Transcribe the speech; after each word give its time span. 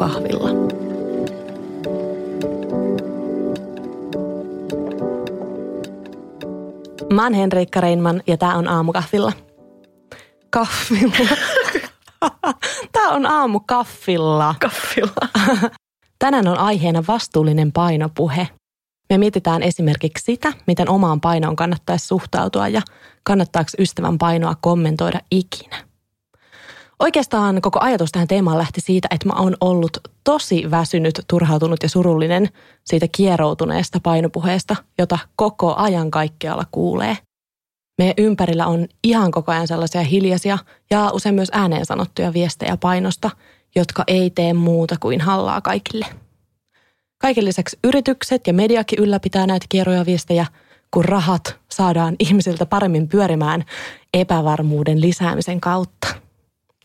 aamukahvilla. 0.00 0.50
Mä 7.12 7.22
oon 7.22 7.34
Henriikka 7.34 7.80
Reinman 7.80 8.22
ja 8.26 8.36
tää 8.36 8.54
on 8.54 8.68
aamukahvilla. 8.68 9.32
Kaffilla. 10.50 11.36
tää 12.92 13.08
on 13.08 13.26
aamukaffilla. 13.26 14.54
Kaffilla. 14.60 15.28
Tänään 16.18 16.48
on 16.48 16.58
aiheena 16.58 17.04
vastuullinen 17.08 17.72
painopuhe. 17.72 18.48
Me 19.10 19.18
mietitään 19.18 19.62
esimerkiksi 19.62 20.24
sitä, 20.24 20.52
miten 20.66 20.88
omaan 20.88 21.20
painoon 21.20 21.56
kannattaisi 21.56 22.06
suhtautua 22.06 22.68
ja 22.68 22.82
kannattaako 23.22 23.70
ystävän 23.78 24.18
painoa 24.18 24.54
kommentoida 24.60 25.20
ikinä. 25.30 25.89
Oikeastaan 27.00 27.60
koko 27.62 27.78
ajatus 27.82 28.12
tähän 28.12 28.28
teemaan 28.28 28.58
lähti 28.58 28.80
siitä, 28.80 29.08
että 29.10 29.28
mä 29.28 29.32
oon 29.36 29.56
ollut 29.60 29.98
tosi 30.24 30.70
väsynyt, 30.70 31.20
turhautunut 31.28 31.82
ja 31.82 31.88
surullinen 31.88 32.48
siitä 32.84 33.06
kieroutuneesta 33.16 34.00
painopuheesta, 34.02 34.76
jota 34.98 35.18
koko 35.36 35.74
ajan 35.74 36.10
kaikkialla 36.10 36.64
kuulee. 36.70 37.16
Meidän 37.98 38.14
ympärillä 38.18 38.66
on 38.66 38.86
ihan 39.04 39.30
koko 39.30 39.52
ajan 39.52 39.68
sellaisia 39.68 40.02
hiljaisia 40.02 40.58
ja 40.90 41.10
usein 41.12 41.34
myös 41.34 41.48
ääneen 41.52 41.86
sanottuja 41.86 42.32
viestejä 42.32 42.76
painosta, 42.76 43.30
jotka 43.74 44.04
ei 44.06 44.30
tee 44.30 44.52
muuta 44.52 44.96
kuin 45.00 45.20
hallaa 45.20 45.60
kaikille. 45.60 46.06
Kaiken 47.18 47.44
lisäksi 47.44 47.78
yritykset 47.84 48.46
ja 48.46 48.52
mediakin 48.52 48.98
ylläpitää 48.98 49.46
näitä 49.46 49.66
kierroja 49.68 50.06
viestejä, 50.06 50.46
kun 50.90 51.04
rahat 51.04 51.56
saadaan 51.70 52.16
ihmisiltä 52.18 52.66
paremmin 52.66 53.08
pyörimään 53.08 53.64
epävarmuuden 54.14 55.00
lisäämisen 55.00 55.60
kautta 55.60 56.29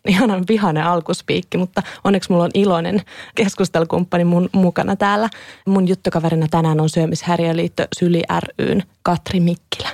ihanan 0.07 0.43
vihainen 0.47 0.83
alkuspiikki, 0.83 1.57
mutta 1.57 1.83
onneksi 2.03 2.31
mulla 2.31 2.43
on 2.43 2.51
iloinen 2.53 3.01
keskustelukumppani 3.35 4.23
mun 4.23 4.49
mukana 4.53 4.95
täällä. 4.95 5.29
Mun 5.67 5.87
juttukaverina 5.87 6.47
tänään 6.51 6.81
on 6.81 6.89
Syömishäiriöliitto 6.89 7.83
Syli 7.99 8.23
ryn 8.59 8.83
Katri 9.03 9.39
Mikkilä. 9.39 9.89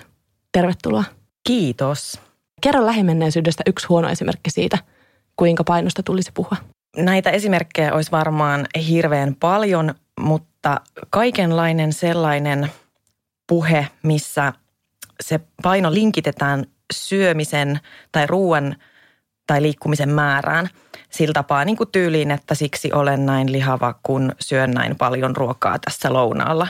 Tervetuloa. 0.51 1.03
Kiitos. 1.47 2.19
Kerro 2.61 2.85
lähimenneisyydestä 2.85 3.63
yksi 3.67 3.87
huono 3.87 4.09
esimerkki 4.09 4.49
siitä, 4.49 4.77
kuinka 5.35 5.63
painosta 5.63 6.03
tulisi 6.03 6.31
puhua. 6.33 6.57
Näitä 6.97 7.29
esimerkkejä 7.29 7.93
olisi 7.93 8.11
varmaan 8.11 8.67
hirveän 8.87 9.35
paljon, 9.39 9.95
mutta 10.19 10.81
kaikenlainen 11.09 11.93
sellainen 11.93 12.71
puhe, 13.47 13.87
missä 14.03 14.53
se 15.23 15.39
paino 15.63 15.93
linkitetään 15.93 16.65
syömisen 16.93 17.79
tai 18.11 18.27
ruoan– 18.27 18.75
tai 19.47 19.61
liikkumisen 19.61 20.09
määrään 20.09 20.69
sillä 21.09 21.33
tapaa 21.33 21.65
niin 21.65 21.77
kuin 21.77 21.91
tyyliin, 21.91 22.31
että 22.31 22.55
siksi 22.55 22.91
olen 22.93 23.25
näin 23.25 23.51
lihava, 23.51 23.95
kun 24.03 24.31
syön 24.39 24.71
näin 24.71 24.95
paljon 24.95 25.35
ruokaa 25.35 25.79
tässä 25.79 26.13
lounaalla. 26.13 26.67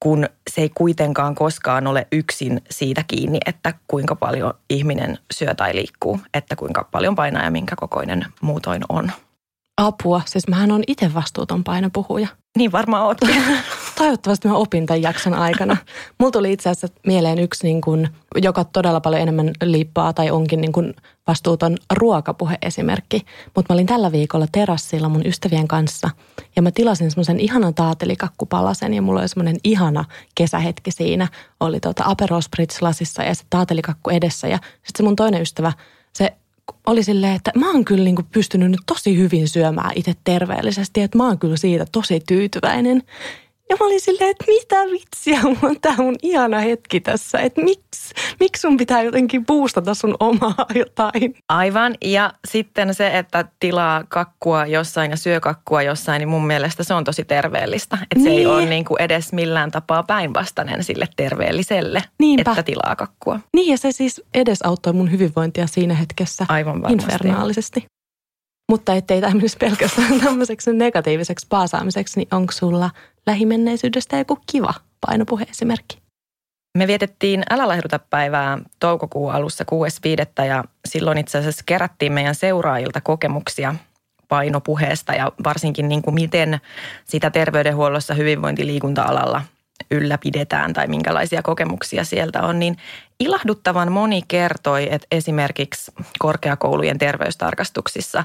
Kun 0.00 0.26
se 0.50 0.60
ei 0.60 0.70
kuitenkaan 0.74 1.34
koskaan 1.34 1.86
ole 1.86 2.06
yksin 2.12 2.60
siitä 2.70 3.04
kiinni, 3.08 3.38
että 3.46 3.74
kuinka 3.88 4.16
paljon 4.16 4.54
ihminen 4.70 5.18
syö 5.32 5.54
tai 5.54 5.74
liikkuu, 5.74 6.20
että 6.34 6.56
kuinka 6.56 6.88
paljon 6.90 7.14
painaa 7.14 7.44
ja 7.44 7.50
minkä 7.50 7.76
kokoinen 7.76 8.26
muutoin 8.40 8.82
on. 8.88 9.12
Apua, 9.76 10.22
siis 10.26 10.48
mähän 10.48 10.70
on 10.70 10.82
itse 10.86 11.14
vastuuton 11.14 11.64
painopuhuja. 11.64 12.28
Niin 12.56 12.72
varmaan 12.72 13.06
ootkin. 13.06 13.42
Toivottavasti 13.98 14.48
mä 14.48 14.54
opin 14.54 14.86
tämän 14.86 15.02
jakson 15.02 15.34
aikana. 15.34 15.76
Mulla 16.18 16.30
tuli 16.32 16.52
itse 16.52 16.70
asiassa 16.70 17.00
mieleen 17.06 17.38
yksi, 17.38 17.66
niin 17.66 17.80
kuin, 17.80 18.08
joka 18.36 18.64
todella 18.64 19.00
paljon 19.00 19.22
enemmän 19.22 19.50
liippaa 19.64 20.12
tai 20.12 20.30
onkin 20.30 20.60
niin 20.60 20.72
kuin 20.72 20.94
vastuuton 21.26 21.76
ruokapuhe-esimerkki. 21.92 23.22
Mutta 23.54 23.72
mä 23.72 23.74
olin 23.74 23.86
tällä 23.86 24.12
viikolla 24.12 24.46
terassilla 24.52 25.08
mun 25.08 25.26
ystävien 25.26 25.68
kanssa 25.68 26.10
ja 26.56 26.62
mä 26.62 26.70
tilasin 26.70 27.10
semmoisen 27.10 27.40
ihanan 27.40 27.74
taatelikakkupalasen 27.74 28.94
ja 28.94 29.02
mulla 29.02 29.20
oli 29.20 29.28
semmoinen 29.28 29.56
ihana 29.64 30.04
kesähetki 30.34 30.90
siinä. 30.90 31.28
Oli 31.60 31.80
tota 31.80 32.04
Aperol 32.06 32.40
Spritz 32.40 32.82
lasissa 32.82 33.22
ja 33.22 33.34
se 33.34 33.44
taatelikakku 33.50 34.10
edessä 34.10 34.48
ja 34.48 34.56
sitten 34.56 34.92
se 34.96 35.02
mun 35.02 35.16
toinen 35.16 35.42
ystävä, 35.42 35.72
se 36.12 36.36
oli 36.86 37.02
silleen, 37.02 37.36
että 37.36 37.50
mä 37.56 37.72
oon 37.72 37.84
kyllä 37.84 38.04
niin 38.04 38.16
kuin 38.16 38.26
pystynyt 38.32 38.70
nyt 38.70 38.80
tosi 38.86 39.16
hyvin 39.16 39.48
syömään 39.48 39.92
itse 39.94 40.14
terveellisesti, 40.24 41.00
että 41.00 41.18
mä 41.18 41.26
oon 41.26 41.38
kyllä 41.38 41.56
siitä 41.56 41.86
tosi 41.92 42.20
tyytyväinen. 42.28 43.02
Ja 43.72 43.76
mä 43.80 43.86
olin 43.86 44.00
silleen, 44.00 44.30
että 44.30 44.44
mitä 44.48 44.76
vitsiä, 44.76 45.40
on 45.62 45.80
tämä 45.80 45.96
mun 45.96 46.16
ihana 46.22 46.58
hetki 46.58 47.00
tässä, 47.00 47.38
että 47.38 47.62
miksi, 47.62 48.14
miksi 48.40 48.60
sun 48.60 48.76
pitää 48.76 49.02
jotenkin 49.02 49.46
boostata 49.46 49.94
sun 49.94 50.16
omaa 50.20 50.66
jotain. 50.74 51.34
Aivan, 51.48 51.94
ja 52.04 52.32
sitten 52.48 52.94
se, 52.94 53.18
että 53.18 53.44
tilaa 53.60 54.04
kakkua 54.08 54.66
jossain 54.66 55.10
ja 55.10 55.16
syö 55.16 55.40
kakkua 55.40 55.82
jossain, 55.82 56.20
niin 56.20 56.28
mun 56.28 56.46
mielestä 56.46 56.84
se 56.84 56.94
on 56.94 57.04
tosi 57.04 57.24
terveellistä. 57.24 57.98
Että 58.02 58.14
niin. 58.14 58.24
se 58.24 58.30
ei 58.30 58.36
niin. 58.36 58.48
ole 58.48 58.66
niin 58.66 58.84
kuin 58.84 59.02
edes 59.02 59.32
millään 59.32 59.70
tapaa 59.70 60.02
päinvastainen 60.02 60.84
sille 60.84 61.08
terveelliselle, 61.16 62.02
Niinpä. 62.18 62.50
että 62.50 62.62
tilaa 62.62 62.96
kakkua. 62.96 63.40
Niin, 63.52 63.70
ja 63.70 63.78
se 63.78 63.92
siis 63.92 64.22
edesauttoi 64.34 64.92
mun 64.92 65.10
hyvinvointia 65.10 65.66
siinä 65.66 65.94
hetkessä 65.94 66.46
Aivan 66.48 66.82
varmasti. 66.82 67.14
infernaalisesti. 67.14 67.86
Mutta 68.70 68.94
ettei 68.94 69.20
tämä 69.20 69.34
menisi 69.34 69.56
pelkästään 69.56 70.20
tämmöiseksi 70.24 70.72
negatiiviseksi 70.72 71.46
paasaamiseksi, 71.48 72.20
niin 72.20 72.28
onko 72.34 72.52
sulla 72.52 72.90
lähimenneisyydestä 73.26 74.18
joku 74.18 74.38
kiva 74.52 74.74
painopuhe-esimerkki? 75.06 76.02
Me 76.78 76.86
vietettiin 76.86 77.42
Älä 77.50 77.68
lähduta 77.68 77.98
päivää 77.98 78.58
toukokuun 78.80 79.32
alussa 79.32 79.64
6.5. 80.40 80.44
ja 80.44 80.64
silloin 80.88 81.18
itse 81.18 81.38
asiassa 81.38 81.62
kerättiin 81.66 82.12
meidän 82.12 82.34
seuraajilta 82.34 83.00
kokemuksia 83.00 83.74
painopuheesta 84.28 85.12
ja 85.12 85.32
varsinkin 85.44 85.88
niin 85.88 86.02
kuin 86.02 86.14
miten 86.14 86.60
sitä 87.04 87.30
terveydenhuollossa 87.30 88.14
hyvinvointiliikunta-alalla 88.14 89.42
ylläpidetään 89.92 90.72
tai 90.72 90.86
minkälaisia 90.86 91.42
kokemuksia 91.42 92.04
sieltä 92.04 92.42
on, 92.42 92.58
niin 92.58 92.76
ilahduttavan 93.20 93.92
moni 93.92 94.22
kertoi, 94.28 94.88
että 94.90 95.06
esimerkiksi 95.10 95.92
korkeakoulujen 96.18 96.98
terveystarkastuksissa 96.98 98.24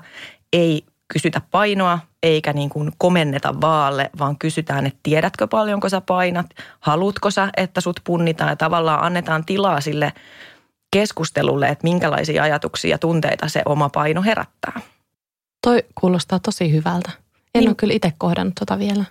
ei 0.53 0.83
kysytä 1.13 1.41
painoa 1.51 1.99
eikä 2.23 2.53
niin 2.53 2.69
kuin 2.69 2.91
komenneta 2.97 3.61
vaalle, 3.61 4.09
vaan 4.19 4.37
kysytään, 4.37 4.85
että 4.85 4.99
tiedätkö 5.03 5.47
paljonko 5.47 5.89
sä 5.89 6.01
painat, 6.01 6.45
haluatko 6.79 7.31
sä, 7.31 7.49
että 7.57 7.81
sut 7.81 7.99
punnitaan 8.03 8.49
ja 8.49 8.55
tavallaan 8.55 9.03
annetaan 9.03 9.45
tilaa 9.45 9.81
sille 9.81 10.13
keskustelulle, 10.91 11.67
että 11.69 11.83
minkälaisia 11.83 12.43
ajatuksia 12.43 12.91
ja 12.91 12.97
tunteita 12.97 13.47
se 13.47 13.61
oma 13.65 13.89
paino 13.89 14.21
herättää. 14.21 14.81
Toi 15.63 15.83
kuulostaa 15.95 16.39
tosi 16.39 16.71
hyvältä. 16.71 17.11
En 17.55 17.59
niin. 17.59 17.69
ole 17.69 17.75
kyllä 17.75 17.93
itse 17.93 18.13
kohdannut 18.17 18.55
tota 18.59 18.79
vielä. 18.79 19.05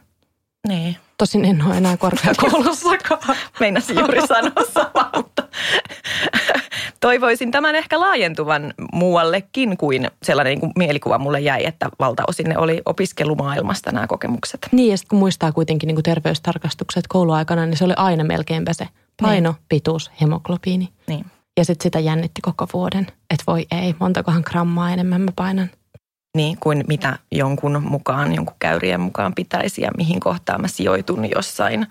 Niin. 0.68 0.96
Tosin 1.18 1.44
en 1.44 1.62
ole 1.66 1.76
enää 1.76 1.96
korkeakoulussakaan. 1.96 3.36
Meinasin 3.60 3.98
juuri 3.98 4.26
sanoa 4.26 4.64
samaa, 4.74 5.10
mutta 5.16 5.42
toivoisin 7.00 7.50
tämän 7.50 7.74
ehkä 7.74 8.00
laajentuvan 8.00 8.74
muuallekin 8.92 9.76
kuin 9.76 10.10
sellainen 10.22 10.50
niin 10.50 10.60
kuin 10.60 10.72
mielikuva 10.76 11.18
mulle 11.18 11.40
jäi, 11.40 11.66
että 11.66 11.88
valtaosin 11.98 12.48
ne 12.48 12.58
oli 12.58 12.82
opiskelumaailmasta 12.86 13.92
nämä 13.92 14.06
kokemukset. 14.06 14.68
Niin 14.72 14.90
ja 14.90 14.96
sitten 14.96 15.08
kun 15.08 15.18
muistaa 15.18 15.52
kuitenkin 15.52 15.86
niin 15.86 15.96
kuin 15.96 16.04
terveystarkastukset 16.04 17.04
kouluaikana, 17.08 17.66
niin 17.66 17.76
se 17.76 17.84
oli 17.84 17.94
aina 17.96 18.24
melkeinpä 18.24 18.72
se 18.72 18.88
paino, 19.22 19.50
niin. 19.50 19.64
pituus, 19.68 20.10
hemoglobiini. 20.20 20.88
Niin. 21.06 21.26
Ja 21.56 21.64
sitten 21.64 21.82
sitä 21.82 22.00
jännitti 22.00 22.40
koko 22.40 22.66
vuoden, 22.72 23.06
että 23.30 23.44
voi 23.46 23.66
ei, 23.70 23.94
montakohan 24.00 24.42
grammaa 24.46 24.90
enemmän 24.90 25.20
mä 25.20 25.32
painan. 25.36 25.70
Niin, 26.36 26.56
kuin 26.60 26.84
mitä 26.88 27.18
jonkun 27.32 27.82
mukaan, 27.82 28.34
jonkun 28.34 28.56
käyrien 28.58 29.00
mukaan 29.00 29.34
pitäisi 29.34 29.82
ja 29.82 29.90
mihin 29.96 30.20
kohtaan 30.20 30.60
mä 30.60 30.68
sijoitun 30.68 31.30
jossain. 31.30 31.86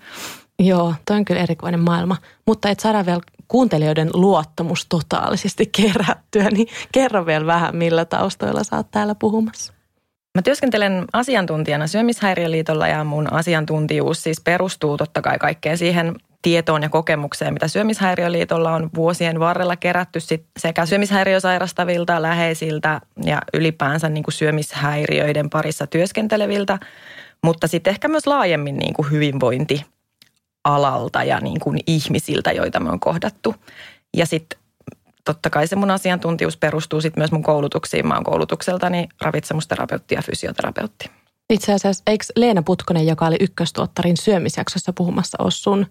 Joo, 0.58 0.94
toi 1.06 1.16
on 1.16 1.24
kyllä 1.24 1.40
erikoinen 1.40 1.80
maailma. 1.80 2.16
Mutta 2.46 2.68
et 2.68 2.80
saada 2.80 3.06
vielä 3.06 3.20
kuuntelijoiden 3.48 4.10
luottamus 4.14 4.86
totaalisesti 4.88 5.66
kerättyä, 5.82 6.50
niin 6.50 6.68
kerro 6.92 7.26
vielä 7.26 7.46
vähän, 7.46 7.76
millä 7.76 8.04
taustoilla 8.04 8.64
sä 8.64 8.76
oot 8.76 8.90
täällä 8.90 9.14
puhumassa. 9.14 9.72
Mä 10.34 10.42
työskentelen 10.42 11.04
asiantuntijana 11.12 11.86
Syömishäiriöliitolla 11.86 12.88
ja 12.88 13.04
mun 13.04 13.32
asiantuntijuus 13.32 14.22
siis 14.22 14.40
perustuu 14.40 14.96
totta 14.96 15.22
kai 15.22 15.38
kaikkeen 15.38 15.78
siihen 15.78 16.14
tietoon 16.46 16.82
ja 16.82 16.88
kokemukseen, 16.88 17.52
mitä 17.52 17.68
Syömishäiriöliitolla 17.68 18.72
on 18.72 18.90
vuosien 18.94 19.40
varrella 19.40 19.76
kerätty 19.76 20.20
sit 20.20 20.46
sekä 20.58 20.86
syömishäiriösairastavilta, 20.86 22.22
läheisiltä 22.22 23.00
ja 23.24 23.42
ylipäänsä 23.54 24.08
niin 24.08 24.24
kuin 24.24 24.34
syömishäiriöiden 24.34 25.50
parissa 25.50 25.86
työskenteleviltä, 25.86 26.78
mutta 27.42 27.66
sitten 27.66 27.90
ehkä 27.90 28.08
myös 28.08 28.26
laajemmin 28.26 28.76
niin 28.76 28.94
kuin 28.94 29.10
hyvinvointi 29.10 29.86
alalta 30.64 31.24
ja 31.24 31.40
niin 31.40 31.60
kuin 31.60 31.78
ihmisiltä, 31.86 32.52
joita 32.52 32.80
me 32.80 32.90
on 32.90 33.00
kohdattu. 33.00 33.54
Ja 34.16 34.26
sitten 34.26 34.58
totta 35.24 35.50
kai 35.50 35.66
se 35.66 35.76
mun 35.76 35.90
asiantuntijuus 35.90 36.56
perustuu 36.56 37.00
sitten 37.00 37.20
myös 37.20 37.32
mun 37.32 37.42
koulutuksiin. 37.42 38.06
Mä 38.06 38.14
oon 38.14 38.24
koulutukseltani 38.24 39.08
ravitsemusterapeutti 39.20 40.14
ja 40.14 40.22
fysioterapeutti. 40.22 41.10
Itse 41.50 41.72
asiassa, 41.72 42.02
eikö 42.06 42.24
Leena 42.36 42.62
Putkonen, 42.62 43.06
joka 43.06 43.26
oli 43.26 43.36
ykköstuottarin 43.40 44.16
syömisjaksossa 44.16 44.92
puhumassa, 44.92 45.38
ole 45.42 45.50
sun 45.50 45.86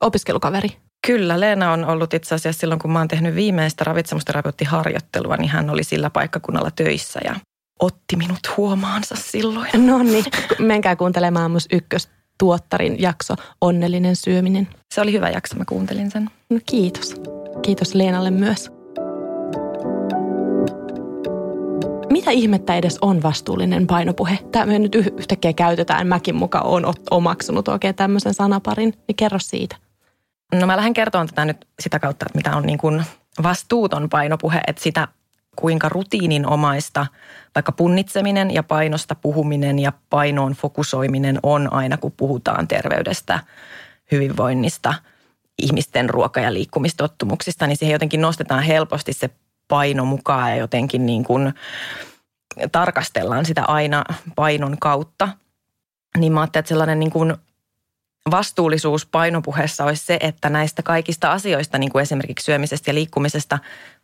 opiskelukaveri? 0.00 0.68
Kyllä, 1.06 1.40
Leena 1.40 1.72
on 1.72 1.84
ollut 1.84 2.14
itse 2.14 2.34
asiassa 2.34 2.60
silloin, 2.60 2.80
kun 2.80 2.90
mä 2.90 2.98
oon 2.98 3.08
tehnyt 3.08 3.34
viimeistä 3.34 3.84
ravitsemusterapeuttiharjoittelua, 3.84 5.36
niin 5.36 5.50
hän 5.50 5.70
oli 5.70 5.84
sillä 5.84 6.10
paikkakunnalla 6.10 6.70
töissä 6.70 7.20
ja 7.24 7.34
otti 7.80 8.16
minut 8.16 8.56
huomaansa 8.56 9.14
silloin. 9.18 9.70
No 9.86 10.02
niin, 10.02 10.24
menkää 10.58 10.96
kuuntelemaan 10.96 11.50
myös 11.50 11.68
ykköstuottarin 11.72 13.02
jakso 13.02 13.34
Onnellinen 13.60 14.16
syöminen. 14.16 14.68
Se 14.94 15.00
oli 15.00 15.12
hyvä 15.12 15.30
jakso, 15.30 15.56
mä 15.56 15.64
kuuntelin 15.68 16.10
sen. 16.10 16.30
No 16.50 16.60
kiitos. 16.66 17.14
Kiitos 17.62 17.94
Leenalle 17.94 18.30
myös. 18.30 18.70
Mitä 22.14 22.30
ihmettä 22.30 22.76
edes 22.76 22.98
on 23.00 23.22
vastuullinen 23.22 23.86
painopuhe? 23.86 24.38
Tämä 24.52 24.66
me 24.66 24.78
nyt 24.78 24.94
yhtäkkiä 24.94 25.52
käytetään, 25.52 26.06
mäkin 26.06 26.34
mukaan 26.34 26.66
on 26.66 26.94
omaksunut 27.10 27.68
oikein 27.68 27.94
tämmöisen 27.94 28.34
sanaparin, 28.34 28.94
niin 29.08 29.16
kerro 29.16 29.38
siitä. 29.38 29.76
No 30.54 30.66
mä 30.66 30.76
lähden 30.76 30.94
kertomaan 30.94 31.26
tätä 31.26 31.44
nyt 31.44 31.66
sitä 31.80 31.98
kautta, 31.98 32.26
että 32.26 32.38
mitä 32.38 32.56
on 32.56 32.62
niin 32.62 32.78
kuin 32.78 33.04
vastuuton 33.42 34.08
painopuhe, 34.08 34.60
että 34.66 34.82
sitä 34.82 35.08
kuinka 35.56 35.88
rutiininomaista 35.88 37.06
vaikka 37.54 37.72
punnitseminen 37.72 38.54
ja 38.54 38.62
painosta 38.62 39.14
puhuminen 39.14 39.78
ja 39.78 39.92
painoon 40.10 40.52
fokusoiminen 40.52 41.38
on 41.42 41.72
aina, 41.72 41.96
kun 41.96 42.12
puhutaan 42.16 42.68
terveydestä, 42.68 43.40
hyvinvoinnista, 44.12 44.94
ihmisten 45.62 46.10
ruoka- 46.10 46.40
ja 46.40 46.52
liikkumistottumuksista, 46.52 47.66
niin 47.66 47.76
siihen 47.76 47.92
jotenkin 47.92 48.20
nostetaan 48.20 48.62
helposti 48.62 49.12
se 49.12 49.30
paino 49.68 50.04
mukaan 50.04 50.50
ja 50.50 50.56
jotenkin 50.56 51.06
niin 51.06 51.24
kuin 51.24 51.54
tarkastellaan 52.72 53.46
sitä 53.46 53.64
aina 53.64 54.04
painon 54.36 54.76
kautta. 54.80 55.28
Niin 56.18 56.32
mä 56.32 56.40
ajattelin, 56.40 56.60
että 56.60 56.68
sellainen 56.68 57.00
niin 57.00 57.10
kuin 57.10 57.34
vastuullisuus 58.30 59.06
painopuheessa 59.06 59.84
olisi 59.84 60.06
se, 60.06 60.16
että 60.20 60.50
näistä 60.50 60.82
kaikista 60.82 61.32
asioista, 61.32 61.78
niin 61.78 61.92
kuin 61.92 62.02
esimerkiksi 62.02 62.44
syömisestä 62.44 62.90
ja 62.90 62.94
liikkumisesta, 62.94 63.58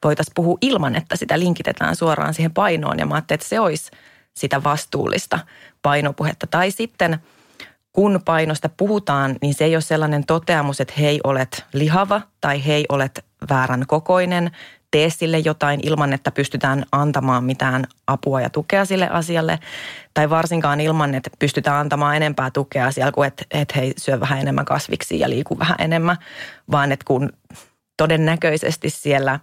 voitaisiin 0.05 0.35
puhua 0.35 0.59
ilman, 0.61 0.97
että 0.97 1.17
sitä 1.17 1.39
linkitetään 1.39 1.97
suoraan 1.97 2.35
siihen 2.35 2.55
painoon. 2.55 2.99
Ja 2.99 3.07
mä 3.07 3.15
ajattelin, 3.15 3.37
että 3.37 3.49
se 3.49 3.61
olisi 3.61 3.91
sitä 4.37 4.63
vastuullista 4.63 5.39
painopuhetta. 5.83 6.47
Tai 6.47 6.71
sitten 6.71 7.19
kun 7.93 8.21
painosta 8.25 8.69
puhutaan, 8.69 9.37
niin 9.43 9.55
se 9.55 9.65
ei 9.65 9.77
ole 9.77 9.81
sellainen 9.81 10.27
toteamus, 10.27 10.81
että 10.81 10.95
hei 10.99 11.21
olet 11.25 11.65
lihava 11.73 12.21
tai 12.41 12.67
hei 12.67 12.85
olet 12.89 13.25
väärän 13.51 13.85
kokoinen 13.87 14.51
tee 14.91 15.11
sille 15.11 15.39
jotain 15.39 15.81
ilman, 15.83 16.13
että 16.13 16.31
pystytään 16.31 16.85
antamaan 16.93 17.45
mitään 17.45 17.87
apua 18.07 18.41
ja 18.41 18.51
tukea 18.51 18.85
sille 18.85 19.09
asialle. 19.09 19.59
Tai 20.15 20.31
varsinkaan 20.31 20.81
ilman, 20.81 21.15
että 21.15 21.31
pystytään 21.39 21.77
antamaan 21.77 22.17
enempää 22.17 22.51
tukea 22.51 22.91
siellä 22.91 23.13
kuin, 23.13 23.27
että, 23.27 23.45
että 23.51 23.75
hei, 23.79 23.93
syö 23.97 24.21
vähän 24.21 24.41
enemmän 24.41 24.65
kasviksi 24.65 25.19
ja 25.19 25.31
liiku 25.31 25.59
vähän 25.59 25.77
enemmän. 25.79 26.17
Vaan 26.71 26.93
että 26.93 27.05
kun 27.07 27.33
todennäköisesti 27.97 28.91
siellä, 28.91 29.41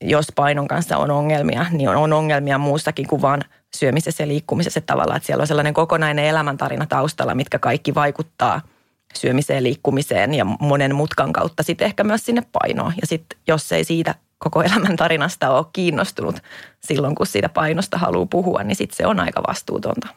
jos 0.00 0.26
painon 0.34 0.68
kanssa 0.68 0.98
on 0.98 1.10
ongelmia, 1.10 1.66
niin 1.70 1.88
on, 1.88 2.12
ongelmia 2.12 2.58
muustakin 2.58 3.06
kuin 3.06 3.22
vaan 3.22 3.42
syömisessä 3.76 4.22
ja 4.22 4.28
liikkumisessa 4.28 4.80
tavallaan. 4.80 5.16
Että 5.16 5.26
siellä 5.26 5.42
on 5.42 5.46
sellainen 5.46 5.74
kokonainen 5.74 6.24
elämäntarina 6.24 6.86
taustalla, 6.86 7.34
mitkä 7.34 7.58
kaikki 7.58 7.94
vaikuttaa– 7.94 8.60
syömiseen, 9.14 9.62
liikkumiseen 9.62 10.34
ja 10.34 10.44
monen 10.44 10.94
mutkan 10.94 11.32
kautta 11.32 11.62
sitten 11.62 11.86
ehkä 11.86 12.04
myös 12.04 12.24
sinne 12.24 12.42
painoon. 12.52 12.92
Ja 13.00 13.06
sitten 13.06 13.38
jos 13.48 13.72
ei 13.72 13.84
siitä 13.84 14.14
koko 14.38 14.62
elämän 14.62 14.96
tarinasta 14.96 15.50
ole 15.50 15.66
kiinnostunut 15.72 16.36
silloin, 16.80 17.14
kun 17.14 17.26
siitä 17.26 17.48
painosta 17.48 17.98
haluaa 17.98 18.26
puhua, 18.26 18.62
niin 18.62 18.76
sitten 18.76 18.96
se 18.96 19.06
on 19.06 19.20
aika 19.20 19.42
vastuutonta. 19.48 20.08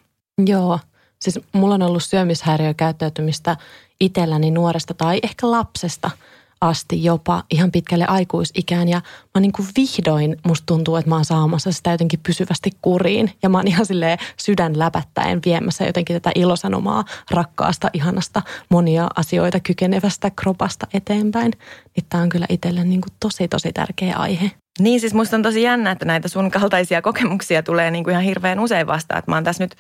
Joo, 0.46 0.80
siis 1.22 1.40
mulla 1.52 1.76
on 1.76 1.82
ollut 1.82 2.04
syömishäiriökäyttäytymistä 2.04 3.58
itselläni 4.00 4.52
nuoresta 4.52 4.94
tai 4.94 5.20
ehkä 5.24 5.52
lapsesta– 5.52 6.12
asti 6.62 7.04
jopa 7.04 7.44
ihan 7.52 7.72
pitkälle 7.72 8.06
aikuisikään. 8.06 8.90
Ja 8.90 9.02
mä 9.36 9.42
niin 9.42 9.52
kuin 9.52 9.68
vihdoin, 9.78 10.38
musta 10.48 10.66
tuntuu, 10.66 10.96
että 10.96 11.10
mä 11.10 11.16
oon 11.16 11.26
saamassa 11.26 11.72
sitä 11.72 11.92
jotenkin 11.92 12.20
pysyvästi 12.26 12.72
kuriin. 12.82 13.32
Ja 13.44 13.50
mä 13.50 13.58
oon 13.58 13.68
ihan 13.68 13.86
silleen 13.86 14.18
sydän 14.38 14.80
läpättäen 14.80 15.40
viemässä 15.46 15.86
jotenkin 15.86 16.16
tätä 16.16 16.32
ilosanomaa 16.36 17.06
rakkaasta, 17.32 17.90
ihanasta, 17.94 18.42
monia 18.70 19.08
asioita 19.16 19.60
kykenevästä 19.60 20.30
kropasta 20.30 20.88
eteenpäin. 20.94 21.52
Niin 21.96 22.06
tää 22.10 22.22
on 22.22 22.30
kyllä 22.30 22.46
itselle 22.50 22.84
niin 22.84 23.02
kuin 23.02 23.14
tosi, 23.20 23.48
tosi 23.48 23.74
tärkeä 23.74 24.16
aihe. 24.16 24.52
Niin 24.80 25.00
siis 25.00 25.14
musta 25.14 25.36
on 25.36 25.44
tosi 25.44 25.62
jännä, 25.62 25.92
että 25.92 26.06
näitä 26.06 26.28
sun 26.28 26.52
kaltaisia 26.52 27.02
kokemuksia 27.02 27.64
tulee 27.64 27.92
niin 27.92 28.04
kuin 28.04 28.12
ihan 28.12 28.24
hirveän 28.24 28.60
usein 28.60 28.88
vastaan. 28.88 29.20
Että 29.20 29.32
mä 29.32 29.36
oon 29.36 29.44
tässä 29.44 29.64
nyt 29.64 29.76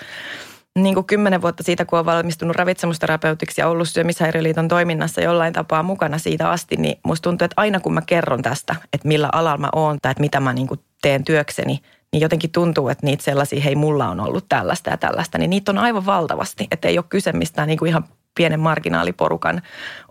niin 0.75 0.95
kuin 0.95 1.06
kymmenen 1.06 1.42
vuotta 1.42 1.63
siitä, 1.63 1.86
kun 1.86 2.00
olen 2.00 2.06
valmistunut 2.06 2.56
ravitsemusterapeutiksi 2.56 3.62
ja 3.62 3.68
ollut 3.68 3.89
syömishäiriöliiton 3.89 4.68
toiminnassa 4.68 5.21
jollain 5.21 5.54
tapaa 5.54 5.83
mukana 5.83 6.18
siitä 6.18 6.50
asti, 6.50 6.75
niin 6.75 7.00
musta 7.04 7.24
tuntuu, 7.24 7.45
että 7.45 7.62
aina 7.62 7.80
kun 7.80 7.94
mä 7.94 8.01
kerron 8.01 8.42
tästä, 8.42 8.75
että 8.94 9.07
millä 9.07 9.30
alalla 9.31 9.57
mä 9.57 9.69
oon 9.75 9.98
tai 10.01 10.12
että 10.12 10.21
mitä 10.21 10.39
mä 10.39 10.54
niin 10.54 10.68
kuin 10.68 10.80
teen 11.01 11.24
työkseni, 11.24 11.80
niin 12.13 12.21
jotenkin 12.21 12.51
tuntuu, 12.51 12.89
että 12.89 13.06
niitä 13.06 13.24
sellaisia, 13.24 13.62
hei 13.62 13.75
mulla 13.75 14.10
on 14.10 14.19
ollut 14.19 14.45
tällaista 14.50 14.89
ja 14.89 14.98
tällaista, 14.98 15.38
niin 15.38 15.50
niitä 15.50 15.71
on 15.71 15.77
aivan 15.77 16.06
valtavasti. 16.06 16.68
Että 16.71 16.88
ei 16.88 16.98
ole 16.98 17.06
kyse 17.10 17.31
mistään 17.31 17.68
niin 17.68 17.80
kuin 17.80 17.89
ihan 17.89 18.04
pienen 18.40 18.60
marginaaliporukan 18.60 19.62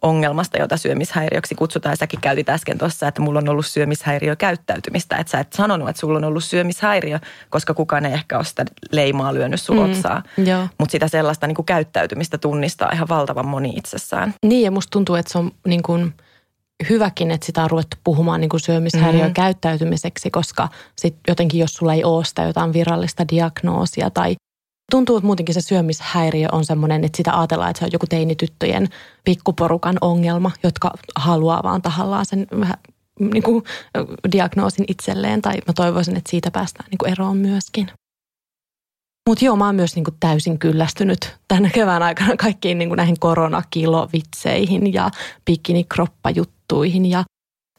ongelmasta, 0.02 0.58
jota 0.58 0.76
syömishäiriöksi 0.76 1.54
kutsutaan. 1.54 1.96
Säkin 1.96 2.20
käytit 2.20 2.48
äsken 2.48 2.78
tuossa, 2.78 3.08
että 3.08 3.22
mulla 3.22 3.38
on 3.38 3.48
ollut 3.48 3.66
syömishäiriökäyttäytymistä. 3.66 5.16
Että 5.16 5.30
sä 5.30 5.40
et 5.40 5.52
sanonut, 5.52 5.88
että 5.88 6.00
sulla 6.00 6.18
on 6.18 6.24
ollut 6.24 6.44
syömishäiriö, 6.44 7.18
koska 7.50 7.74
kukaan 7.74 8.06
ei 8.06 8.12
ehkä 8.12 8.36
ole 8.36 8.44
sitä 8.44 8.64
leimaa 8.92 9.34
lyönyt 9.34 9.60
sun 9.60 9.76
mm, 9.76 9.90
otsaa. 9.90 10.22
Mutta 10.78 10.92
sitä 10.92 11.08
sellaista 11.08 11.46
niin 11.46 11.54
kuin 11.54 11.66
käyttäytymistä 11.66 12.38
tunnistaa 12.38 12.90
ihan 12.92 13.08
valtavan 13.08 13.46
moni 13.46 13.72
itsessään. 13.76 14.34
Niin 14.44 14.64
ja 14.64 14.70
musta 14.70 14.90
tuntuu, 14.90 15.14
että 15.14 15.32
se 15.32 15.38
on 15.38 15.50
niin 15.66 15.82
kuin 15.82 16.14
hyväkin, 16.88 17.30
että 17.30 17.46
sitä 17.46 17.62
on 17.62 17.70
ruvettu 17.70 17.96
puhumaan 18.04 18.40
niin 18.40 18.48
kuin 18.48 18.60
syömishäiriön 18.60 19.34
käyttäytymiseksi, 19.34 20.30
koska 20.30 20.68
sit 20.96 21.16
jotenkin 21.28 21.60
jos 21.60 21.74
sulla 21.74 21.94
ei 21.94 22.04
ole 22.04 22.24
sitä 22.24 22.42
jotain 22.42 22.72
virallista 22.72 23.24
diagnoosia 23.28 24.10
tai 24.10 24.36
Tuntuu, 24.92 25.16
että 25.16 25.26
muutenkin 25.26 25.54
se 25.54 25.60
syömishäiriö 25.60 26.48
on 26.52 26.64
semmoinen, 26.64 27.04
että 27.04 27.16
sitä 27.16 27.38
ajatellaan, 27.38 27.70
että 27.70 27.78
se 27.78 27.84
on 27.84 27.92
joku 27.92 28.06
teinityttöjen 28.06 28.88
pikkuporukan 29.24 29.98
ongelma, 30.00 30.50
jotka 30.62 30.90
haluaa 31.16 31.62
vaan 31.62 31.82
tahallaan 31.82 32.26
sen 32.26 32.46
niin 33.20 33.42
kuin 33.42 33.64
diagnoosin 34.32 34.84
itselleen. 34.88 35.42
Tai 35.42 35.54
mä 35.66 35.72
toivoisin, 35.72 36.16
että 36.16 36.30
siitä 36.30 36.50
päästään 36.50 36.88
niin 36.90 36.98
kuin 36.98 37.12
eroon 37.12 37.36
myöskin. 37.36 37.90
Mutta 39.28 39.44
joo, 39.44 39.56
mä 39.56 39.66
oon 39.66 39.74
myös 39.74 39.94
niin 39.94 40.04
kuin 40.04 40.16
täysin 40.20 40.58
kyllästynyt 40.58 41.36
tänä 41.48 41.70
kevään 41.70 42.02
aikana 42.02 42.36
kaikkiin 42.36 42.78
niin 42.78 42.88
kuin 42.88 42.96
näihin 42.96 43.18
koronakilovitseihin 43.20 44.92
ja 44.92 45.10
bikinikroppajuttuihin. 45.44 47.06
Ja 47.06 47.24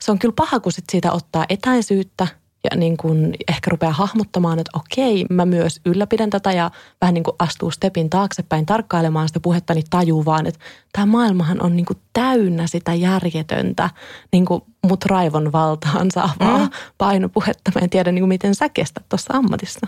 se 0.02 0.12
on 0.12 0.20
kyllä 0.20 0.34
paha, 0.36 0.60
kun 0.60 0.72
sit 0.72 0.86
siitä 0.92 1.12
ottaa 1.12 1.46
etäisyyttä 1.50 2.28
ja 2.64 2.78
niin 2.78 2.98
kuin 2.98 3.36
ehkä 3.48 3.72
rupeaa 3.72 3.94
hahmottamaan, 3.94 4.60
että 4.60 4.72
okei, 4.78 5.26
mä 5.30 5.46
myös 5.46 5.82
ylläpidän 5.86 6.30
tätä 6.30 6.52
ja 6.52 6.72
vähän 7.02 7.14
niin 7.14 7.24
kuin 7.24 7.36
astuu 7.40 7.72
stepin 7.72 8.10
taaksepäin 8.10 8.66
tarkkailemaan 8.66 9.28
sitä 9.28 9.40
puhetta, 9.40 9.74
niin 9.74 9.86
tajuu 9.90 10.26
vaan, 10.26 10.48
että 10.48 10.60
tämä 10.92 11.06
maailmahan 11.06 11.62
on 11.62 11.76
niin 11.76 11.86
kuin 11.86 12.00
täynnä 12.14 12.68
sitä 12.68 12.94
järjetöntä 12.94 13.90
niin 14.32 14.46
kuin 14.46 14.62
mut 14.88 15.06
raivon 15.06 15.52
valtaan 15.52 16.12
saavaa 16.12 16.58
mm. 16.58 16.70
painopuhetta. 16.98 17.72
Mä 17.76 17.82
en 17.82 17.90
tiedä, 17.90 18.12
niin 18.12 18.22
kuin 18.22 18.30
miten 18.30 18.56
sä 18.56 18.70
kestät 18.70 19.04
tuossa 19.10 19.34
ammatissa. 19.34 19.88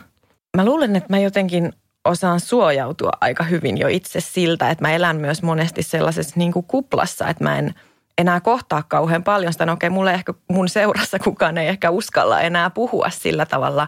Mä 0.58 0.66
luulen, 0.66 0.96
että 0.96 1.13
mä 1.13 1.20
jotenkin 1.20 1.74
osaan 2.06 2.40
suojautua 2.40 3.12
aika 3.22 3.44
hyvin 3.44 3.78
jo 3.78 3.88
itse 3.88 4.20
siltä, 4.20 4.70
että 4.70 4.84
mä 4.84 4.92
elän 4.92 5.18
myös 5.18 5.44
monesti 5.44 5.84
sellaisessa 5.84 6.34
niin 6.36 6.51
kuin 6.51 6.66
kuplassa, 6.66 7.28
että 7.28 7.44
mä 7.44 7.58
en– 7.58 7.74
enää 8.18 8.39
kohtaa 8.41 8.84
kauhean 8.88 9.24
paljon 9.24 9.53
sitä. 9.53 9.65
No 9.65 9.74
okei, 9.74 9.89
mulle 9.89 10.13
ehkä 10.13 10.34
mun 10.50 10.70
seurassa 10.70 11.20
kukaan 11.20 11.58
ei 11.58 11.68
ehkä 11.68 11.89
uskalla 11.89 12.41
enää 12.41 12.70
puhua 12.70 13.10
sillä 13.10 13.46
tavalla 13.46 13.88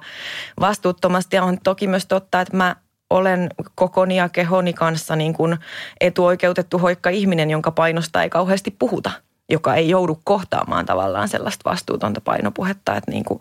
vastuuttomasti. 0.59 1.35
Ja 1.35 1.43
on 1.43 1.57
toki 1.63 1.87
myös 1.87 2.05
totta, 2.05 2.41
että 2.41 2.57
mä 2.57 2.75
olen 3.09 3.49
kokoni 3.75 4.17
ja 4.17 4.29
kehoni 4.29 4.73
kanssa 4.73 5.15
niin 5.15 5.33
kuin 5.33 5.57
etuoikeutettu 6.01 6.77
hoikka 6.77 7.09
ihminen, 7.09 7.49
jonka 7.49 7.71
painosta 7.71 8.23
ei 8.23 8.29
kauheasti 8.29 8.75
puhuta 8.79 9.11
joka 9.49 9.75
ei 9.75 9.89
joudu 9.89 10.19
kohtaamaan 10.23 10.85
tavallaan 10.85 11.29
sellaista 11.29 11.69
vastuutonta 11.69 12.21
painopuhetta, 12.21 12.95
että, 12.95 13.11
niin 13.11 13.23
kuin, 13.23 13.39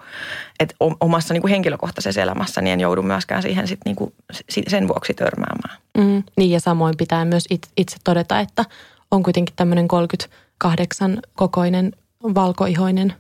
että 0.61 0.75
omassa 1.01 1.35
niin 1.35 1.41
kuin 1.41 1.51
henkilökohtaisessa 1.51 2.21
elämässä 2.21 2.61
niin 2.61 2.73
en 2.73 2.81
joudu 2.81 3.03
myöskään 3.03 3.43
siihen 3.43 3.69
sit 3.69 3.81
niin 3.85 3.97
kuin 3.97 4.15
sen 4.69 4.89
vuoksi 4.89 5.15
törmäämään. 5.15 5.79
Mm, 5.99 6.23
niin 6.37 6.51
ja 6.51 6.61
samoin 6.61 6.95
pitää 6.99 7.25
myös 7.25 7.45
itse 7.77 7.97
todeta, 8.05 8.41
että 8.41 8.65
on 9.11 9.23
kuitenkin 9.23 9.57
tämmöinen 9.57 9.89
30 9.89 10.37
kahdeksan 10.59 11.23
kokoinen 11.35 11.93
valkoihoinen 12.35 13.15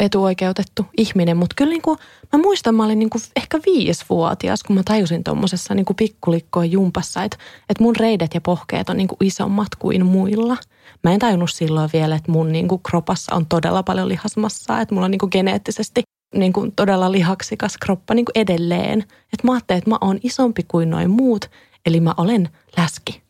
etuoikeutettu 0.00 0.86
ihminen. 0.96 1.36
Mutta 1.36 1.54
kyllä 1.56 1.70
niin 1.70 1.82
kuin, 1.82 1.98
mä 2.32 2.38
muistan, 2.38 2.74
mä 2.74 2.84
olin 2.84 2.98
niin 2.98 3.10
kuin 3.10 3.22
ehkä 3.36 3.60
viisivuotias, 3.66 4.62
kun 4.62 4.76
mä 4.76 4.82
tajusin 4.84 5.24
tuommoisessa 5.24 5.74
niin 5.74 5.86
pikkulikkoon 5.96 6.70
jumpassa, 6.70 7.22
että, 7.22 7.36
että 7.68 7.82
mun 7.82 7.96
reidet 7.96 8.34
ja 8.34 8.40
pohkeet 8.40 8.88
on 8.88 8.96
niin 8.96 9.08
kuin 9.08 9.18
isommat 9.20 9.74
kuin 9.78 10.06
muilla. 10.06 10.56
Mä 11.04 11.12
en 11.12 11.18
tajunnut 11.18 11.50
silloin 11.50 11.90
vielä, 11.92 12.16
että 12.16 12.32
mun 12.32 12.52
niin 12.52 12.68
kuin 12.68 12.82
kropassa 12.82 13.34
on 13.34 13.46
todella 13.46 13.82
paljon 13.82 14.08
lihasmassaa, 14.08 14.80
että 14.80 14.94
mulla 14.94 15.04
on 15.04 15.10
niin 15.10 15.18
kuin 15.18 15.32
geneettisesti 15.32 16.02
niin 16.34 16.52
kuin 16.52 16.72
todella 16.72 17.12
lihaksikas 17.12 17.78
kroppa 17.78 18.14
niin 18.14 18.24
kuin 18.24 18.38
edelleen. 18.38 19.00
Että 19.00 19.46
mä 19.46 19.52
ajattelin, 19.52 19.78
että 19.78 19.90
mä 19.90 19.98
oon 20.00 20.18
isompi 20.22 20.62
kuin 20.68 20.90
noin 20.90 21.10
muut, 21.10 21.50
eli 21.86 22.00
mä 22.00 22.14
olen 22.16 22.48
läski. 22.76 23.21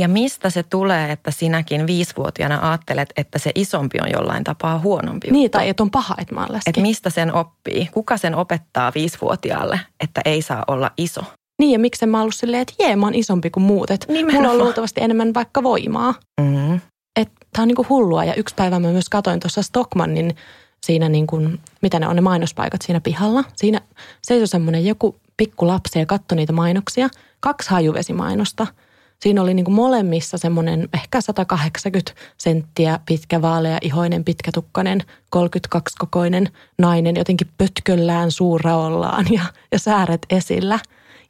Ja 0.00 0.08
mistä 0.08 0.50
se 0.50 0.62
tulee, 0.62 1.12
että 1.12 1.30
sinäkin 1.30 1.86
viisivuotiaana 1.86 2.68
ajattelet, 2.68 3.12
että 3.16 3.38
se 3.38 3.50
isompi 3.54 3.98
on 4.02 4.10
jollain 4.10 4.44
tapaa 4.44 4.78
huonompi 4.78 5.26
juttu? 5.26 5.38
Niin, 5.38 5.50
tai 5.50 5.68
että 5.68 5.82
on 5.82 5.90
paha, 5.90 6.14
että 6.18 6.34
mä 6.34 6.40
oon 6.40 6.60
Että 6.66 6.80
mistä 6.80 7.10
sen 7.10 7.34
oppii? 7.34 7.88
Kuka 7.92 8.16
sen 8.16 8.34
opettaa 8.34 8.92
viisivuotiaalle, 8.94 9.80
että 10.04 10.20
ei 10.24 10.42
saa 10.42 10.64
olla 10.68 10.90
iso? 10.96 11.20
Niin, 11.58 11.72
ja 11.72 11.78
miksi 11.78 12.06
mä 12.06 12.20
ollut 12.20 12.34
silleen, 12.34 12.62
että 12.62 12.74
jee, 12.78 12.96
mä 12.96 13.06
oon 13.06 13.14
isompi 13.14 13.50
kuin 13.50 13.64
muut. 13.64 13.90
Että 13.90 14.06
mulla 14.32 14.50
on 14.50 14.58
luultavasti 14.58 15.00
enemmän 15.00 15.34
vaikka 15.34 15.62
voimaa. 15.62 16.14
Mm-hmm. 16.40 16.80
Että 17.16 17.46
tää 17.52 17.62
on 17.62 17.68
niinku 17.68 17.86
hullua. 17.88 18.24
Ja 18.24 18.34
yksi 18.34 18.54
päivä 18.54 18.78
mä 18.78 18.88
myös 18.88 19.08
katoin 19.08 19.40
tuossa 19.40 19.62
Stockmannin 19.62 20.36
siinä 20.82 21.08
niin 21.08 21.26
kuin, 21.26 21.60
mitä 21.82 21.98
ne 21.98 22.08
on 22.08 22.16
ne 22.16 22.22
mainospaikat 22.22 22.82
siinä 22.82 23.00
pihalla. 23.00 23.44
Siinä 23.56 23.80
seisoi 24.22 24.48
semmoinen 24.48 24.86
joku 24.86 25.16
pikku 25.36 25.66
lapsi 25.66 25.98
ja 25.98 26.06
katsoi 26.06 26.36
niitä 26.36 26.52
mainoksia. 26.52 27.08
Kaksi 27.40 27.70
hajuvesimainosta– 27.70 28.66
Siinä 29.22 29.42
oli 29.42 29.54
niin 29.54 29.64
kuin 29.64 29.74
molemmissa 29.74 30.38
semmoinen 30.38 30.88
ehkä 30.94 31.20
180 31.20 32.12
senttiä 32.38 33.00
pitkä 33.06 33.42
vaalea 33.42 33.78
ihoinen 33.82 34.24
pitkätukkainen 34.24 35.02
32-kokoinen 35.36 36.48
nainen 36.78 37.16
jotenkin 37.16 37.48
pötköllään 37.58 38.30
suuraollaan 38.30 39.26
ja, 39.32 39.42
ja 39.72 39.78
sääret 39.78 40.26
esillä. 40.30 40.78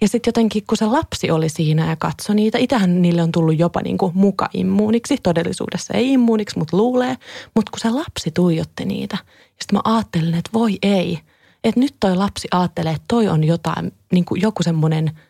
Ja 0.00 0.09
sitten 0.09 0.28
jotenkin 0.28 0.62
kun 0.66 0.76
se 0.76 0.87
lapsi 0.87 1.30
oli 1.30 1.49
siinä 1.49 1.88
ja 1.88 1.97
katsoi 1.97 2.37
niitä, 2.37 2.59
itähän 2.59 3.02
niille 3.02 3.23
on 3.23 3.32
tullut 3.32 3.59
jopa 3.59 3.80
niin 3.82 3.99
kuin 3.99 4.12
muka 4.14 4.49
immuuniksi. 4.54 5.16
Todellisuudessa 5.23 5.94
ei 5.94 6.12
immuuniksi, 6.12 6.59
mutta 6.59 6.76
luulee. 6.76 7.16
Mutta 7.54 7.70
kun 7.70 7.80
se 7.80 7.90
lapsi 7.90 8.30
tuijotti 8.30 8.85
niitä, 8.85 9.16
ja 9.20 9.49
sitten 9.61 9.76
mä 9.76 9.94
ajattelin, 9.94 10.35
että 10.35 10.50
voi 10.52 10.78
ei. 10.82 11.18
Että 11.64 11.80
nyt 11.80 11.94
toi 12.00 12.16
lapsi 12.16 12.49
ajattelee, 12.50 12.92
että 12.92 13.04
toi 13.09 13.28
on 13.28 13.44
jotain, 13.44 13.92
niin 14.12 14.25
kuin 14.25 14.40
joku 14.40 14.62
semmoinen– 14.62 15.11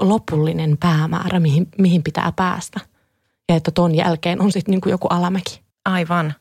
lopullinen 0.00 0.76
päämäärä, 0.80 1.40
mihin, 1.40 1.68
mihin 1.78 2.02
pitää 2.02 2.32
päästä. 2.36 2.80
Ja 3.48 3.56
että 3.56 3.70
ton 3.70 3.94
jälkeen 3.94 4.40
on 4.40 4.52
sitten 4.52 4.72
niinku 4.72 4.88
joku 4.88 5.06
alamäki. 5.10 5.62
Aivan. 5.84 6.34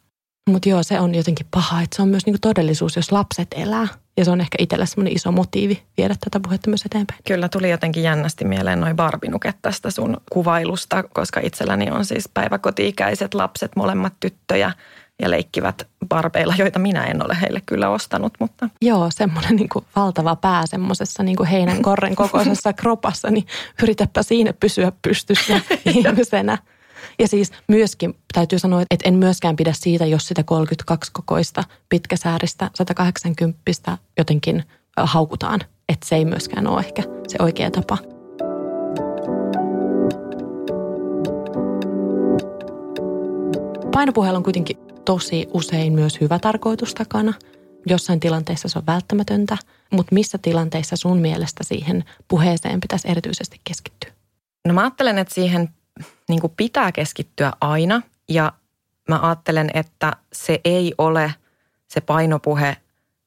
Mutta 0.50 0.70
joo, 0.70 0.84
se 0.84 1.00
on 1.00 1.16
jotenkin 1.16 1.46
paha, 1.52 1.82
että 1.82 1.96
se 1.96 2.02
on 2.02 2.08
myös 2.08 2.26
niinku 2.26 2.40
todellisuus, 2.42 2.96
jos 2.96 3.12
lapset 3.12 3.48
elää. 3.56 3.88
Ja 4.18 4.26
se 4.26 4.32
on 4.32 4.42
ehkä 4.42 4.56
itselle 4.60 4.86
semmoinen 4.86 5.16
iso 5.16 5.32
motiivi 5.32 5.84
viedä 5.98 6.16
tätä 6.20 6.40
puhetta 6.40 6.70
myös 6.70 6.86
eteenpäin. 6.86 7.20
Kyllä 7.28 7.50
tuli 7.50 7.70
jotenkin 7.70 8.04
jännästi 8.04 8.46
mieleen 8.46 8.80
noin 8.80 8.96
barbinuket 8.96 9.56
tästä 9.62 9.92
sun 9.92 10.18
kuvailusta, 10.32 11.04
koska 11.04 11.40
itselläni 11.44 11.92
on 11.92 12.06
siis 12.06 12.30
päiväkoti-ikäiset 12.34 13.34
lapset, 13.34 13.72
molemmat 13.76 14.14
tyttöjä– 14.20 14.72
ja 15.22 15.32
leikkivät 15.32 15.88
barbeilla, 16.08 16.56
joita 16.58 16.80
minä 16.80 17.04
en 17.04 17.26
ole 17.26 17.38
heille 17.42 17.62
kyllä 17.66 17.90
ostanut. 17.90 18.34
Mutta. 18.40 18.70
Joo, 18.82 19.10
semmoinen 19.14 19.56
niin 19.56 19.70
kuin 19.70 19.86
valtava 19.96 20.36
pää 20.36 20.66
semmoisessa 20.66 21.24
niin 21.24 21.46
heinän 21.52 21.82
korren 21.82 22.16
kokoisessa 22.16 22.74
kropassa, 22.82 23.32
niin 23.32 23.48
yritäpä 23.84 24.24
siinä 24.24 24.54
pysyä 24.54 24.92
pystyssä 25.02 25.62
ihmisenä. 25.96 26.58
Ja 27.20 27.28
siis 27.28 27.52
myöskin 27.68 28.18
täytyy 28.34 28.60
sanoa, 28.60 28.82
että 28.82 29.10
en 29.10 29.14
myöskään 29.14 29.56
pidä 29.56 29.74
siitä, 29.74 30.06
jos 30.06 30.28
sitä 30.28 30.44
32 30.44 31.12
kokoista 31.12 31.64
pitkäsääristä 31.90 32.70
180 32.76 33.98
jotenkin 34.18 34.64
haukutaan. 34.98 35.60
Että 35.90 36.08
se 36.08 36.16
ei 36.16 36.26
myöskään 36.26 36.68
ole 36.68 36.80
ehkä 36.80 37.04
se 37.28 37.38
oikea 37.40 37.72
tapa. 37.72 37.98
Painopuheella 43.92 44.38
on 44.38 44.44
kuitenkin 44.44 44.78
tosi 45.06 45.48
usein 45.54 45.94
myös 45.94 46.22
hyvä 46.22 46.40
tarkoitus 46.40 46.94
takana. 46.94 47.34
Jossain 47.86 48.20
tilanteessa 48.20 48.68
se 48.70 48.80
on 48.80 48.86
välttämätöntä, 48.86 49.58
mutta 49.92 50.16
missä 50.16 50.38
tilanteissa 50.38 50.96
sun 50.96 51.18
mielestä 51.18 51.64
siihen 51.64 52.04
puheeseen 52.28 52.80
pitäisi 52.80 53.08
erityisesti 53.12 53.62
keskittyä? 53.64 54.12
No 54.68 54.74
mä 54.74 54.82
ajattelen, 54.82 55.18
että 55.18 55.34
siihen 55.34 55.70
niin 56.30 56.42
pitää 56.58 56.92
keskittyä 56.92 57.52
aina 57.62 58.02
ja 58.30 58.54
mä 59.10 59.20
ajattelen, 59.22 59.70
että 59.74 60.14
se 60.34 60.60
ei 60.66 60.94
ole 60.98 61.34
se 61.88 62.02
painopuhe 62.02 62.78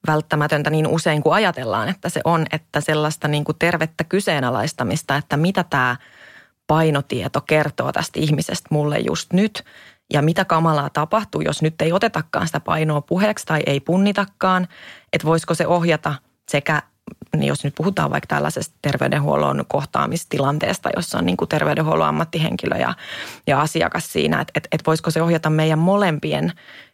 välttämätöntä 0.07 0.69
niin 0.69 0.87
usein 0.87 1.23
kuin 1.23 1.33
ajatellaan, 1.33 1.89
että 1.89 2.09
se 2.09 2.21
on, 2.23 2.45
että 2.51 2.81
sellaista 2.81 3.27
niin 3.27 3.43
kuin 3.43 3.57
tervettä 3.59 4.03
kyseenalaistamista, 4.03 5.15
että 5.15 5.37
mitä 5.37 5.65
tämä 5.69 5.95
painotieto 6.67 7.41
kertoo 7.41 7.91
tästä 7.91 8.19
ihmisestä 8.19 8.67
mulle 8.71 8.99
just 8.99 9.33
nyt– 9.33 9.63
ja 10.13 10.21
mitä 10.21 10.45
kamalaa 10.45 10.89
tapahtuu, 10.89 11.41
jos 11.41 11.61
nyt 11.61 11.81
ei 11.81 11.93
otetakaan 11.93 12.47
sitä 12.47 12.59
painoa 12.59 13.01
puheeksi 13.01 13.45
tai 13.45 13.63
ei 13.65 13.79
punnitakaan, 13.79 14.67
että 15.13 15.27
voisiko 15.27 15.53
se 15.53 15.67
ohjata 15.67 16.15
sekä 16.49 16.81
niin 17.35 17.47
jos 17.47 17.63
nyt 17.63 17.75
puhutaan 17.75 18.11
vaikka 18.11 18.27
tällaisesta 18.27 18.75
terveydenhuollon 18.81 19.63
kohtaamistilanteesta, 19.67 20.89
jossa 20.95 21.17
on 21.17 21.25
niin 21.25 21.37
kuin 21.37 21.49
terveydenhuollon 21.49 22.07
ammattihenkilö 22.07 22.77
ja, 22.77 22.93
ja 23.47 23.61
asiakas 23.61 24.13
siinä, 24.13 24.41
että, 24.41 24.51
että, 24.55 24.69
että 24.71 24.85
voisiko 24.87 25.11
se 25.11 25.21
ohjata 25.21 25.49
meidän 25.49 25.79
molempien 25.79 26.51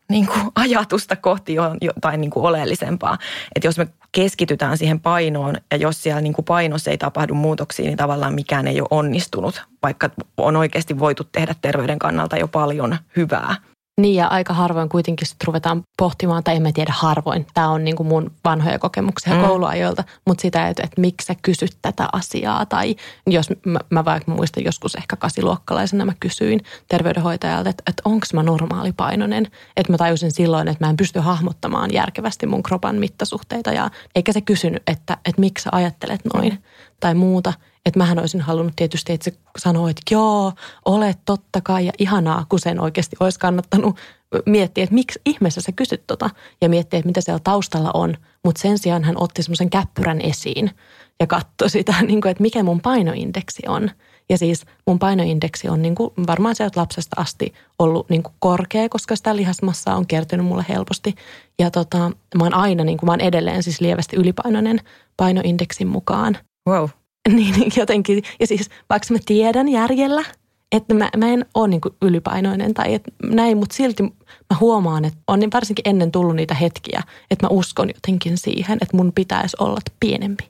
niin 0.10 0.28
kuin 0.28 0.52
ajatusta 0.56 1.16
kohti 1.16 1.56
jotain 1.82 2.22
niin 2.22 2.32
kuin 2.32 2.46
oleellisempaa. 2.46 3.18
Että 3.56 3.68
jos 3.68 3.78
me 3.78 3.88
keskitytään 4.12 4.78
siihen 4.78 5.00
painoon 5.00 5.56
ja 5.72 5.78
jos 5.78 6.04
siellä 6.04 6.22
niin 6.22 6.34
kuin 6.34 6.46
painossa 6.46 6.92
ei 6.92 6.98
tapahdu 6.98 7.34
muutoksia, 7.34 7.86
niin 7.86 7.98
tavallaan 7.98 8.34
mikään 8.34 8.68
ei 8.68 8.82
ole 8.82 8.88
onnistunut, 8.92 9.64
vaikka 9.84 10.10
on 10.38 10.56
oikeasti 10.56 11.00
voitu 11.00 11.24
tehdä 11.24 11.56
terveyden 11.62 12.00
kannalta 12.00 12.38
jo 12.38 12.48
paljon 12.48 12.98
hyvää. 13.16 13.56
Niin 13.98 14.16
ja 14.16 14.28
aika 14.28 14.54
harvoin 14.54 14.90
kuitenkin 14.90 15.28
sitten 15.28 15.48
ruvetaan 15.48 15.84
pohtimaan, 15.98 16.44
tai 16.44 16.56
en 16.56 16.62
mä 16.62 16.72
tiedä 16.72 16.94
harvoin. 16.96 17.48
Tämä 17.54 17.70
on 17.70 17.84
niin 17.84 17.96
kuin 17.96 18.08
mun 18.08 18.32
vanhoja 18.46 18.80
kokemuksia 18.80 19.34
mm. 19.36 19.42
kouluajoilta, 19.42 20.04
mutta 20.28 20.42
sitä, 20.42 20.68
että, 20.68 20.84
että 20.84 21.02
miksi 21.02 21.26
sä 21.26 21.36
kysyt 21.42 21.78
tätä 21.82 22.08
asiaa. 22.14 22.66
Tai 22.66 22.96
jos 23.28 23.50
mä, 23.66 23.80
mä 23.90 24.06
vaikka 24.06 24.32
muistan 24.32 24.64
joskus 24.64 24.96
ehkä 24.96 25.16
kasiluokkalaisena 25.16 26.06
mä 26.06 26.14
kysyin 26.20 26.60
terveydenhoitajalta, 26.88 27.70
että, 27.70 27.84
että 27.88 28.02
onko 28.06 28.26
mä 28.34 28.44
normaalipainoinen. 28.44 29.48
Että 29.78 29.94
mä 29.94 29.98
tajusin 29.98 30.32
silloin, 30.32 30.68
että 30.68 30.86
mä 30.86 30.90
en 30.90 30.98
pysty 30.98 31.20
hahmottamaan 31.20 31.94
järkevästi 31.94 32.48
mun 32.48 32.64
kropan 32.64 32.96
mittasuhteita. 32.96 33.72
Ja 33.72 33.90
eikä 34.16 34.34
se 34.34 34.42
kysynyt, 34.42 34.84
että, 34.88 35.18
että 35.26 35.42
miksi 35.42 35.64
sä 35.64 35.70
ajattelet 35.74 36.22
noin 36.34 36.54
mm. 36.54 36.62
tai 37.00 37.14
muuta– 37.14 37.54
että 37.86 37.98
mähän 37.98 38.20
olisin 38.20 38.42
halunnut 38.42 38.76
tietysti, 38.76 39.14
että 39.14 39.24
se 39.32 39.38
sanoo, 39.58 39.88
että 39.88 40.02
joo, 40.12 40.54
olet 40.86 41.20
totta 41.26 41.62
kai 41.62 41.86
ja 41.86 41.92
ihanaa, 42.00 42.46
kun 42.50 42.60
sen 42.60 42.80
oikeasti 42.80 43.16
olisi 43.20 43.40
kannattanut 43.40 43.98
miettiä, 44.46 44.84
että 44.84 44.94
miksi 44.94 45.22
ihmeessä 45.26 45.62
sä 45.62 45.72
kysyt 45.72 46.04
tota 46.08 46.30
ja 46.62 46.70
miettiä, 46.70 47.00
että 47.00 47.08
mitä 47.08 47.22
siellä 47.22 47.42
taustalla 47.44 47.92
on. 47.94 48.18
Mutta 48.46 48.62
sen 48.62 48.78
sijaan 48.78 49.04
hän 49.04 49.22
otti 49.22 49.44
semmoisen 49.44 49.70
käppyrän 49.70 50.22
esiin 50.22 50.72
ja 51.20 51.28
katsoi 51.28 51.70
sitä, 51.70 51.96
niin 52.08 52.22
kuin, 52.22 52.32
että 52.32 52.42
mikä 52.42 52.64
mun 52.64 52.82
painoindeksi 52.82 53.64
on. 53.68 53.92
Ja 54.30 54.38
siis 54.38 54.66
mun 54.88 55.00
painoindeksi 55.00 55.70
on 55.70 55.82
niin 55.82 55.96
kuin 55.96 56.12
varmaan 56.28 56.56
sieltä 56.56 56.80
lapsesta 56.80 57.22
asti 57.22 57.54
ollut 57.80 58.10
niin 58.10 58.24
kuin 58.24 58.34
korkea, 58.40 58.90
koska 58.90 59.16
sitä 59.16 59.36
lihasmassaa 59.36 59.96
on 59.96 60.08
kertynyt 60.08 60.46
mulle 60.46 60.66
helposti. 60.70 61.16
Ja 61.60 61.72
tota, 61.72 61.98
mä 62.38 62.44
oon 62.44 62.54
aina, 62.54 62.84
niin 62.84 62.98
kuin 62.98 63.08
mä 63.08 63.12
oon 63.12 63.22
edelleen 63.22 63.64
siis 63.64 63.82
lievästi 63.82 64.16
ylipainoinen 64.16 64.80
painoindeksin 65.18 65.88
mukaan. 65.88 66.38
Wow. 66.70 66.90
Niin, 67.36 67.60
niin 67.60 67.72
jotenkin, 67.76 68.24
ja 68.40 68.48
siis 68.48 68.70
vaikka 68.90 69.14
mä 69.14 69.20
tiedän 69.26 69.68
järjellä, 69.68 70.24
että 70.72 70.94
mä, 70.94 71.10
mä 71.18 71.28
en 71.28 71.46
ole 71.54 71.68
niin 71.68 71.82
ylipainoinen 72.02 72.74
tai 72.74 72.94
että 72.94 73.12
näin, 73.24 73.58
mutta 73.58 73.76
silti 73.76 74.04
mä 74.04 74.58
huomaan, 74.60 75.06
että 75.06 75.20
on 75.28 75.40
niin 75.40 75.52
varsinkin 75.54 75.90
ennen 75.90 76.12
tullut 76.12 76.36
niitä 76.36 76.54
hetkiä, 76.54 77.04
että 77.32 77.46
mä 77.46 77.50
uskon 77.50 77.90
jotenkin 77.90 78.38
siihen, 78.38 78.78
että 78.82 78.98
mun 78.98 79.12
pitäisi 79.16 79.58
olla 79.60 79.80
pienempi. 80.00 80.50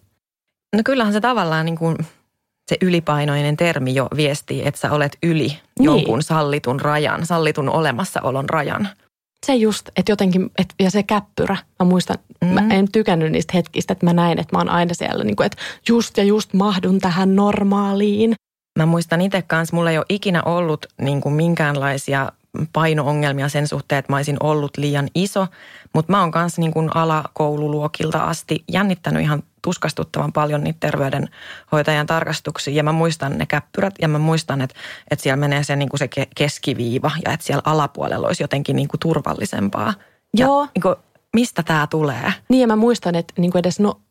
No 0.76 0.82
kyllähän 0.86 1.14
se 1.14 1.22
tavallaan 1.22 1.66
niin 1.66 1.78
kuin 1.78 1.98
se 2.70 2.78
ylipainoinen 2.82 3.58
termi 3.58 3.96
jo 3.96 4.08
viestii, 4.16 4.68
että 4.68 4.82
sä 4.82 4.92
olet 4.92 5.18
yli 5.24 5.48
niin. 5.48 5.60
jonkun 5.86 6.24
sallitun 6.24 6.80
rajan, 6.80 7.26
sallitun 7.26 7.70
olemassaolon 7.70 8.50
rajan 8.50 8.90
se 9.46 9.56
just, 9.56 9.90
että 9.98 10.12
jotenkin, 10.12 10.52
et, 10.58 10.74
ja 10.80 10.92
se 10.92 11.04
käppyrä, 11.04 11.58
mä 11.80 11.86
muistan, 11.86 12.18
mm. 12.42 12.48
mä 12.48 12.68
en 12.70 12.92
tykännyt 12.92 13.32
niistä 13.32 13.52
hetkistä, 13.54 13.94
että 13.94 14.06
mä 14.06 14.14
näin, 14.14 14.40
että 14.40 14.56
mä 14.56 14.60
oon 14.60 14.70
aina 14.70 14.94
siellä, 14.94 15.24
niin 15.24 15.36
kuin, 15.36 15.46
että 15.46 15.58
just 15.88 16.18
ja 16.18 16.24
just 16.24 16.54
mahdun 16.54 17.00
tähän 17.00 17.36
normaaliin. 17.36 18.36
Mä 18.80 18.86
muistan 18.86 19.22
itse 19.22 19.42
kanssa, 19.42 19.76
mulla 19.76 19.92
ei 19.92 19.98
ole 19.98 20.06
ikinä 20.10 20.44
ollut 20.44 20.86
niin 21.02 21.22
kuin 21.22 21.36
minkäänlaisia 21.36 22.32
paino-ongelmia 22.74 23.50
sen 23.50 23.68
suhteen, 23.68 24.00
että 24.00 24.14
mä 24.14 24.18
olisin 24.18 24.38
ollut 24.40 24.78
liian 24.78 25.10
iso. 25.16 25.48
Mutta 25.94 26.12
mä 26.12 26.22
oon 26.22 26.32
kanssa 26.32 26.62
niin 26.62 26.74
kuin 26.74 26.96
alakoululuokilta 26.96 28.24
asti 28.24 28.64
jännittänyt 28.72 29.22
ihan 29.22 29.44
tuskastuttavan 29.62 30.34
paljon 30.34 30.64
niitä 30.64 30.78
terveydenhoitajan 30.80 32.08
tarkastuksia. 32.08 32.74
Ja 32.74 32.84
mä 32.84 32.92
muistan 32.92 33.38
ne 33.38 33.46
käppyrät 33.46 33.94
ja 34.02 34.08
mä 34.08 34.20
muistan, 34.20 34.62
että, 34.62 34.76
että 35.12 35.24
siellä 35.24 35.40
menee 35.40 35.64
se, 35.64 35.76
niin 35.76 35.90
kuin 35.90 36.00
se 36.00 36.10
keskiviiva 36.36 37.12
ja 37.26 37.34
että 37.34 37.46
siellä 37.46 37.62
alapuolella 37.66 38.28
olisi 38.28 38.44
jotenkin 38.44 38.76
niin 38.76 38.88
kuin 38.88 39.00
turvallisempaa. 39.00 39.94
Joo. 40.34 40.62
Ja, 40.62 40.70
niin 40.76 40.82
kuin, 40.82 40.96
mistä 41.34 41.64
tämä 41.64 41.88
tulee? 41.88 42.34
Niin 42.50 42.62
ja 42.62 42.68
mä 42.68 42.76
muistan, 42.76 43.16
että 43.16 43.34
niin 43.38 43.52
kuin 43.52 43.60
edes 43.60 43.80
no, 43.80 44.02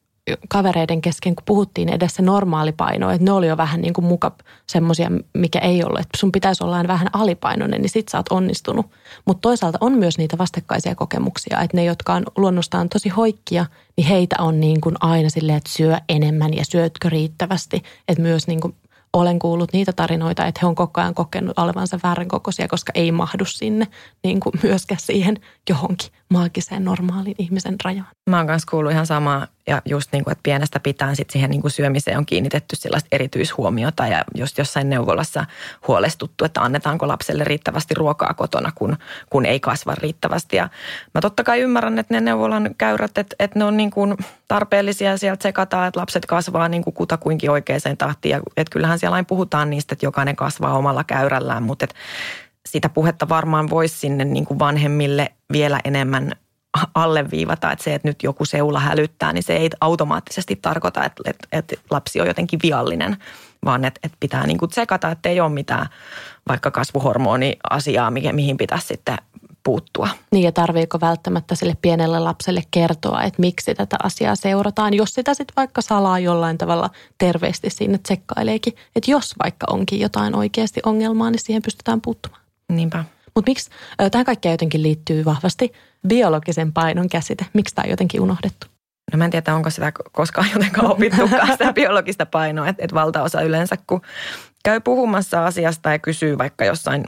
kavereiden 0.48 1.00
kesken, 1.00 1.34
kun 1.34 1.44
puhuttiin 1.44 1.88
edes 1.88 2.14
se 2.14 2.22
normaali 2.22 2.72
paino, 2.72 3.10
että 3.10 3.24
ne 3.24 3.32
oli 3.32 3.46
jo 3.46 3.56
vähän 3.56 3.80
niin 3.80 3.92
kuin 3.92 4.04
muka 4.04 4.32
semmoisia, 4.66 5.10
mikä 5.34 5.58
ei 5.58 5.84
ole, 5.84 5.98
että 5.98 6.18
sun 6.18 6.32
pitäisi 6.32 6.64
olla 6.64 6.84
vähän 6.88 7.08
alipainoinen, 7.12 7.82
niin 7.82 7.90
sit 7.90 8.08
sä 8.08 8.18
oot 8.18 8.28
onnistunut. 8.30 8.86
Mutta 9.26 9.40
toisaalta 9.40 9.78
on 9.80 9.92
myös 9.92 10.18
niitä 10.18 10.38
vastakkaisia 10.38 10.94
kokemuksia, 10.94 11.60
että 11.60 11.76
ne, 11.76 11.84
jotka 11.84 12.14
on 12.14 12.24
luonnostaan 12.36 12.88
tosi 12.88 13.08
hoikkia, 13.08 13.66
niin 13.96 14.06
heitä 14.06 14.36
on 14.38 14.60
niin 14.60 14.80
kuin 14.80 14.96
aina 15.00 15.30
silleen, 15.30 15.58
että 15.58 15.70
syö 15.70 15.96
enemmän 16.08 16.54
ja 16.54 16.64
syötkö 16.64 17.08
riittävästi. 17.08 17.82
Että 18.08 18.22
myös 18.22 18.46
niin 18.46 18.60
kuin 18.60 18.74
olen 19.12 19.38
kuullut 19.38 19.72
niitä 19.72 19.92
tarinoita, 19.92 20.46
että 20.46 20.58
he 20.62 20.66
on 20.66 20.74
koko 20.74 21.00
ajan 21.00 21.14
kokenut 21.14 21.58
olevansa 21.58 21.98
väärän 22.02 22.28
kokoisia, 22.28 22.68
koska 22.68 22.92
ei 22.94 23.12
mahdu 23.12 23.44
sinne 23.44 23.86
niin 24.24 24.40
kuin 24.40 24.52
myöskään 24.62 25.00
siihen 25.00 25.36
johonkin 25.68 26.10
maagiseen 26.30 26.84
normaalin 26.84 27.34
ihmisen 27.38 27.76
rajaan. 27.84 28.08
Mä 28.30 28.36
oon 28.36 28.46
kanssa 28.46 28.70
kuullut 28.70 28.92
ihan 28.92 29.06
samaa 29.06 29.46
ja 29.66 29.82
just 29.84 30.12
niin 30.12 30.24
kuin, 30.24 30.32
että 30.32 30.42
pienestä 30.42 30.80
pitäen 30.80 31.16
sit 31.16 31.30
siihen 31.30 31.50
niin 31.50 31.60
kuin 31.60 31.70
syömiseen 31.70 32.18
on 32.18 32.26
kiinnitetty 32.26 32.76
sellaista 32.76 33.08
erityishuomiota 33.12 34.06
ja 34.06 34.24
just 34.34 34.58
jossain 34.58 34.90
neuvolassa 34.90 35.44
huolestuttu, 35.88 36.44
että 36.44 36.62
annetaanko 36.62 37.08
lapselle 37.08 37.44
riittävästi 37.44 37.94
ruokaa 37.94 38.34
kotona, 38.34 38.72
kun, 38.74 38.96
kun 39.30 39.46
ei 39.46 39.60
kasva 39.60 39.94
riittävästi. 39.94 40.56
Ja 40.56 40.68
mä 41.14 41.20
totta 41.20 41.44
kai 41.44 41.60
ymmärrän, 41.60 41.98
että 41.98 42.14
ne 42.14 42.20
neuvolan 42.20 42.74
käyrät, 42.78 43.18
että, 43.18 43.36
että 43.38 43.58
ne 43.58 43.64
on 43.64 43.76
niin 43.76 43.90
kuin 43.90 44.16
tarpeellisia 44.48 45.16
sieltä 45.16 45.42
sekataan, 45.42 45.88
että 45.88 46.00
lapset 46.00 46.26
kasvaa 46.26 46.68
niin 46.68 46.84
kuin 46.84 46.94
kutakuinkin 46.94 47.50
oikeaan 47.50 47.80
tahtiin. 47.98 48.30
Ja 48.30 48.40
että 48.56 48.72
kyllähän 48.72 48.98
siellä 48.98 49.14
aina 49.14 49.26
puhutaan 49.26 49.70
niistä, 49.70 49.92
että 49.92 50.06
jokainen 50.06 50.36
kasvaa 50.36 50.78
omalla 50.78 51.04
käyrällään, 51.04 51.62
mutta 51.62 51.84
että 51.84 51.96
sitä 52.70 52.88
puhetta 52.88 53.28
varmaan 53.28 53.70
voisi 53.70 53.98
sinne 53.98 54.24
niin 54.24 54.46
kuin 54.46 54.58
vanhemmille 54.58 55.32
vielä 55.52 55.80
enemmän 55.84 56.32
alleviivata, 56.94 57.72
että 57.72 57.84
se, 57.84 57.94
että 57.94 58.08
nyt 58.08 58.22
joku 58.22 58.44
seula 58.44 58.80
hälyttää, 58.80 59.32
niin 59.32 59.42
se 59.42 59.56
ei 59.56 59.70
automaattisesti 59.80 60.56
tarkoita, 60.62 61.04
että, 61.04 61.22
että, 61.30 61.48
että 61.52 61.76
lapsi 61.90 62.20
on 62.20 62.26
jotenkin 62.26 62.60
viallinen, 62.62 63.16
vaan 63.64 63.84
että, 63.84 64.00
että 64.02 64.16
pitää 64.20 64.46
niin 64.46 64.58
kuin 64.58 64.70
tsekata, 64.70 65.10
että 65.10 65.28
ei 65.28 65.40
ole 65.40 65.48
mitään 65.52 65.86
vaikka 66.48 66.70
kasvuhormoni-asiaa, 66.70 68.10
mihin 68.10 68.56
pitäisi 68.56 68.86
sitten 68.86 69.16
puuttua. 69.62 70.08
Niin 70.32 70.44
ja 70.44 70.52
tarviiko 70.52 71.00
välttämättä 71.00 71.54
sille 71.54 71.76
pienelle 71.82 72.18
lapselle 72.18 72.62
kertoa, 72.70 73.22
että 73.22 73.40
miksi 73.40 73.74
tätä 73.74 73.96
asiaa 74.02 74.36
seurataan, 74.36 74.94
jos 74.94 75.14
sitä 75.14 75.34
sitten 75.34 75.54
vaikka 75.56 75.82
salaa 75.82 76.18
jollain 76.18 76.58
tavalla 76.58 76.90
terveesti 77.18 77.70
sinne 77.70 77.98
tsekkaileekin. 77.98 78.72
Että 78.96 79.10
jos 79.10 79.34
vaikka 79.44 79.66
onkin 79.70 80.00
jotain 80.00 80.34
oikeasti 80.34 80.80
ongelmaa, 80.86 81.30
niin 81.30 81.44
siihen 81.44 81.62
pystytään 81.62 82.00
puuttumaan. 82.00 82.42
Niinpä. 82.70 83.04
Mutta 83.34 83.50
miksi 83.50 83.70
tähän 84.10 84.24
kaikkea 84.24 84.52
jotenkin 84.52 84.82
liittyy 84.82 85.24
vahvasti 85.24 85.72
biologisen 86.08 86.72
painon 86.72 87.08
käsite? 87.08 87.46
Miksi 87.52 87.74
tämä 87.74 87.84
on 87.84 87.90
jotenkin 87.90 88.20
unohdettu? 88.20 88.66
No 89.12 89.18
mä 89.18 89.24
en 89.24 89.30
tiedä, 89.30 89.54
onko 89.54 89.70
sitä 89.70 89.92
koskaan 90.12 90.48
jotenkaan 90.54 90.90
opittukaan 90.90 91.52
sitä 91.52 91.72
biologista 91.72 92.26
painoa, 92.26 92.68
että 92.68 92.84
et 92.84 92.94
valtaosa 92.94 93.42
yleensä, 93.42 93.76
kun 93.86 94.00
käy 94.64 94.80
puhumassa 94.80 95.46
asiasta 95.46 95.92
ja 95.92 95.98
kysyy 95.98 96.38
vaikka 96.38 96.64
jossain 96.64 97.04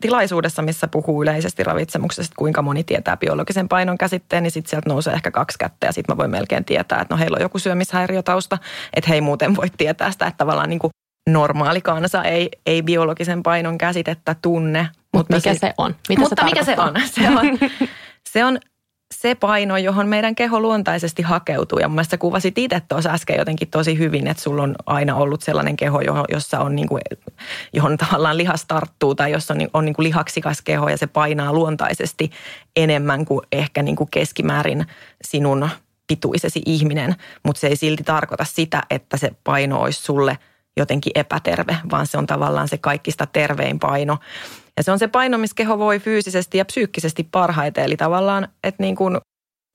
tilaisuudessa, 0.00 0.62
missä 0.62 0.88
puhuu 0.88 1.22
yleisesti 1.22 1.64
ravitsemuksesta, 1.64 2.34
kuinka 2.38 2.62
moni 2.62 2.84
tietää 2.84 3.16
biologisen 3.16 3.68
painon 3.68 3.98
käsitteen, 3.98 4.42
niin 4.42 4.50
sitten 4.50 4.70
sieltä 4.70 4.88
nousee 4.88 5.14
ehkä 5.14 5.30
kaksi 5.30 5.58
kättä 5.58 5.86
ja 5.86 5.92
sitten 5.92 6.14
mä 6.14 6.16
voin 6.16 6.30
melkein 6.30 6.64
tietää, 6.64 7.00
että 7.00 7.14
no 7.14 7.18
heillä 7.18 7.36
on 7.36 7.42
joku 7.42 7.58
syömishäiriötausta, 7.58 8.58
että 8.94 9.08
he 9.08 9.14
ei 9.14 9.20
muuten 9.20 9.56
voi 9.56 9.66
tietää 9.76 10.10
sitä, 10.10 10.26
että 10.26 10.38
tavallaan 10.38 10.68
niin 10.68 10.78
kuin 10.78 10.90
normaali 11.30 11.80
kansa 11.80 12.24
ei, 12.24 12.50
ei 12.66 12.82
biologisen 12.82 13.42
painon 13.42 13.78
käsitettä 13.78 14.36
tunne. 14.42 14.82
Mut 14.82 15.00
mutta 15.12 15.36
mikä 15.36 15.50
siis, 15.50 15.60
se 15.60 15.74
on? 15.78 15.94
Mitä 16.08 16.20
mutta 16.20 16.36
se 16.42 16.44
mikä 16.44 16.64
se 16.64 16.76
on? 16.78 16.94
Se 17.14 17.28
on, 17.28 17.58
se 18.32 18.44
on 18.44 18.58
se 19.14 19.34
paino, 19.34 19.76
johon 19.76 20.08
meidän 20.08 20.34
keho 20.34 20.60
luontaisesti 20.60 21.22
hakeutuu. 21.22 21.78
Ja 21.78 21.88
mun 21.88 21.94
mielestä 21.94 22.18
kuvasit 22.18 22.58
itse 22.58 22.82
tuossa 22.88 23.10
äsken 23.10 23.38
jotenkin 23.38 23.70
tosi 23.70 23.98
hyvin, 23.98 24.26
että 24.26 24.42
sulla 24.42 24.62
on 24.62 24.74
aina 24.86 25.16
ollut 25.16 25.42
sellainen 25.42 25.76
keho, 25.76 26.00
jossa 26.28 26.60
on 26.60 26.76
niin 26.76 26.88
kuin, 26.88 27.02
johon 27.72 27.96
tavallaan 27.96 28.36
lihas 28.36 28.64
tarttuu 28.64 29.14
tai 29.14 29.32
jossa 29.32 29.54
on, 29.54 29.60
on 29.72 29.84
niin 29.84 29.94
kuin 29.94 30.04
lihaksikas 30.04 30.62
keho 30.62 30.88
ja 30.88 30.96
se 30.96 31.06
painaa 31.06 31.52
luontaisesti 31.52 32.30
enemmän 32.76 33.24
kuin 33.24 33.40
ehkä 33.52 33.82
niin 33.82 33.96
kuin 33.96 34.08
keskimäärin 34.10 34.86
sinun 35.24 35.68
pituisesi 36.06 36.62
ihminen. 36.66 37.14
Mutta 37.42 37.60
se 37.60 37.66
ei 37.66 37.76
silti 37.76 38.04
tarkoita 38.04 38.44
sitä, 38.44 38.82
että 38.90 39.16
se 39.16 39.30
paino 39.44 39.80
olisi 39.80 40.02
sulle– 40.02 40.38
jotenkin 40.80 41.12
epäterve, 41.14 41.76
vaan 41.90 42.06
se 42.06 42.18
on 42.18 42.26
tavallaan 42.26 42.68
se 42.68 42.78
kaikista 42.78 43.26
tervein 43.26 43.78
paino. 43.78 44.18
Ja 44.76 44.82
se 44.82 44.92
on 44.92 44.98
se 44.98 45.08
paino, 45.08 45.38
missä 45.38 45.54
keho 45.54 45.78
voi 45.78 45.98
fyysisesti 45.98 46.58
ja 46.58 46.64
psyykkisesti 46.64 47.28
parhaiten. 47.30 47.84
Eli 47.84 47.96
tavallaan, 47.96 48.48
että 48.64 48.82
niin 48.82 48.96
kuin, 48.96 49.18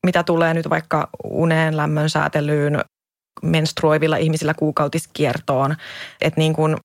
mitä 0.06 0.24
tulee 0.24 0.54
nyt 0.54 0.70
vaikka 0.70 1.10
uneen, 1.24 1.78
lämmön 1.78 2.10
säätelyyn, 2.10 2.82
menstruoivilla 3.44 4.18
ihmisillä 4.18 4.54
kuukautiskiertoon, 4.54 5.76
että 6.22 6.40
niin 6.40 6.54
kuin 6.54 6.78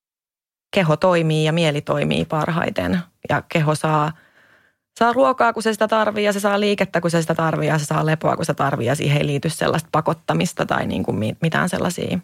keho 0.74 0.96
toimii 0.96 1.44
ja 1.44 1.52
mieli 1.52 1.80
toimii 1.80 2.24
parhaiten. 2.24 2.98
Ja 3.28 3.42
keho 3.48 3.74
saa, 3.74 4.12
saa 4.98 5.12
ruokaa, 5.12 5.52
kun 5.52 5.62
se 5.62 5.72
sitä 5.72 5.88
tarvii 5.88 6.24
ja 6.24 6.32
se 6.32 6.40
saa 6.40 6.60
liikettä, 6.60 7.00
kun 7.00 7.10
se 7.10 7.20
sitä 7.20 7.34
tarvii 7.34 7.68
ja 7.68 7.78
se 7.78 7.84
saa 7.84 8.06
lepoa, 8.06 8.36
kun 8.36 8.44
se 8.44 8.54
tarvii 8.54 8.86
ja 8.86 8.94
siihen 8.94 9.18
ei 9.18 9.26
liity 9.26 9.50
sellaista 9.50 9.88
pakottamista 9.92 10.66
tai 10.66 10.86
niin 10.86 11.02
kuin 11.02 11.36
mitään 11.42 11.68
sellaisia 11.68 12.18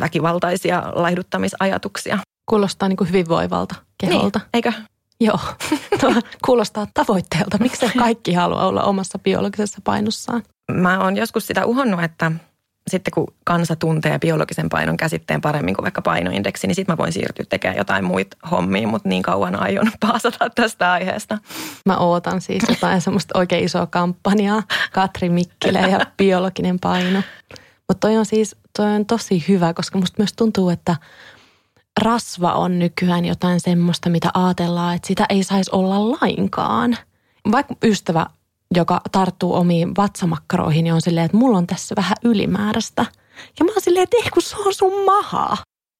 väkivaltaisia 0.00 0.82
laihduttamisajatuksia. 0.94 2.18
Kuulostaa 2.46 2.88
niin 2.88 2.96
kuin 2.96 3.08
hyvinvoivalta 3.08 3.74
keholta. 3.98 4.38
Niin, 4.38 4.48
eikö? 4.54 4.72
Joo, 5.20 5.38
kuulostaa 6.46 6.86
tavoitteelta. 6.94 7.58
Miksi 7.60 7.86
kaikki 7.98 8.32
haluaa 8.34 8.66
olla 8.66 8.82
omassa 8.82 9.18
biologisessa 9.18 9.78
painossaan? 9.84 10.42
Mä 10.72 11.04
oon 11.04 11.16
joskus 11.16 11.46
sitä 11.46 11.66
uhonnut, 11.66 12.02
että 12.02 12.32
sitten 12.88 13.12
kun 13.14 13.34
kansa 13.44 13.76
tuntee 13.76 14.18
biologisen 14.18 14.68
painon 14.68 14.96
käsitteen 14.96 15.40
paremmin 15.40 15.74
kuin 15.74 15.82
vaikka 15.82 16.02
painoindeksi, 16.02 16.66
niin 16.66 16.74
sitten 16.74 16.92
mä 16.92 16.98
voin 16.98 17.12
siirtyä 17.12 17.44
tekemään 17.48 17.76
jotain 17.76 18.04
muita 18.04 18.36
hommia, 18.50 18.88
mutta 18.88 19.08
niin 19.08 19.22
kauan 19.22 19.62
aion 19.62 19.90
paasata 20.06 20.50
tästä 20.50 20.92
aiheesta. 20.92 21.38
Mä 21.86 21.96
ootan 21.96 22.40
siis 22.40 22.62
jotain 22.68 23.00
semmoista 23.00 23.38
oikein 23.38 23.64
isoa 23.64 23.86
kampanjaa, 23.86 24.62
Katri 24.92 25.28
Mikkilä 25.28 25.78
ja 25.78 26.00
biologinen 26.16 26.78
paino. 26.80 27.22
Mutta 27.88 28.08
toi 28.08 28.16
on 28.16 28.26
siis 28.26 28.56
toi 28.78 28.94
on 28.94 29.06
tosi 29.06 29.44
hyvä, 29.48 29.74
koska 29.74 29.98
musta 29.98 30.14
myös 30.18 30.32
tuntuu, 30.32 30.68
että 30.68 30.96
rasva 32.02 32.52
on 32.52 32.78
nykyään 32.78 33.24
jotain 33.24 33.60
semmoista, 33.60 34.10
mitä 34.10 34.30
ajatellaan, 34.34 34.94
että 34.94 35.08
sitä 35.08 35.26
ei 35.28 35.44
saisi 35.44 35.70
olla 35.74 36.10
lainkaan. 36.10 36.96
Vaikka 37.52 37.74
ystävä, 37.84 38.26
joka 38.74 39.00
tarttuu 39.12 39.54
omiin 39.54 39.96
vatsamakkaroihin, 39.96 40.84
niin 40.84 40.94
on 40.94 41.00
silleen, 41.00 41.26
että 41.26 41.36
mulla 41.36 41.58
on 41.58 41.66
tässä 41.66 41.94
vähän 41.96 42.16
ylimääräistä. 42.24 43.06
Ja 43.58 43.64
mä 43.64 43.72
oon 43.72 43.82
silleen, 43.82 44.02
että 44.02 44.16
ei 44.16 44.30
kun 44.30 44.42
se 44.42 44.56
on 44.56 44.74
sun 44.74 45.04
maha. 45.04 45.56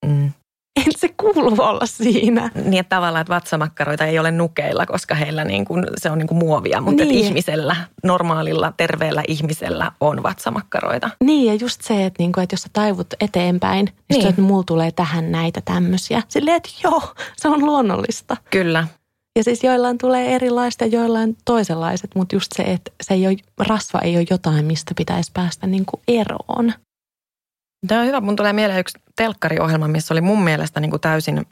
Mm 0.06 0.32
ei 0.78 0.92
se 0.96 1.08
kuulu 1.16 1.54
olla 1.58 1.86
siinä. 1.86 2.50
Niin, 2.54 2.80
että 2.80 2.96
tavallaan, 2.96 3.20
että 3.20 3.34
vatsamakkaroita 3.34 4.04
ei 4.04 4.18
ole 4.18 4.30
nukeilla, 4.30 4.86
koska 4.86 5.14
heillä 5.14 5.44
niin 5.44 5.64
kuin, 5.64 5.86
se 5.96 6.10
on 6.10 6.18
niin 6.18 6.26
kuin 6.26 6.38
muovia, 6.38 6.80
mutta 6.80 7.04
niin. 7.04 7.24
ihmisellä, 7.24 7.76
normaalilla, 8.04 8.72
terveellä 8.76 9.22
ihmisellä 9.28 9.92
on 10.00 10.22
vatsamakkaroita. 10.22 11.10
Niin, 11.24 11.46
ja 11.46 11.54
just 11.54 11.82
se, 11.82 12.06
että, 12.06 12.22
niin 12.22 12.32
kuin, 12.32 12.42
että 12.42 12.54
jos 12.54 12.62
sä 12.62 12.68
taivut 12.72 13.06
eteenpäin, 13.20 13.84
niin, 13.84 14.18
niin. 14.18 14.26
että 14.26 14.42
mulla 14.42 14.64
tulee 14.66 14.92
tähän 14.92 15.32
näitä 15.32 15.60
tämmöisiä. 15.64 16.22
Silleen, 16.28 16.56
että 16.56 16.70
joo, 16.84 17.02
se 17.36 17.48
on 17.48 17.66
luonnollista. 17.66 18.36
Kyllä. 18.50 18.86
Ja 19.38 19.44
siis 19.44 19.64
joillain 19.64 19.98
tulee 19.98 20.34
erilaista 20.34 20.84
ja 20.84 20.90
joillain 20.90 21.36
toisenlaiset, 21.44 22.10
mutta 22.14 22.36
just 22.36 22.46
se, 22.54 22.62
että 22.62 22.90
se 23.02 23.14
ei 23.14 23.26
ole, 23.26 23.36
rasva 23.58 23.98
ei 23.98 24.16
ole 24.16 24.26
jotain, 24.30 24.64
mistä 24.64 24.94
pitäisi 24.96 25.30
päästä 25.34 25.66
niin 25.66 25.84
kuin 25.86 26.02
eroon. 26.08 26.72
Tämä 27.86 28.00
on 28.00 28.06
hyvä. 28.06 28.20
Mun 28.20 28.36
tulee 28.36 28.52
mieleen 28.52 28.80
yksi 28.80 28.98
telkkariohjelma, 29.16 29.88
missä 29.88 30.14
oli 30.14 30.20
mun 30.20 30.44
mielestä 30.44 30.80
niin 30.80 30.90
kuin 30.90 31.00
täysin 31.00 31.46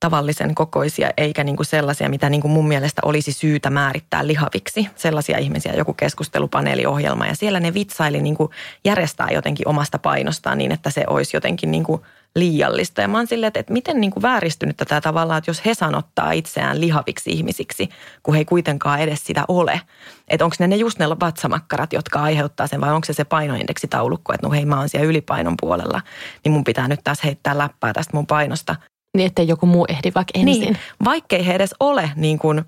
tavallisen 0.00 0.54
kokoisia, 0.54 1.10
eikä 1.16 1.44
niin 1.44 1.56
kuin 1.56 1.66
sellaisia, 1.66 2.08
mitä 2.08 2.30
niin 2.30 2.40
kuin 2.40 2.52
mun 2.52 2.68
mielestä 2.68 3.02
olisi 3.04 3.32
syytä 3.32 3.70
määrittää 3.70 4.26
lihaviksi. 4.26 4.88
Sellaisia 4.96 5.38
ihmisiä, 5.38 5.72
joku 5.72 5.94
keskustelupaneeliohjelma. 5.94 7.26
Ja 7.26 7.34
siellä 7.36 7.60
ne 7.60 7.74
vitsaili 7.74 8.22
niin 8.22 8.36
kuin 8.36 8.50
järjestää 8.84 9.28
jotenkin 9.30 9.68
omasta 9.68 9.98
painostaan 9.98 10.58
niin, 10.58 10.72
että 10.72 10.90
se 10.90 11.04
olisi 11.08 11.36
jotenkin 11.36 11.70
niin 11.70 11.84
kuin 11.84 12.02
liiallista. 12.36 13.00
Ja 13.00 13.08
mä 13.08 13.18
oon 13.18 13.26
silleen, 13.26 13.48
että, 13.48 13.60
että 13.60 13.72
miten 13.72 14.00
niin 14.00 14.10
kuin 14.10 14.22
vääristynyt 14.22 14.76
tätä 14.76 15.00
tavallaan, 15.00 15.38
että 15.38 15.50
jos 15.50 15.66
he 15.66 15.74
sanottaa 15.74 16.32
itseään 16.32 16.80
lihaviksi 16.80 17.30
ihmisiksi, 17.30 17.88
kun 18.22 18.34
he 18.34 18.40
ei 18.40 18.44
kuitenkaan 18.44 19.00
edes 19.00 19.24
sitä 19.24 19.44
ole. 19.48 19.80
Että 20.28 20.44
onko 20.44 20.56
ne, 20.58 20.66
ne 20.66 20.76
just 20.76 20.98
ne 20.98 21.08
vatsamakkarat, 21.08 21.92
jotka 21.92 22.22
aiheuttaa 22.22 22.66
sen 22.66 22.80
vai 22.80 22.92
onko 22.92 23.04
se 23.04 23.12
se 23.12 23.24
painoindeksitaulukko, 23.24 24.32
että 24.32 24.46
no 24.46 24.50
hei 24.50 24.64
mä 24.64 24.78
oon 24.78 24.88
siellä 24.88 25.08
ylipainon 25.08 25.54
puolella, 25.60 26.00
niin 26.44 26.52
mun 26.52 26.64
pitää 26.64 26.88
nyt 26.88 27.00
taas 27.04 27.24
heittää 27.24 27.58
läppää 27.58 27.92
tästä 27.92 28.16
mun 28.16 28.26
painosta. 28.26 28.76
Niin, 29.14 29.26
ettei 29.26 29.48
joku 29.48 29.66
muu 29.66 29.86
ehdi 29.88 30.12
vaikka 30.14 30.32
ensin. 30.34 30.60
Niin, 30.60 30.78
vaikkei 31.04 31.46
he 31.46 31.54
edes 31.54 31.74
ole 31.80 32.10
niin 32.16 32.38
kuin 32.38 32.64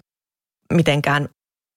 mitenkään 0.73 1.29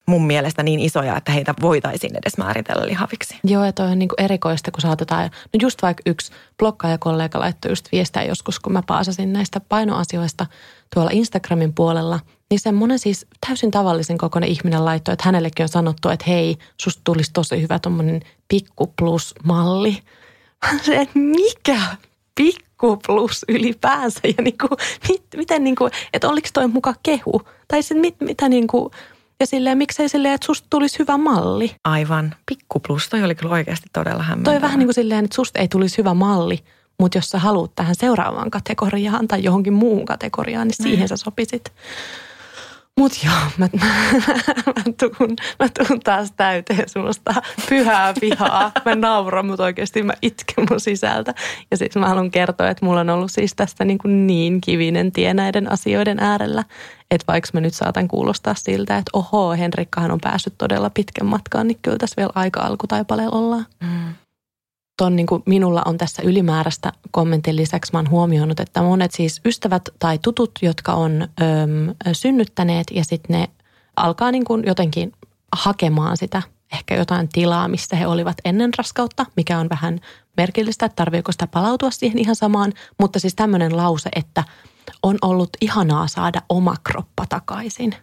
mun 0.06 0.26
mielestä 0.26 0.62
niin 0.62 0.80
isoja, 0.80 1.16
että 1.16 1.32
heitä 1.32 1.54
voitaisiin 1.60 2.16
edes 2.16 2.38
määritellä 2.38 2.86
lihaviksi. 2.86 3.38
Joo, 3.44 3.64
ja 3.64 3.72
toi 3.72 3.90
on 3.90 3.98
niin 3.98 4.08
kuin 4.08 4.24
erikoista, 4.24 4.70
kun 4.70 4.80
saatetaan, 4.80 5.24
no 5.24 5.58
just 5.62 5.82
vaikka 5.82 6.02
yksi 6.06 6.32
blokkaajakollega 6.58 7.38
laittoi 7.38 7.72
just 7.72 7.88
viestiä 7.92 8.24
joskus, 8.24 8.60
kun 8.60 8.72
mä 8.72 8.82
paasasin 8.86 9.32
näistä 9.32 9.60
painoasioista 9.60 10.46
tuolla 10.94 11.10
Instagramin 11.12 11.74
puolella, 11.74 12.20
niin 12.50 12.60
semmoinen 12.60 12.98
siis 12.98 13.26
täysin 13.46 13.70
tavallisen 13.70 14.18
kokoinen 14.18 14.50
ihminen 14.50 14.84
laittoi, 14.84 15.12
että 15.12 15.24
hänellekin 15.24 15.64
on 15.64 15.68
sanottu, 15.68 16.08
että 16.08 16.24
hei, 16.28 16.56
susta 16.80 17.00
tulisi 17.04 17.30
tosi 17.32 17.62
hyvä 17.62 17.78
tuommoinen 17.78 18.20
pikku 18.48 18.92
plus 18.98 19.34
malli. 19.44 19.98
Se, 20.84 20.96
että 20.96 21.18
mikä 21.18 21.80
pikku 22.34 22.69
plus 23.06 23.44
ylipäänsä 23.48 24.20
ja 24.24 24.42
niin 24.42 24.58
kuin, 24.58 24.78
mit, 25.08 25.22
miten 25.36 25.64
niin 25.64 25.76
kuin, 25.76 25.92
että 26.12 26.28
oliko 26.28 26.48
toi 26.52 26.68
muka 26.68 26.94
kehu? 27.02 27.42
Tai 27.68 27.82
sitten 27.82 28.00
mit, 28.00 28.14
mitä 28.20 28.48
niin 28.48 28.66
kuin, 28.66 28.90
ja 29.40 29.46
silleen, 29.46 29.78
miksei 29.78 30.08
silleen, 30.08 30.34
että 30.34 30.46
susta 30.46 30.66
tulisi 30.70 30.98
hyvä 30.98 31.18
malli. 31.18 31.74
Aivan. 31.84 32.34
Pikku 32.46 32.80
plus, 32.80 33.08
toi 33.08 33.22
oli 33.22 33.34
kyllä 33.34 33.52
oikeasti 33.52 33.88
todella 33.92 34.22
hämmentävä. 34.22 34.54
Toi 34.54 34.62
vähän 34.62 34.78
niin 34.78 34.86
kuin 34.86 34.94
silleen, 34.94 35.24
että 35.24 35.34
susta 35.34 35.58
ei 35.58 35.68
tulisi 35.68 35.98
hyvä 35.98 36.14
malli, 36.14 36.58
Mutta 36.98 37.18
jos 37.18 37.30
sä 37.30 37.38
haluat 37.38 37.74
tähän 37.74 37.94
seuraavaan 37.94 38.50
kategoriaan 38.50 39.28
tai 39.28 39.44
johonkin 39.44 39.72
muuhun 39.72 40.04
kategoriaan, 40.04 40.68
niin 40.68 40.82
siihen 40.82 41.08
sä 41.08 41.16
sopisit. 41.16 41.72
Mut 43.00 43.12
joo, 43.24 43.34
mä, 43.58 43.68
mä, 43.80 43.86
mä, 44.76 44.82
tuun, 45.00 45.36
mä 45.58 45.68
tuun 45.68 46.00
taas 46.00 46.32
täyteen 46.36 46.88
semmoista 46.88 47.34
pyhää 47.68 48.14
vihaa. 48.20 48.72
Mä 48.84 48.94
nauran, 48.94 49.46
mutta 49.46 49.64
oikeasti 49.64 50.02
mä 50.02 50.12
itken 50.22 50.66
mun 50.70 50.80
sisältä. 50.80 51.34
Ja 51.70 51.76
siis 51.76 51.96
mä 51.96 52.08
haluan 52.08 52.30
kertoa, 52.30 52.68
että 52.68 52.86
mulla 52.86 53.00
on 53.00 53.10
ollut 53.10 53.30
siis 53.30 53.54
tästä 53.54 53.84
niin, 53.84 53.98
kuin 53.98 54.26
niin 54.26 54.60
kivinen 54.60 55.12
tie 55.12 55.34
näiden 55.34 55.72
asioiden 55.72 56.20
äärellä. 56.20 56.64
Että 57.10 57.24
vaikka 57.28 57.50
mä 57.52 57.60
nyt 57.60 57.74
saatan 57.74 58.08
kuulostaa 58.08 58.54
siltä, 58.54 58.96
että 58.96 59.10
oho, 59.12 59.50
Henrikkahan 59.50 60.10
on 60.10 60.20
päässyt 60.20 60.54
todella 60.58 60.90
pitkän 60.90 61.26
matkaan, 61.26 61.66
niin 61.66 61.78
kyllä 61.82 61.98
tässä 61.98 62.16
vielä 62.16 62.32
aika 62.34 62.60
alkutaipaleella 62.60 63.38
ollaan. 63.38 63.66
Mm 63.80 64.14
ton 65.00 65.16
niin 65.16 65.26
kuin 65.26 65.42
minulla 65.46 65.82
on 65.84 65.98
tässä 65.98 66.22
ylimääräistä 66.22 66.92
kommentin 67.10 67.56
lisäksi, 67.56 67.92
mä 67.92 67.98
oon 67.98 68.10
huomioinut, 68.10 68.60
että 68.60 68.82
monet 68.82 69.12
siis 69.12 69.40
ystävät 69.44 69.82
tai 69.98 70.18
tutut, 70.18 70.50
jotka 70.62 70.92
on 70.92 71.22
öm, 71.22 71.94
synnyttäneet 72.12 72.86
ja 72.92 73.04
sitten 73.04 73.40
ne 73.40 73.48
alkaa 73.96 74.30
niin 74.30 74.44
kuin 74.44 74.62
jotenkin 74.66 75.12
hakemaan 75.52 76.16
sitä 76.16 76.42
ehkä 76.72 76.96
jotain 76.96 77.28
tilaa, 77.28 77.68
missä 77.68 77.96
he 77.96 78.06
olivat 78.06 78.36
ennen 78.44 78.70
raskautta, 78.78 79.26
mikä 79.36 79.58
on 79.58 79.68
vähän 79.68 80.00
merkillistä, 80.36 80.86
että 80.86 80.96
tarviiko 80.96 81.32
sitä 81.32 81.46
palautua 81.46 81.90
siihen 81.90 82.18
ihan 82.18 82.36
samaan. 82.36 82.72
Mutta 82.98 83.18
siis 83.18 83.34
tämmöinen 83.34 83.76
lause, 83.76 84.10
että 84.16 84.44
on 85.02 85.18
ollut 85.22 85.50
ihanaa 85.60 86.08
saada 86.08 86.42
oma 86.48 86.74
kroppa 86.84 87.26
takaisin. 87.28 87.94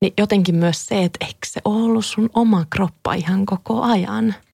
Niin 0.00 0.12
jotenkin 0.18 0.54
myös 0.54 0.86
se, 0.86 1.04
että 1.04 1.26
eikö 1.26 1.46
se 1.46 1.60
ollut 1.64 2.06
sun 2.06 2.30
oma 2.34 2.64
kroppa 2.70 3.14
ihan 3.14 3.46
koko 3.46 3.82
ajan– 3.82 4.34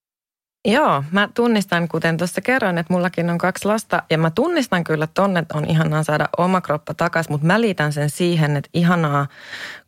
Joo, 0.64 1.05
mä 1.11 1.29
tunnistan, 1.35 1.88
kuten 1.88 2.16
tuossa 2.16 2.40
kerroin, 2.40 2.79
että 2.79 2.92
mullakin 2.92 3.31
on 3.31 3.38
kaksi 3.38 3.68
lasta 3.68 4.03
ja 4.11 4.18
mä 4.18 4.31
tunnistan 4.31 4.85
kyllä 4.85 5.09
tonne, 5.14 5.40
että 5.40 5.59
on 5.59 5.64
ihanaa 5.64 6.03
saada 6.03 6.29
oma 6.38 6.61
kroppa 6.61 6.94
takaisin, 6.94 7.33
mutta 7.33 7.46
mä 7.46 7.61
liitän 7.61 7.92
sen 7.92 8.11
siihen, 8.11 8.57
että 8.57 8.70
ihanaa, 8.75 9.27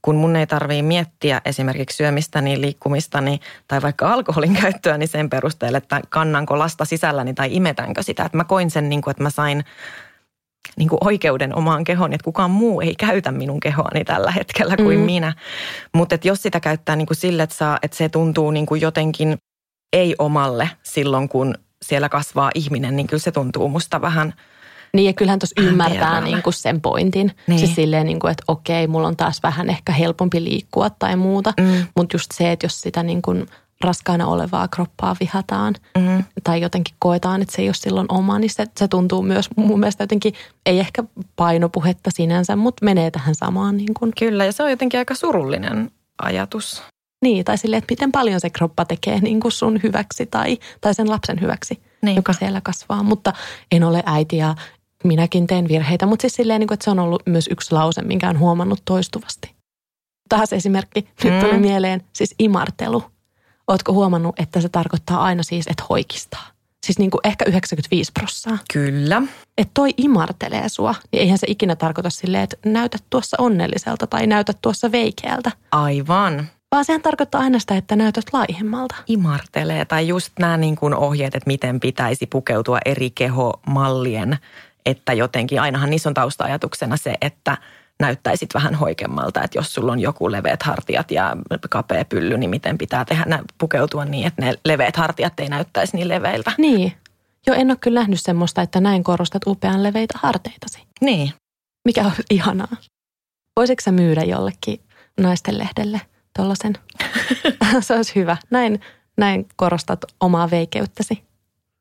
kun 0.02 0.16
mun 0.16 0.36
ei 0.36 0.46
tarvii 0.46 0.82
miettiä 0.82 1.40
esimerkiksi 1.44 1.96
syömistäni, 1.96 2.60
liikkumistani 2.60 3.40
tai 3.68 3.82
vaikka 3.82 4.12
alkoholin 4.12 4.56
käyttöäni 4.62 5.06
sen 5.06 5.30
perusteella, 5.30 5.78
että 5.78 6.00
kannanko 6.08 6.58
lasta 6.58 6.84
sisälläni 6.84 7.34
tai 7.34 7.56
imetänkö 7.56 8.02
sitä. 8.02 8.24
Että 8.24 8.36
mä 8.36 8.44
koin 8.44 8.70
sen, 8.70 8.88
niin 8.88 9.02
kuin, 9.02 9.10
että 9.10 9.22
mä 9.22 9.30
sain 9.30 9.64
niin 10.76 10.88
kuin 10.88 10.98
oikeuden 11.04 11.56
omaan 11.56 11.84
kehoon, 11.84 12.12
että 12.12 12.24
kukaan 12.24 12.50
muu 12.50 12.80
ei 12.80 12.94
käytä 12.94 13.32
minun 13.32 13.60
kehoani 13.60 14.04
tällä 14.04 14.30
hetkellä 14.30 14.76
kuin 14.76 14.98
mm. 14.98 15.04
minä. 15.04 15.32
Mutta 15.92 16.18
jos 16.24 16.42
sitä 16.42 16.60
käyttää 16.60 16.96
niin 16.96 17.06
kuin 17.06 17.16
sille, 17.16 17.42
että, 17.42 17.56
saa, 17.56 17.78
että 17.82 17.96
se 17.96 18.08
tuntuu 18.08 18.50
niin 18.50 18.66
kuin 18.66 18.80
jotenkin– 18.80 19.36
ei 19.94 20.14
omalle 20.18 20.70
silloin, 20.82 21.28
kun 21.28 21.54
siellä 21.82 22.08
kasvaa 22.08 22.50
ihminen, 22.54 22.96
niin 22.96 23.06
kyllä 23.06 23.20
se 23.20 23.32
tuntuu 23.32 23.68
musta 23.68 24.00
vähän 24.00 24.34
niin 24.94 25.06
ja 25.06 25.12
kyllähän 25.12 25.38
tuossa 25.38 25.62
ymmärtää 25.62 26.20
niin 26.20 26.42
kuin 26.42 26.54
sen 26.54 26.80
pointin. 26.80 27.32
Niin. 27.46 27.58
Siis 27.58 27.74
silleen, 27.74 28.06
niin 28.06 28.20
kuin, 28.20 28.30
että 28.30 28.44
okei, 28.48 28.86
mulla 28.86 29.08
on 29.08 29.16
taas 29.16 29.42
vähän 29.42 29.70
ehkä 29.70 29.92
helpompi 29.92 30.44
liikkua 30.44 30.90
tai 30.90 31.16
muuta. 31.16 31.52
Mm. 31.60 31.86
Mutta 31.96 32.14
just 32.14 32.30
se, 32.34 32.52
että 32.52 32.66
jos 32.66 32.80
sitä 32.80 33.02
niin 33.02 33.22
kuin 33.22 33.46
raskaana 33.80 34.26
olevaa 34.26 34.68
kroppaa 34.68 35.16
vihataan 35.20 35.74
mm. 35.98 36.24
tai 36.44 36.60
jotenkin 36.60 36.94
koetaan, 36.98 37.42
että 37.42 37.56
se 37.56 37.62
ei 37.62 37.68
ole 37.68 37.74
silloin 37.74 38.06
oma, 38.08 38.38
niin 38.38 38.50
se, 38.50 38.66
se 38.78 38.88
tuntuu 38.88 39.22
myös 39.22 39.48
mun 39.56 39.80
mielestä 39.80 40.02
jotenkin, 40.02 40.34
ei 40.66 40.80
ehkä 40.80 41.04
painopuhetta 41.36 42.10
sinänsä, 42.14 42.56
mutta 42.56 42.84
menee 42.84 43.10
tähän 43.10 43.34
samaan. 43.34 43.76
Niin 43.76 43.94
kuin. 43.94 44.12
Kyllä 44.18 44.44
ja 44.44 44.52
se 44.52 44.62
on 44.62 44.70
jotenkin 44.70 44.98
aika 44.98 45.14
surullinen 45.14 45.90
ajatus. 46.22 46.82
Niin, 47.24 47.44
tai 47.44 47.58
silleen, 47.58 47.78
että 47.78 47.92
miten 47.92 48.12
paljon 48.12 48.40
se 48.40 48.50
kroppa 48.50 48.84
tekee 48.84 49.20
niin 49.20 49.40
kuin 49.40 49.52
sun 49.52 49.80
hyväksi 49.82 50.26
tai, 50.26 50.58
tai 50.80 50.94
sen 50.94 51.10
lapsen 51.10 51.40
hyväksi, 51.40 51.82
Niinpä. 52.02 52.18
joka 52.18 52.32
siellä 52.32 52.60
kasvaa. 52.60 53.02
Mutta 53.02 53.32
en 53.72 53.84
ole 53.84 54.02
äiti 54.06 54.36
ja 54.36 54.54
minäkin 55.04 55.46
teen 55.46 55.68
virheitä, 55.68 56.06
mutta 56.06 56.22
siis 56.22 56.32
silleen, 56.34 56.60
niin 56.60 56.68
kuin, 56.68 56.74
että 56.76 56.84
se 56.84 56.90
on 56.90 56.98
ollut 56.98 57.22
myös 57.26 57.48
yksi 57.50 57.72
lause, 57.72 58.02
minkä 58.02 58.28
on 58.28 58.38
huomannut 58.38 58.82
toistuvasti. 58.84 59.54
Taas 60.28 60.52
esimerkki, 60.52 61.08
nyt 61.24 61.40
tuli 61.40 61.52
mm. 61.52 61.60
mieleen, 61.60 62.04
siis 62.12 62.34
imartelu. 62.38 63.04
Oletko 63.68 63.92
huomannut, 63.92 64.40
että 64.40 64.60
se 64.60 64.68
tarkoittaa 64.68 65.22
aina 65.22 65.42
siis, 65.42 65.66
että 65.66 65.84
hoikistaa? 65.90 66.46
Siis 66.86 66.98
niin 66.98 67.10
kuin 67.10 67.20
ehkä 67.24 67.44
95 67.44 68.12
prossaa. 68.12 68.58
Kyllä. 68.72 69.22
Että 69.58 69.70
toi 69.74 69.90
imartelee 69.96 70.68
sua, 70.68 70.94
niin 71.12 71.20
eihän 71.20 71.38
se 71.38 71.46
ikinä 71.50 71.76
tarkoita 71.76 72.10
silleen, 72.10 72.42
että 72.42 72.56
näytät 72.66 73.04
tuossa 73.10 73.36
onnelliselta 73.40 74.06
tai 74.06 74.26
näytät 74.26 74.58
tuossa 74.62 74.92
veikeältä. 74.92 75.50
Aivan 75.72 76.48
vaan 76.74 76.84
sehän 76.84 77.02
tarkoittaa 77.02 77.40
aina 77.40 77.58
sitä, 77.58 77.76
että 77.76 77.96
näytät 77.96 78.24
laihemmalta. 78.32 78.94
Imartelee 79.06 79.84
tai 79.84 80.08
just 80.08 80.32
nämä 80.38 80.56
niin 80.56 80.76
kuin 80.76 80.94
ohjeet, 80.94 81.34
että 81.34 81.46
miten 81.46 81.80
pitäisi 81.80 82.26
pukeutua 82.26 82.78
eri 82.84 83.10
kehomallien, 83.10 84.38
että 84.86 85.12
jotenkin 85.12 85.60
ainahan 85.60 85.90
niissä 85.90 86.08
on 86.08 86.14
tausta-ajatuksena 86.14 86.96
se, 86.96 87.14
että 87.20 87.58
näyttäisit 88.00 88.54
vähän 88.54 88.74
hoikemmalta, 88.74 89.42
että 89.42 89.58
jos 89.58 89.74
sulla 89.74 89.92
on 89.92 90.00
joku 90.00 90.32
leveät 90.32 90.62
hartiat 90.62 91.10
ja 91.10 91.36
kapea 91.70 92.04
pylly, 92.04 92.38
niin 92.38 92.50
miten 92.50 92.78
pitää 92.78 93.04
tehdä 93.04 93.38
pukeutua 93.58 94.04
niin, 94.04 94.26
että 94.26 94.42
ne 94.42 94.54
leveät 94.64 94.96
hartiat 94.96 95.40
ei 95.40 95.48
näyttäisi 95.48 95.96
niin 95.96 96.08
leveiltä. 96.08 96.52
Niin. 96.58 96.92
Jo 97.46 97.54
en 97.54 97.70
ole 97.70 97.78
kyllä 97.80 98.00
nähnyt 98.00 98.20
semmoista, 98.20 98.62
että 98.62 98.80
näin 98.80 99.04
korostat 99.04 99.42
upean 99.46 99.82
leveitä 99.82 100.18
harteitasi. 100.22 100.82
Niin. 101.00 101.32
Mikä 101.84 102.02
on 102.04 102.12
ihanaa. 102.30 102.76
Voisitko 103.56 103.82
sä 103.82 103.92
myydä 103.92 104.22
jollekin 104.22 104.80
naisten 105.20 105.58
lehdelle– 105.58 106.00
tuollaisen. 106.36 106.78
se 107.80 107.94
olisi 107.94 108.14
hyvä. 108.14 108.36
Näin, 108.50 108.80
näin 109.16 109.46
korostat 109.56 110.00
omaa 110.20 110.50
veikeyttäsi. 110.50 111.24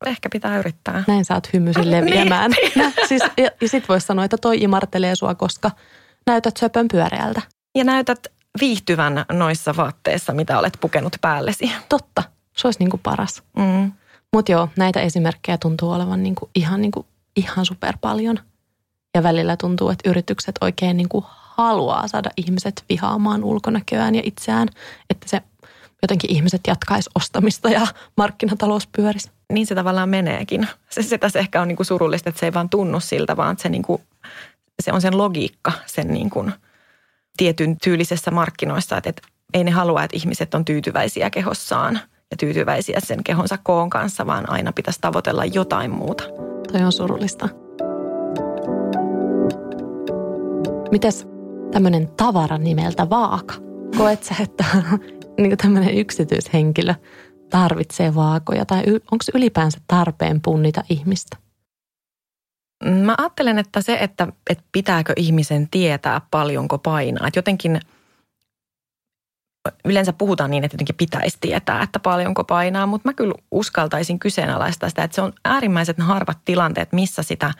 Ehkä 0.05 0.29
pitää 0.29 0.59
yrittää. 0.59 1.03
Näin 1.07 1.25
saat 1.25 1.53
hymysin 1.53 1.91
leviämään. 1.97 2.51
niin. 2.51 2.93
siis, 3.09 3.23
ja 3.37 3.49
ja 3.61 3.69
sit 3.69 3.89
voisi 3.89 4.07
sanoa, 4.07 4.25
että 4.25 4.37
toi 4.37 4.61
imartelee 4.61 5.15
sua, 5.15 5.35
koska 5.35 5.71
näytät 6.25 6.57
söpön 6.57 6.87
pyöreältä. 6.87 7.41
Ja 7.75 7.83
näytät 7.83 8.27
viihtyvän 8.61 9.25
noissa 9.31 9.75
vaatteissa, 9.75 10.33
mitä 10.33 10.59
olet 10.59 10.77
pukenut 10.81 11.15
päällesi. 11.21 11.71
Totta. 11.89 12.23
Se 12.57 12.67
olisi 12.67 12.79
niin 12.79 12.89
kuin 12.89 13.01
paras. 13.03 13.43
Mm. 13.57 13.91
Mutta 14.33 14.51
joo, 14.51 14.69
näitä 14.77 15.01
esimerkkejä 15.01 15.57
tuntuu 15.57 15.91
olevan 15.91 16.23
niin 16.23 16.35
kuin 16.35 16.51
ihan, 16.55 16.81
niin 16.81 16.91
kuin, 16.91 17.07
ihan 17.35 17.65
super 17.65 17.97
paljon. 18.01 18.39
Ja 19.15 19.23
välillä 19.23 19.57
tuntuu, 19.57 19.89
että 19.89 20.09
yritykset 20.09 20.55
oikein 20.61 20.97
niin 20.97 21.09
kuin 21.09 21.25
haluaa 21.57 22.07
saada 22.07 22.29
ihmiset 22.37 22.85
vihaamaan 22.89 23.43
ulkonäköään 23.43 24.15
ja 24.15 24.21
itseään, 24.25 24.67
että 25.09 25.29
se 25.29 25.41
jotenkin 26.01 26.31
ihmiset 26.31 26.61
jatkaisi 26.67 27.09
ostamista 27.15 27.69
ja 27.69 27.87
markkinatalous 28.17 28.87
pyörisi. 28.87 29.31
Niin 29.53 29.67
se 29.67 29.75
tavallaan 29.75 30.09
meneekin. 30.09 30.67
Se, 30.89 31.01
se 31.01 31.17
tässä 31.17 31.39
ehkä 31.39 31.61
on 31.61 31.67
niin 31.67 31.75
kuin 31.75 31.85
surullista, 31.85 32.29
että 32.29 32.39
se 32.39 32.45
ei 32.45 32.53
vaan 32.53 32.69
tunnu 32.69 32.99
siltä, 32.99 33.37
vaan 33.37 33.57
se, 33.59 33.69
niin 33.69 33.83
kuin, 33.83 34.01
se 34.81 34.93
on 34.93 35.01
sen 35.01 35.17
logiikka 35.17 35.71
sen 35.85 36.07
niin 36.07 36.29
kuin 36.29 36.53
tietyn 37.37 37.77
tyylisessä 37.83 38.31
markkinoissa, 38.31 38.97
että, 38.97 39.09
että 39.09 39.21
ei 39.53 39.63
ne 39.63 39.71
halua, 39.71 40.03
että 40.03 40.17
ihmiset 40.17 40.53
on 40.53 40.65
tyytyväisiä 40.65 41.29
kehossaan 41.29 41.99
ja 42.31 42.37
tyytyväisiä 42.37 42.99
sen 43.03 43.23
kehonsa 43.23 43.57
koon 43.63 43.89
kanssa, 43.89 44.25
vaan 44.25 44.49
aina 44.49 44.73
pitäisi 44.73 45.01
tavoitella 45.01 45.45
jotain 45.45 45.91
muuta. 45.91 46.23
Toi 46.71 46.81
on 46.81 46.91
surullista. 46.91 47.49
Mites 50.91 51.32
tämmöinen 51.73 52.07
tavara 52.07 52.57
nimeltä 52.57 53.09
vaaka. 53.09 53.55
Koet 53.97 54.23
sä, 54.23 54.35
että 54.39 54.65
niin 55.37 55.57
tämmöinen 55.57 55.97
yksityishenkilö 55.97 56.93
tarvitsee 57.49 58.15
vaakoja 58.15 58.65
tai 58.65 58.83
onko 58.87 59.23
ylipäänsä 59.33 59.79
tarpeen 59.87 60.41
punnita 60.41 60.83
ihmistä? 60.89 61.37
Mä 62.85 63.15
ajattelen, 63.17 63.59
että 63.59 63.81
se, 63.81 63.97
että, 64.01 64.27
että 64.49 64.63
pitääkö 64.71 65.13
ihmisen 65.15 65.67
tietää 65.69 66.21
paljonko 66.31 66.77
painaa. 66.77 67.27
Että 67.27 67.37
jotenkin 67.37 67.79
yleensä 69.85 70.13
puhutaan 70.13 70.51
niin, 70.51 70.63
että 70.63 70.75
jotenkin 70.75 70.95
pitäisi 70.95 71.37
tietää, 71.41 71.83
että 71.83 71.99
paljonko 71.99 72.43
painaa, 72.43 72.85
mutta 72.85 73.09
mä 73.09 73.13
kyllä 73.13 73.33
uskaltaisin 73.51 74.19
kyseenalaistaa 74.19 74.89
sitä, 74.89 75.03
että 75.03 75.15
se 75.15 75.21
on 75.21 75.33
äärimmäiset 75.45 75.97
harvat 75.99 76.37
tilanteet, 76.45 76.93
missä 76.93 77.23
sitä 77.23 77.53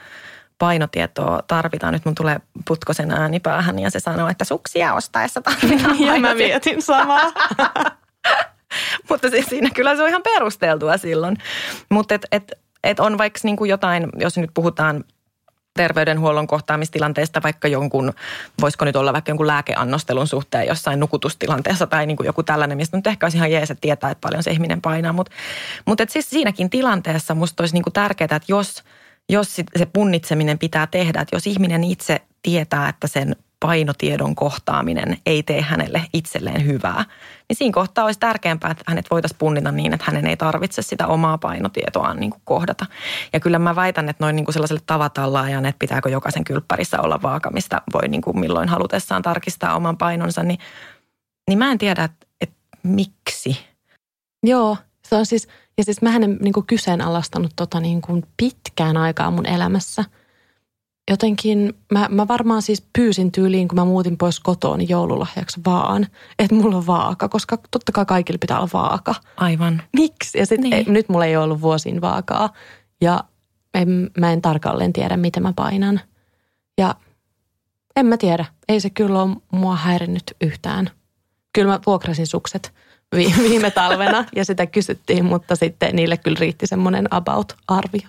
painotietoa 0.64 1.44
tarvitaan. 1.48 1.94
Nyt 1.94 2.06
mun 2.06 2.16
tulee 2.16 2.40
putkosen 2.68 3.12
ääni 3.12 3.40
päähän 3.40 3.80
ja 3.80 3.90
se 3.90 4.00
sanoo, 4.00 4.30
että 4.30 4.46
suksia 4.46 4.94
ostaessa 4.94 5.42
tarvitaan 5.42 6.00
Ja 6.00 6.20
mä 6.20 6.34
mietin 6.34 6.82
samaa. 6.82 7.32
Mutta 9.10 9.30
siis 9.30 9.46
siinä 9.46 9.70
kyllä 9.70 9.96
se 9.96 10.04
on 10.04 10.10
ihan 10.10 10.24
perusteltua 10.24 10.98
silloin. 10.98 11.38
Mutta 11.90 12.16
et, 12.16 12.26
et, 12.32 12.52
et 12.84 13.00
on 13.00 13.18
vaikka 13.18 13.40
niin 13.44 13.58
kuin 13.58 13.70
jotain, 13.70 14.10
jos 14.16 14.38
nyt 14.38 14.52
puhutaan 14.54 15.04
terveydenhuollon 15.74 16.48
kohtaamistilanteesta 16.48 17.44
vaikka 17.44 17.68
jonkun, 17.68 18.14
voisiko 18.62 18.86
nyt 18.86 18.96
olla 18.96 19.14
vaikka 19.14 19.30
jonkun 19.30 19.48
lääkeannostelun 19.48 20.28
suhteen 20.28 20.68
jossain 20.68 21.00
nukutustilanteessa 21.00 21.88
tai 21.88 22.06
niin 22.06 22.18
kuin 22.18 22.28
joku 22.28 22.44
tällainen, 22.44 22.78
mistä 22.78 22.98
nyt 22.98 23.08
ehkä 23.08 23.26
olisi 23.26 23.38
ihan 23.38 23.52
jees, 23.52 23.72
että 23.72 23.82
tietää, 23.82 24.12
että 24.12 24.28
paljon 24.28 24.44
se 24.44 24.52
ihminen 24.52 24.82
painaa. 24.82 25.14
Mutta 25.14 25.32
mut 25.86 26.00
siis 26.08 26.30
siinäkin 26.30 26.70
tilanteessa 26.70 27.36
musta 27.36 27.64
olisi 27.64 27.74
niin 27.76 27.84
kuin 27.84 27.94
tärkeää, 27.94 28.36
että 28.36 28.46
jos– 28.48 28.84
jos 29.30 29.56
se 29.56 29.86
punnitseminen 29.86 30.60
pitää 30.60 30.88
tehdä, 30.88 31.22
että 31.22 31.36
jos 31.36 31.48
ihminen 31.48 31.84
itse 31.84 32.22
tietää, 32.42 32.90
että 32.90 33.08
sen 33.08 33.36
painotiedon 33.60 34.36
kohtaaminen 34.36 35.18
ei 35.26 35.44
tee 35.44 35.62
hänelle 35.62 36.02
itselleen 36.14 36.66
hyvää, 36.66 37.06
niin 37.50 37.58
siinä 37.58 37.74
kohtaa 37.74 38.06
olisi 38.06 38.20
tärkeämpää, 38.20 38.72
että 38.72 38.84
hänet 38.88 39.12
voitaisiin 39.12 39.38
punnita 39.38 39.72
niin, 39.72 39.94
että 39.94 40.06
hänen 40.08 40.28
ei 40.28 40.38
tarvitse 40.38 40.82
sitä 40.82 41.08
omaa 41.08 41.38
painotietoaan 41.38 42.20
niin 42.20 42.30
kuin 42.30 42.42
kohdata. 42.46 42.86
Ja 43.34 43.40
kyllä 43.40 43.60
mä 43.60 43.76
väitän, 43.76 44.10
että 44.10 44.24
noin 44.24 44.36
niin 44.36 44.46
kuin 44.46 44.54
sellaiselle 44.54 44.82
tavatallaan, 44.86 45.66
että 45.66 45.80
pitääkö 45.80 46.10
jokaisen 46.10 46.44
kylppärissä 46.44 47.02
olla 47.02 47.22
vaaka, 47.22 47.52
mistä 47.52 47.82
voi 47.94 48.08
niin 48.08 48.22
kuin 48.22 48.40
milloin 48.40 48.70
halutessaan 48.70 49.22
tarkistaa 49.22 49.76
oman 49.76 49.98
painonsa, 49.98 50.44
niin, 50.44 50.60
niin 51.48 51.60
mä 51.60 51.72
en 51.72 51.78
tiedä, 51.78 52.04
että, 52.04 52.28
että 52.42 52.56
miksi. 52.84 53.60
Joo, 54.44 54.78
se 55.08 55.16
on 55.16 55.26
siis, 55.26 55.48
ja 55.78 55.84
siis 55.84 56.02
mä 56.02 56.16
en 56.16 56.38
niin 56.42 56.54
kuin 56.54 56.66
kyseenalaistanut 56.66 57.52
tota 57.56 57.80
niin 57.80 58.02
kuin 58.02 58.24
pitkään 58.38 58.98
aikaa 58.98 59.32
mun 59.32 59.46
elämässä– 59.46 60.06
jotenkin, 61.12 61.74
mä, 61.92 62.08
mä 62.12 62.28
varmaan 62.28 62.62
siis 62.62 62.88
pyysin 62.94 63.32
tyyliin, 63.32 63.68
kun 63.68 63.76
mä 63.76 63.86
muutin 63.86 64.18
pois 64.18 64.40
kotoa, 64.40 64.78
niin 64.78 64.90
joululahjaksi 64.90 65.62
vaan, 65.66 66.08
että 66.40 66.56
mulla 66.56 66.78
on 66.78 66.88
vaaka, 66.88 67.30
koska 67.30 67.58
totta 67.72 67.92
kai 67.92 68.06
kaikilla 68.06 68.38
pitää 68.42 68.58
olla 68.58 68.70
vaaka. 68.74 69.16
Aivan. 69.38 69.82
Miksi? 69.94 70.38
Ja 70.38 70.46
sitten 70.46 70.70
niin. 70.70 70.94
nyt 70.94 71.10
mulla 71.10 71.26
ei 71.26 71.36
ole 71.36 71.44
ollut 71.44 71.62
vuosiin 71.62 72.02
vaakaa 72.02 72.54
ja 73.02 73.24
en, 73.74 74.12
mä 74.18 74.34
en 74.34 74.42
tarkalleen 74.42 74.94
tiedä, 74.94 75.18
miten 75.18 75.44
mä 75.44 75.54
painan. 75.56 76.02
Ja 76.78 76.96
en 77.96 78.06
mä 78.06 78.18
tiedä, 78.18 78.46
ei 78.68 78.80
se 78.80 78.90
kyllä 78.90 79.22
ole 79.22 79.36
mua 79.52 79.76
häirinnyt 79.76 80.24
yhtään. 80.42 80.90
Kyllä 81.54 81.72
mä 81.72 81.80
vuokrasin 81.86 82.28
sukset 82.28 82.74
viime 83.16 83.72
talvena 83.72 84.26
ja 84.36 84.46
sitä 84.46 84.66
kysyttiin, 84.66 85.26
mutta 85.26 85.56
sitten 85.56 85.96
niille 85.96 86.18
kyllä 86.18 86.38
riitti 86.40 86.68
semmoinen 86.68 87.08
about-arvio. 87.12 88.08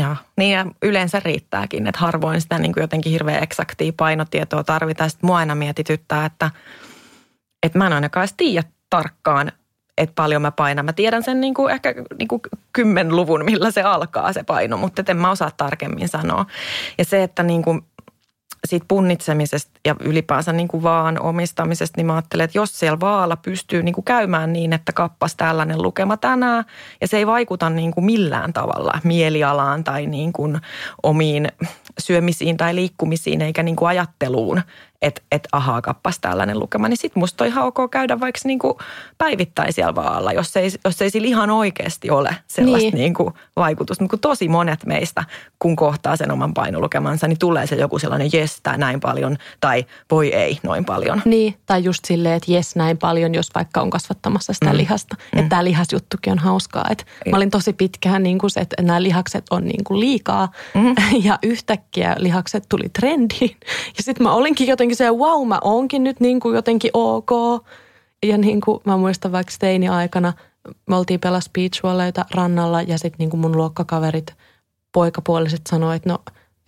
Joo, 0.00 0.16
niin 0.36 0.52
ja 0.52 0.66
yleensä 0.82 1.20
riittääkin, 1.24 1.86
että 1.86 2.00
harvoin 2.00 2.40
sitä 2.40 2.58
niin 2.58 2.72
kuin 2.72 2.82
jotenkin 2.82 3.12
hirveän 3.12 3.42
eksaktia 3.42 3.92
painotietoa 3.96 4.64
tarvitaan. 4.64 5.10
Sitten 5.10 5.26
mua 5.26 5.36
aina 5.36 5.54
mietityttää, 5.54 6.26
että, 6.26 6.50
että 7.62 7.78
mä 7.78 7.86
en 7.86 7.92
ainakaan 7.92 8.28
tiedä 8.36 8.68
tarkkaan, 8.90 9.52
että 9.98 10.14
paljon 10.14 10.42
mä 10.42 10.50
painan. 10.50 10.84
Mä 10.84 10.92
tiedän 10.92 11.22
sen 11.22 11.40
niin 11.40 11.54
kuin 11.54 11.74
ehkä 11.74 11.94
niin 12.18 12.28
kuin 12.28 12.40
kymmenluvun, 12.72 13.44
millä 13.44 13.70
se 13.70 13.82
alkaa 13.82 14.32
se 14.32 14.42
paino, 14.42 14.76
mutta 14.76 15.02
en 15.08 15.16
mä 15.16 15.30
osaa 15.30 15.50
tarkemmin 15.56 16.08
sanoa. 16.08 16.46
Ja 16.98 17.04
se, 17.04 17.22
että 17.22 17.42
niin 17.42 17.62
kuin 17.62 17.84
siitä 18.66 18.86
punnitsemisesta 18.88 19.70
ja 19.84 19.96
ylipäänsä 20.00 20.52
niin 20.52 20.68
kuin 20.68 20.82
vaan 20.82 21.20
omistamisesta, 21.20 21.98
niin 21.98 22.06
mä 22.06 22.14
ajattelen, 22.14 22.44
että 22.44 22.58
jos 22.58 22.78
siellä 22.78 23.00
vaalla 23.00 23.36
pystyy 23.36 23.82
niin 23.82 23.94
kuin 23.94 24.04
käymään 24.04 24.52
niin, 24.52 24.72
että 24.72 24.92
kappas 24.92 25.36
tällainen 25.36 25.82
lukema 25.82 26.16
tänään 26.16 26.64
ja 27.00 27.08
se 27.08 27.16
ei 27.16 27.26
vaikuta 27.26 27.70
niin 27.70 27.92
kuin 27.92 28.04
millään 28.04 28.52
tavalla 28.52 29.00
mielialaan 29.04 29.84
tai 29.84 30.06
niin 30.06 30.32
kuin 30.32 30.60
omiin 31.02 31.48
syömisiin 31.98 32.56
tai 32.56 32.74
liikkumisiin 32.74 33.42
eikä 33.42 33.62
niin 33.62 33.76
kuin 33.76 33.88
ajatteluun, 33.88 34.62
että 35.02 35.22
et 35.32 35.48
ahaa 35.52 35.82
kappas 35.82 36.18
tällainen 36.18 36.58
lukema, 36.58 36.88
niin 36.88 36.96
sitten 36.96 37.20
musta 37.20 37.44
on 37.44 37.48
ihan 37.48 37.64
ok 37.64 37.90
käydä 37.90 38.20
vaikka 38.20 38.40
niinku 38.44 38.78
päivittäin 39.18 39.72
siellä 39.72 39.94
vaalla, 39.94 40.32
jos 40.32 40.56
ei, 40.56 40.70
jos 40.84 41.02
ei 41.02 41.10
sillä 41.10 41.28
ihan 41.28 41.50
oikeasti 41.50 42.10
ole 42.10 42.36
sellaista 42.46 42.90
niin. 42.90 42.98
niinku 42.98 43.32
vaikutusta. 43.56 44.04
Mutta 44.04 44.16
tosi 44.16 44.48
monet 44.48 44.86
meistä, 44.86 45.24
kun 45.58 45.76
kohtaa 45.76 46.16
sen 46.16 46.30
oman 46.30 46.54
painolukemansa, 46.54 47.28
niin 47.28 47.38
tulee 47.38 47.66
se 47.66 47.76
joku 47.76 47.98
sellainen 47.98 48.30
jes, 48.32 48.60
tää 48.62 48.76
näin 48.76 49.00
paljon, 49.00 49.36
tai 49.60 49.84
voi 50.10 50.34
ei, 50.34 50.58
noin 50.62 50.84
paljon. 50.84 51.22
Niin, 51.24 51.54
tai 51.66 51.84
just 51.84 52.04
silleen, 52.04 52.34
että 52.34 52.52
jes, 52.52 52.76
näin 52.76 52.98
paljon, 52.98 53.34
jos 53.34 53.48
vaikka 53.54 53.80
on 53.80 53.90
kasvattamassa 53.90 54.52
sitä 54.52 54.70
mm. 54.70 54.76
lihasta. 54.76 55.16
Mm. 55.32 55.38
Että 55.38 55.48
tämä 55.48 55.64
lihasjuttukin 55.64 56.32
on 56.32 56.38
hauskaa. 56.38 56.86
Et 56.90 57.06
mä 57.30 57.36
olin 57.36 57.50
tosi 57.50 57.72
pitkään 57.72 58.22
niin 58.22 58.38
kuin 58.38 58.50
se, 58.50 58.60
että 58.60 58.82
nämä 58.82 59.02
lihakset 59.02 59.44
on 59.50 59.64
niin 59.64 59.84
kuin 59.84 60.00
liikaa, 60.00 60.48
mm. 60.74 60.94
ja 61.28 61.38
yhtäkkiä 61.42 62.16
lihakset 62.18 62.64
tuli 62.68 62.88
trendiin. 62.88 63.56
Ja 63.96 64.02
sitten 64.02 64.22
mä 64.22 64.32
olinkin 64.32 64.66
jotenkin 64.66 64.91
jotenkin 64.92 64.96
se, 64.96 65.10
wow, 65.10 65.48
mä 65.48 65.58
oonkin 65.64 66.04
nyt 66.04 66.20
niin 66.20 66.40
kuin 66.40 66.54
jotenkin 66.54 66.90
ok. 66.94 67.30
Ja 68.26 68.38
niin 68.38 68.60
kuin 68.60 68.80
mä 68.84 68.96
muistan 68.96 69.32
vaikka 69.32 69.52
teini-aikana, 69.58 70.32
me 70.86 70.96
oltiin 70.96 71.20
pelas 71.20 71.50
beachvolleita 71.50 72.24
rannalla 72.34 72.82
ja 72.82 72.98
sitten 72.98 73.18
niin 73.18 73.30
kuin 73.30 73.40
mun 73.40 73.56
luokkakaverit, 73.56 74.34
poikapuoliset 74.92 75.60
sanoivat, 75.66 75.96
että 75.96 76.08
no, 76.08 76.18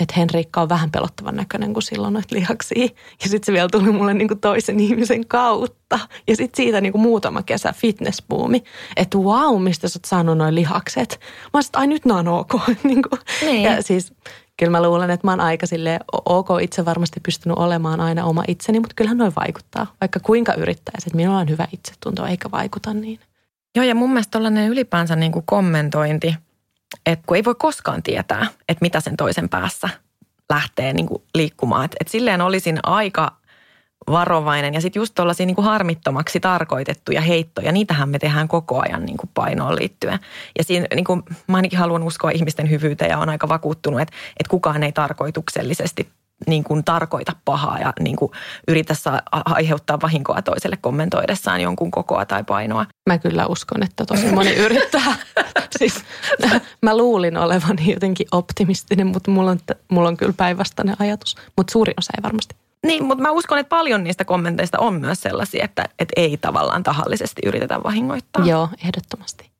että 0.01 0.15
Henriikka 0.17 0.63
on 0.63 0.69
vähän 0.69 0.91
pelottavan 0.91 1.37
näköinen, 1.37 1.73
kuin 1.73 1.83
silloin 1.83 2.15
noita 2.15 2.35
lihaksia. 2.35 2.89
Ja 3.23 3.29
sitten 3.29 3.47
se 3.47 3.53
vielä 3.53 3.69
tuli 3.69 3.93
mulle 3.93 4.15
niin 4.15 4.29
kuin 4.29 4.41
toisen 4.41 4.81
ihmisen 4.81 5.27
kautta. 5.27 5.99
Ja 6.29 6.37
sitten 6.37 6.57
siitä 6.57 6.81
niin 6.81 6.93
kuin 6.93 7.03
muutama 7.03 7.43
kesä 7.43 7.73
fitnessbuumi. 7.73 8.65
Että 8.97 9.19
wow, 9.19 9.63
mistä 9.63 9.89
sä 9.89 9.99
oot 9.99 10.05
saanut 10.05 10.39
noin 10.39 10.55
lihakset. 10.55 11.21
Mä 11.43 11.51
olisin, 11.55 11.71
ai 11.75 11.87
nyt 11.87 12.05
ne 12.05 12.13
on 12.13 12.29
ok. 12.29 12.53
niin 12.85 13.03
kuin. 13.03 13.21
Niin. 13.43 13.63
Ja 13.63 13.83
siis 13.83 14.13
kyllä 14.59 14.71
mä 14.71 14.83
luulen, 14.83 15.11
että 15.11 15.27
mä 15.27 15.33
oon 15.33 15.41
aika 15.41 15.67
sille 15.67 16.01
ok 16.25 16.49
itse 16.61 16.85
varmasti 16.85 17.21
pystynyt 17.21 17.59
olemaan 17.59 18.01
aina 18.01 18.25
oma 18.25 18.45
itseni, 18.49 18.81
mutta 18.81 18.95
kyllähän 18.97 19.19
noin 19.19 19.33
vaikuttaa. 19.37 19.87
Vaikka 20.01 20.21
kuinka 20.21 20.55
yrittäisi, 20.55 21.09
että 21.09 21.17
minulla 21.17 21.39
on 21.39 21.49
hyvä 21.49 21.69
itsetunto 21.73 22.27
eikä 22.27 22.51
vaikuta 22.51 22.95
niin. 22.95 23.21
Joo 23.77 23.85
ja 23.85 23.95
mun 23.95 24.11
mielestä 24.11 24.31
tollainen 24.31 24.71
ylipäänsä 24.71 25.17
niin 25.17 25.33
kuin 25.33 25.45
kommentointi, 25.47 26.35
että 27.07 27.25
kun 27.27 27.37
ei 27.37 27.45
voi 27.45 27.55
koskaan 27.59 28.03
tietää, 28.03 28.47
että 28.69 28.83
mitä 28.83 29.01
sen 29.01 29.17
toisen 29.17 29.49
päässä 29.49 29.89
lähtee 30.51 30.93
niin 30.93 31.07
kuin 31.07 31.23
liikkumaan. 31.35 31.85
Että, 31.85 31.97
että 32.01 32.11
silleen 32.11 32.41
olisin 32.41 32.79
aika 32.83 33.37
varovainen 34.11 34.75
ja 34.75 34.81
sitten 34.81 35.01
just 35.01 35.15
tuollaisia 35.15 35.47
niin 35.47 35.57
harmittomaksi 35.59 36.41
tarkoitettuja 36.41 37.21
heittoja, 37.21 37.73
niitähän 37.73 38.09
me 38.09 38.19
tehdään 38.19 38.49
koko 38.49 38.81
ajan 38.81 39.07
niin 39.07 39.17
kuin 39.17 39.31
painoon 39.35 39.77
liittyen. 39.77 40.19
Ja 40.59 40.65
siinä 40.65 40.87
niin 40.95 41.05
kuin, 41.05 41.23
mä 41.47 41.57
ainakin 41.57 41.79
haluan 41.79 42.03
uskoa 42.03 42.31
ihmisten 42.31 42.71
hyvyyteen 42.71 43.11
ja 43.11 43.19
on 43.19 43.29
aika 43.29 43.49
vakuuttunut, 43.49 44.01
että, 44.01 44.15
että 44.41 44.51
kukaan 44.51 44.83
ei 44.83 44.93
tarkoituksellisesti 44.93 46.09
niin 46.47 46.65
kuin 46.65 46.85
tarkoita 46.85 47.33
pahaa 47.45 47.79
ja 47.79 47.93
niin 48.01 48.17
kuin 48.17 48.33
yritä 48.69 48.95
saa 48.95 49.21
aiheuttaa 49.45 50.01
vahinkoa 50.03 50.43
toiselle 50.43 50.77
kommentoidessaan 50.77 51.61
jonkun 51.61 51.91
kokoa 51.91 52.27
tai 52.27 52.45
painoa. 52.45 52.87
Mä 53.09 53.19
kyllä 53.19 53.47
uskon, 53.47 53.83
että 53.83 54.05
tosi 54.07 54.27
moni 54.33 54.55
yrittää. 54.55 55.17
siis, 55.79 56.05
mä 56.83 56.97
luulin 56.97 57.37
olevani 57.37 57.93
jotenkin 57.93 58.27
optimistinen, 58.33 59.07
mutta 59.07 59.31
mulla 59.31 59.51
on, 59.51 59.59
mulla 59.89 60.09
on 60.09 60.17
kyllä 60.17 60.35
päinvastainen 60.37 60.97
ajatus. 60.99 61.37
Mutta 61.57 61.73
suuri 61.73 61.93
osa 61.99 62.13
ei 62.19 62.23
varmasti. 62.23 62.64
Niin, 62.85 63.05
mutta 63.05 63.23
mä 63.23 63.31
uskon, 63.31 63.59
että 63.59 63.69
paljon 63.69 64.05
niistä 64.05 64.25
kommenteista 64.25 64.79
on 64.79 65.01
myös 65.01 65.21
sellaisia, 65.21 65.65
että, 65.65 65.85
että 65.99 66.13
ei 66.17 66.37
tavallaan 66.37 66.83
tahallisesti 66.83 67.43
yritetä 67.47 67.83
vahingoittaa. 67.83 68.47
Joo, 68.47 68.69
ehdottomasti. 68.85 69.51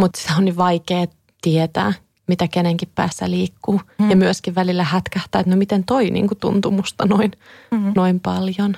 Mutta 0.00 0.20
se 0.20 0.28
on 0.38 0.44
niin 0.44 0.56
vaikea 0.56 1.06
tietää, 1.42 1.92
mitä 2.28 2.48
kenenkin 2.48 2.88
päässä 2.94 3.30
liikkuu. 3.30 3.80
Mm. 3.98 4.10
Ja 4.10 4.16
myöskin 4.16 4.54
välillä 4.54 4.84
hätkähtää, 4.84 5.40
että 5.40 5.50
no 5.50 5.56
miten 5.56 5.84
toi 5.84 6.10
niin 6.10 6.28
tuntuu 6.40 6.70
musta 6.70 7.06
noin, 7.06 7.32
mm. 7.70 7.92
noin 7.96 8.20
paljon. 8.20 8.76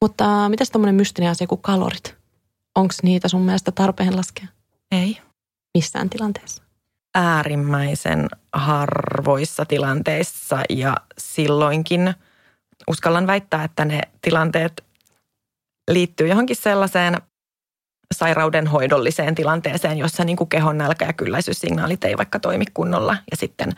Mutta 0.00 0.48
mitä 0.48 0.64
tämmöinen 0.72 0.94
mystinen 0.94 1.30
asia 1.30 1.46
kuin 1.46 1.62
kalorit? 1.62 2.16
Onko 2.74 2.94
niitä 3.02 3.28
sun 3.28 3.42
mielestä 3.42 3.72
tarpeen 3.72 4.16
laskea? 4.16 4.46
Ei. 4.90 5.18
Missään 5.78 6.10
tilanteessa? 6.10 6.62
Äärimmäisen 7.14 8.28
harvoissa 8.52 9.64
tilanteissa 9.64 10.58
ja 10.70 10.96
silloinkin– 11.18 12.14
uskallan 12.88 13.26
väittää, 13.26 13.64
että 13.64 13.84
ne 13.84 14.00
tilanteet 14.22 14.84
liittyy 15.90 16.28
johonkin 16.28 16.56
sellaiseen 16.56 17.16
sairaudenhoidolliseen 18.14 19.34
tilanteeseen, 19.34 19.98
jossa 19.98 20.24
niin 20.24 20.36
kuin 20.36 20.48
kehon 20.48 20.78
nälkä- 20.78 21.04
ja 21.04 21.12
kylläisyyssignaalit 21.12 22.04
ei 22.04 22.16
vaikka 22.16 22.40
toimi 22.40 22.64
kunnolla 22.74 23.16
ja 23.30 23.36
sitten 23.36 23.72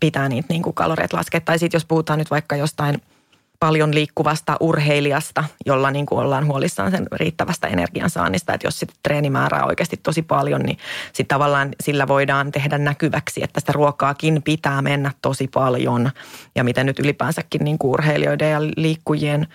pitää 0.00 0.28
niitä 0.28 0.46
niin 0.48 0.62
kuin 0.62 0.74
kaloreet 0.74 1.12
laskea. 1.12 1.40
Tai 1.40 1.58
sitten 1.58 1.78
jos 1.78 1.84
puhutaan 1.84 2.18
nyt 2.18 2.30
vaikka 2.30 2.56
jostain– 2.56 3.02
paljon 3.60 3.94
liikkuvasta 3.94 4.56
urheilijasta, 4.60 5.44
jolla 5.66 5.90
niin 5.90 6.06
kuin 6.06 6.18
ollaan 6.18 6.46
huolissaan 6.46 6.90
sen 6.90 7.06
riittävästä 7.12 7.66
energiansaannista. 7.66 8.54
Että 8.54 8.66
jos 8.66 8.78
sitten 8.78 8.98
treenimäärää 9.02 9.64
oikeasti 9.64 9.96
tosi 9.96 10.22
paljon, 10.22 10.62
niin 10.62 10.78
sitten 11.12 11.34
tavallaan 11.34 11.68
sillä 11.82 12.08
voidaan 12.08 12.52
tehdä 12.52 12.78
näkyväksi, 12.78 13.42
että 13.42 13.60
sitä 13.60 13.72
ruokaakin 13.72 14.42
pitää 14.42 14.82
mennä 14.82 15.12
tosi 15.22 15.48
paljon. 15.54 16.10
Ja 16.54 16.64
miten 16.64 16.86
nyt 16.86 16.98
ylipäänsäkin 16.98 17.64
niin 17.64 17.78
kuin 17.78 17.90
urheilijoiden 17.90 18.50
ja 18.50 18.62
liikkujien 18.62 19.46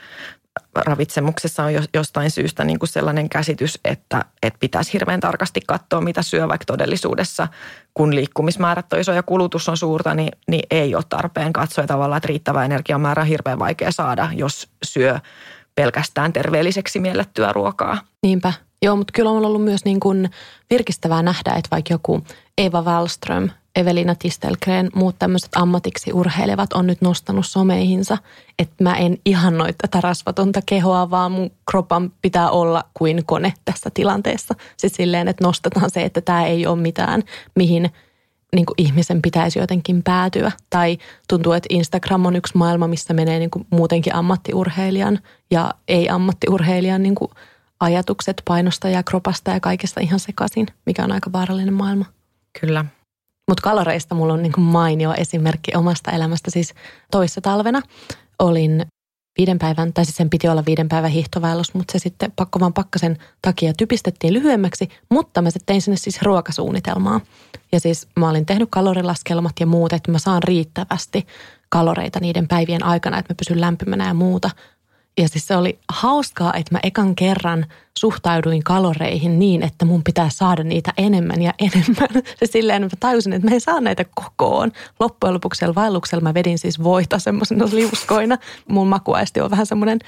ravitsemuksessa 0.76 1.64
on 1.64 1.72
jostain 1.94 2.32
syystä 2.32 2.64
niin 2.64 2.80
kuin 2.80 2.90
sellainen 2.90 3.30
käsitys, 3.30 3.80
että, 3.86 4.26
että 4.44 4.60
pitäisi 4.60 4.94
hirveän 4.94 5.20
tarkasti 5.20 5.62
katsoa, 5.68 6.02
mitä 6.02 6.22
syö, 6.22 6.48
vaikka 6.48 6.66
todellisuudessa, 6.66 7.48
kun 7.94 8.16
liikkumismäärät 8.16 8.94
on 8.94 9.00
iso 9.00 9.12
ja 9.12 9.24
kulutus 9.24 9.70
on 9.70 9.78
suurta, 9.78 10.14
niin, 10.14 10.32
niin 10.48 10.64
ei 10.72 10.96
ole 10.96 11.04
tarpeen 11.10 11.54
katsoa 11.54 11.88
tavallaan, 11.88 12.18
että 12.18 12.28
riittävä 12.28 12.66
energiamäärä 12.66 13.22
on 13.22 13.28
hirveän 13.28 13.60
vaikea 13.60 13.92
saada, 13.92 14.30
jos 14.34 14.70
syö 14.84 15.20
pelkästään 15.76 16.34
terveelliseksi 16.34 17.00
miellettyä 17.00 17.54
ruokaa. 17.54 17.98
Niinpä. 18.24 18.54
Joo, 18.82 18.96
mutta 18.96 19.12
kyllä 19.16 19.32
on 19.32 19.46
ollut 19.46 19.64
myös 19.64 19.86
niin 19.86 20.00
kuin 20.00 20.30
virkistävää 20.70 21.24
nähdä, 21.24 21.52
että 21.52 21.68
vaikka 21.72 21.94
joku 21.94 22.24
Eva 22.58 22.82
Wallström 22.82 23.50
Evelina 23.76 24.16
Tistelgren, 24.16 24.90
muut 24.96 25.16
tämmöiset 25.20 25.50
ammatiksi 25.56 26.14
urheilevat 26.14 26.74
on 26.74 26.88
nyt 26.88 27.02
nostanut 27.02 27.46
someihinsa, 27.46 28.18
että 28.60 28.84
mä 28.84 28.96
en 28.96 29.18
ihannoi 29.26 29.74
tätä 29.74 30.02
rasvatonta 30.02 30.62
kehoa, 30.66 31.10
vaan 31.10 31.32
mun 31.32 31.52
kropan 31.72 32.12
pitää 32.22 32.50
olla 32.50 32.84
kuin 32.94 33.26
kone 33.26 33.54
tässä 33.66 33.90
tilanteessa. 33.94 34.56
Siis 34.78 34.94
silleen, 34.94 35.28
että 35.28 35.44
nostetaan 35.44 35.90
se, 35.90 36.04
että 36.04 36.22
tämä 36.22 36.46
ei 36.46 36.68
ole 36.68 36.82
mitään, 36.82 37.24
mihin 37.56 37.90
niin 38.56 38.66
kuin 38.66 38.76
ihmisen 38.78 39.22
pitäisi 39.22 39.60
jotenkin 39.60 40.04
päätyä. 40.04 40.52
Tai 40.70 40.98
tuntuu, 41.30 41.52
että 41.52 41.68
Instagram 41.70 42.26
on 42.26 42.36
yksi 42.36 42.58
maailma, 42.58 42.88
missä 42.88 43.14
menee 43.14 43.40
niin 43.40 43.52
kuin 43.52 43.68
muutenkin 43.70 44.16
ammattiurheilijan 44.16 45.20
ja 45.52 45.74
ei-ammattiurheilijan 45.88 47.04
niin 47.04 47.16
kuin 47.16 47.32
ajatukset 47.80 48.42
painosta 48.48 48.90
ja 48.90 49.04
kropasta 49.04 49.52
ja 49.52 49.60
kaikesta 49.60 50.02
ihan 50.02 50.20
sekaisin, 50.20 50.68
mikä 50.86 51.04
on 51.04 51.12
aika 51.12 51.32
vaarallinen 51.32 51.74
maailma. 51.74 52.06
Kyllä. 52.62 52.86
Mutta 53.52 53.64
kaloreista 53.64 54.16
mulla 54.16 54.34
on 54.34 54.44
niin 54.44 54.52
kuin 54.54 54.64
mainio 54.64 55.14
esimerkki 55.18 55.72
omasta 55.76 56.12
elämästä. 56.12 56.52
Siis 56.52 56.74
toissa 57.12 57.42
talvena 57.42 57.82
olin 58.40 58.86
viiden 59.38 59.60
päivän, 59.60 59.94
tai 59.94 60.06
siis 60.06 60.18
sen 60.18 60.30
piti 60.30 60.48
olla 60.48 60.66
viiden 60.66 60.90
päivän 60.90 61.12
hiihtovaellus, 61.12 61.74
mutta 61.74 61.92
se 61.92 62.00
sitten 62.00 62.32
pakko 62.36 62.60
vaan 62.60 62.74
pakkasen 62.74 63.18
takia 63.42 63.74
typistettiin 63.74 64.34
lyhyemmäksi, 64.34 64.90
mutta 65.10 65.42
mä 65.42 65.50
sitten 65.50 65.66
tein 65.66 65.82
sinne 65.82 65.98
siis 65.98 66.22
ruokasuunnitelmaa. 66.22 67.22
Ja 67.72 67.80
siis 67.80 68.08
mä 68.16 68.30
olin 68.30 68.46
tehnyt 68.46 68.68
kalorilaskelmat 68.72 69.54
ja 69.60 69.66
muut, 69.66 69.94
että 69.94 70.12
mä 70.12 70.20
saan 70.20 70.44
riittävästi 70.44 71.28
kaloreita 71.70 72.20
niiden 72.20 72.48
päivien 72.48 72.86
aikana, 72.86 73.18
että 73.18 73.34
mä 73.34 73.38
pysyn 73.38 73.62
lämpimänä 73.62 74.08
ja 74.08 74.14
muuta. 74.14 74.50
Ja 75.18 75.28
siis 75.28 75.48
se 75.48 75.56
oli 75.56 75.80
hauskaa, 75.90 76.54
että 76.54 76.76
mä 76.76 76.80
ekan 76.84 77.16
kerran 77.16 77.66
suhtauduin 77.98 78.64
kaloreihin 78.64 79.40
niin, 79.40 79.64
että 79.64 79.86
mun 79.86 80.04
pitää 80.04 80.30
saada 80.30 80.64
niitä 80.64 80.94
enemmän 80.98 81.42
ja 81.42 81.54
enemmän. 81.60 82.24
Se 82.40 82.46
silleen, 82.46 82.82
mä 82.82 82.88
tajusin, 83.00 83.34
että 83.34 83.48
mä 83.48 83.54
en 83.54 83.62
saa 83.62 83.82
näitä 83.82 84.06
kokoon. 84.16 84.72
Loppujen 85.00 85.34
lopuksi 85.34 85.66
vaelluksella 85.76 86.22
mä 86.22 86.34
vedin 86.34 86.60
siis 86.60 86.84
voita 86.84 87.20
semmoisena 87.20 87.66
liuskoina. 87.74 88.38
Mun 88.70 88.88
makuaisti 88.88 89.42
on 89.42 89.52
vähän 89.52 89.66
semmoinen 89.66 90.00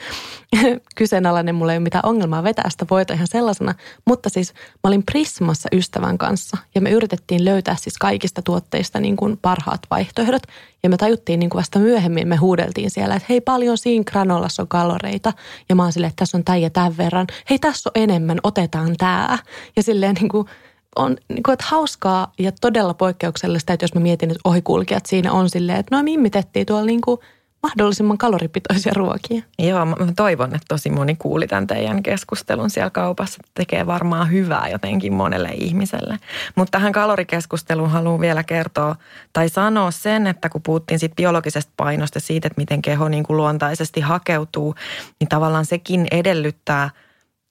kyseenalainen, 0.95 1.55
mulla 1.55 1.71
ei 1.71 1.77
ole 1.77 1.83
mitään 1.83 2.05
ongelmaa 2.05 2.43
vetää 2.43 2.69
sitä 2.69 2.85
voita 2.89 3.13
ihan 3.13 3.27
sellaisena. 3.27 3.75
Mutta 4.05 4.29
siis 4.29 4.53
mä 4.53 4.87
olin 4.87 5.03
Prismassa 5.03 5.69
ystävän 5.71 6.17
kanssa 6.17 6.57
ja 6.75 6.81
me 6.81 6.91
yritettiin 6.91 7.45
löytää 7.45 7.75
siis 7.79 7.97
kaikista 7.97 8.41
tuotteista 8.41 8.99
niin 8.99 9.15
kuin 9.15 9.37
parhaat 9.41 9.81
vaihtoehdot. 9.89 10.43
Ja 10.83 10.89
me 10.89 10.97
tajuttiin 10.97 11.39
niin 11.39 11.49
kuin 11.49 11.59
vasta 11.59 11.79
myöhemmin, 11.79 12.27
me 12.27 12.35
huudeltiin 12.35 12.91
siellä, 12.91 13.15
että 13.15 13.25
hei 13.29 13.41
paljon 13.41 13.77
siinä 13.77 14.03
granolassa 14.03 14.61
on 14.61 14.67
kaloreita. 14.67 15.33
Ja 15.69 15.75
mä 15.75 15.83
oon 15.83 15.91
silleen, 15.91 16.09
että 16.09 16.21
tässä 16.21 16.37
on 16.37 16.43
tämän 16.43 16.61
ja 16.61 16.69
tämän 16.69 16.97
verran. 16.97 17.27
Hei 17.49 17.59
tässä 17.59 17.72
on 17.85 17.91
enemmän, 17.95 18.39
otetaan 18.43 18.95
tämä. 18.97 19.37
Ja 19.75 19.83
silleen 19.83 20.15
niin 20.15 20.29
kuin 20.29 20.47
on 20.95 21.17
niin 21.29 21.43
kuin, 21.43 21.53
että 21.53 21.65
hauskaa 21.67 22.31
ja 22.39 22.51
todella 22.61 22.93
poikkeuksellista, 22.93 23.73
että 23.73 23.83
jos 23.83 23.93
mä 23.95 24.01
mietin, 24.01 24.31
että 24.31 24.41
ohikulkijat 24.43 25.05
siinä 25.05 25.31
on 25.31 25.49
silleen, 25.49 25.79
että 25.79 25.95
no 25.95 26.03
mimmitettiin 26.03 26.65
tuolla 26.65 26.85
niin 26.85 27.01
kuin– 27.01 27.19
mahdollisimman 27.63 28.17
kaloripitoisia 28.17 28.91
ruokia. 28.95 29.43
Joo, 29.59 29.85
mä 29.85 29.95
toivon, 30.15 30.55
että 30.55 30.65
tosi 30.67 30.89
moni 30.89 31.15
kuuli 31.15 31.47
tämän 31.47 31.67
teidän 31.67 32.03
keskustelun 32.03 32.69
siellä 32.69 32.89
kaupassa. 32.89 33.41
Tekee 33.53 33.85
varmaan 33.85 34.31
hyvää 34.31 34.69
jotenkin 34.69 35.13
monelle 35.13 35.49
ihmiselle. 35.53 36.17
Mutta 36.55 36.71
tähän 36.71 36.91
kalorikeskusteluun 36.91 37.89
haluan 37.89 38.21
vielä 38.21 38.43
kertoa 38.43 38.95
tai 39.33 39.49
sanoa 39.49 39.91
sen, 39.91 40.27
että 40.27 40.49
kun 40.49 40.61
puhuttiin 40.61 40.99
siitä 40.99 41.15
biologisesta 41.15 41.73
painosta 41.77 42.19
siitä, 42.19 42.47
että 42.47 42.61
miten 42.61 42.81
keho 42.81 43.09
niin 43.09 43.23
kuin 43.23 43.37
luontaisesti 43.37 44.01
hakeutuu, 44.01 44.75
niin 45.19 45.27
tavallaan 45.27 45.65
sekin 45.65 46.07
edellyttää 46.11 46.89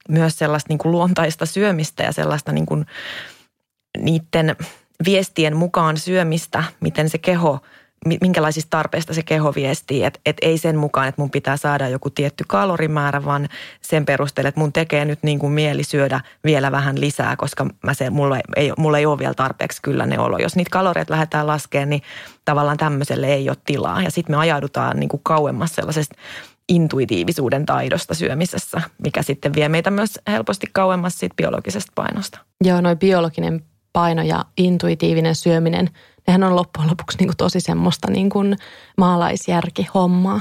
myös 0.08 0.38
sellaista 0.38 0.68
niin 0.68 0.78
kuin 0.78 0.92
luontaista 0.92 1.46
syömistä 1.46 2.02
ja 2.02 2.12
sellaista 2.12 2.52
niin 2.52 2.66
kuin 2.66 2.86
niiden 3.98 4.56
viestien 5.04 5.56
mukaan 5.56 5.96
syömistä, 5.96 6.64
miten 6.80 7.08
se 7.10 7.18
keho– 7.18 7.58
minkälaisista 8.06 8.70
tarpeista 8.70 9.14
se 9.14 9.22
keho 9.22 9.54
viestii. 9.54 10.04
Että 10.04 10.20
et 10.26 10.36
ei 10.42 10.58
sen 10.58 10.76
mukaan, 10.76 11.08
että 11.08 11.22
mun 11.22 11.30
pitää 11.30 11.56
saada 11.56 11.88
joku 11.88 12.10
tietty 12.10 12.44
kalorimäärä, 12.48 13.24
vaan 13.24 13.48
sen 13.80 14.04
perusteella, 14.04 14.48
että 14.48 14.60
mun 14.60 14.72
tekee 14.72 15.04
nyt 15.04 15.18
niin 15.22 15.38
kuin 15.38 15.52
mieli 15.52 15.84
syödä 15.84 16.20
vielä 16.44 16.72
vähän 16.72 17.00
lisää, 17.00 17.36
koska 17.36 17.66
mä 17.82 17.94
se, 17.94 18.10
mulla, 18.10 18.38
ei, 18.56 18.72
mulla 18.78 18.98
ei 18.98 19.06
ole 19.06 19.18
vielä 19.18 19.34
tarpeeksi 19.34 19.82
kyllä 19.82 20.06
ne 20.06 20.18
olo. 20.18 20.38
Jos 20.38 20.56
niitä 20.56 20.70
kaloreita 20.70 21.12
lähdetään 21.12 21.46
laskemaan, 21.46 21.90
niin 21.90 22.02
tavallaan 22.44 22.76
tämmöiselle 22.76 23.26
ei 23.26 23.48
ole 23.48 23.56
tilaa. 23.64 24.02
Ja 24.02 24.10
sitten 24.10 24.36
me 24.36 24.40
ajaudutaan 24.40 25.00
niin 25.00 25.08
kuin 25.08 25.20
kauemmas 25.24 25.74
sellaisesta 25.74 26.14
intuitiivisuuden 26.68 27.66
taidosta 27.66 28.14
syömisessä, 28.14 28.80
mikä 29.04 29.22
sitten 29.22 29.54
vie 29.54 29.68
meitä 29.68 29.90
myös 29.90 30.20
helposti 30.26 30.66
kauemmas 30.72 31.18
siitä 31.18 31.34
biologisesta 31.36 31.92
painosta. 31.94 32.38
Joo, 32.64 32.80
noin 32.80 32.98
biologinen 32.98 33.64
paino 33.92 34.22
ja 34.22 34.44
intuitiivinen 34.56 35.34
syöminen– 35.34 35.90
nehän 36.26 36.44
on 36.44 36.56
loppujen 36.56 36.90
lopuksi 36.90 37.18
niin 37.18 37.28
kuin 37.28 37.36
tosi 37.36 37.60
semmoista 37.60 38.10
niin 38.10 38.30
kuin 38.30 38.56
maalaisjärkihommaa. 38.96 40.40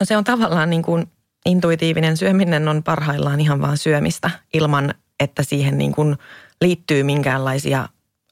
No 0.00 0.04
se 0.04 0.16
on 0.16 0.24
tavallaan 0.24 0.70
niin 0.70 0.82
kuin 0.82 1.06
intuitiivinen 1.46 2.16
syöminen 2.16 2.68
on 2.68 2.82
parhaillaan 2.82 3.40
ihan 3.40 3.60
vaan 3.60 3.78
syömistä 3.78 4.30
ilman, 4.54 4.94
että 5.20 5.42
siihen 5.42 5.78
niin 5.78 5.92
kuin 5.92 6.16
liittyy 6.60 7.02
minkäänlaisia 7.02 7.88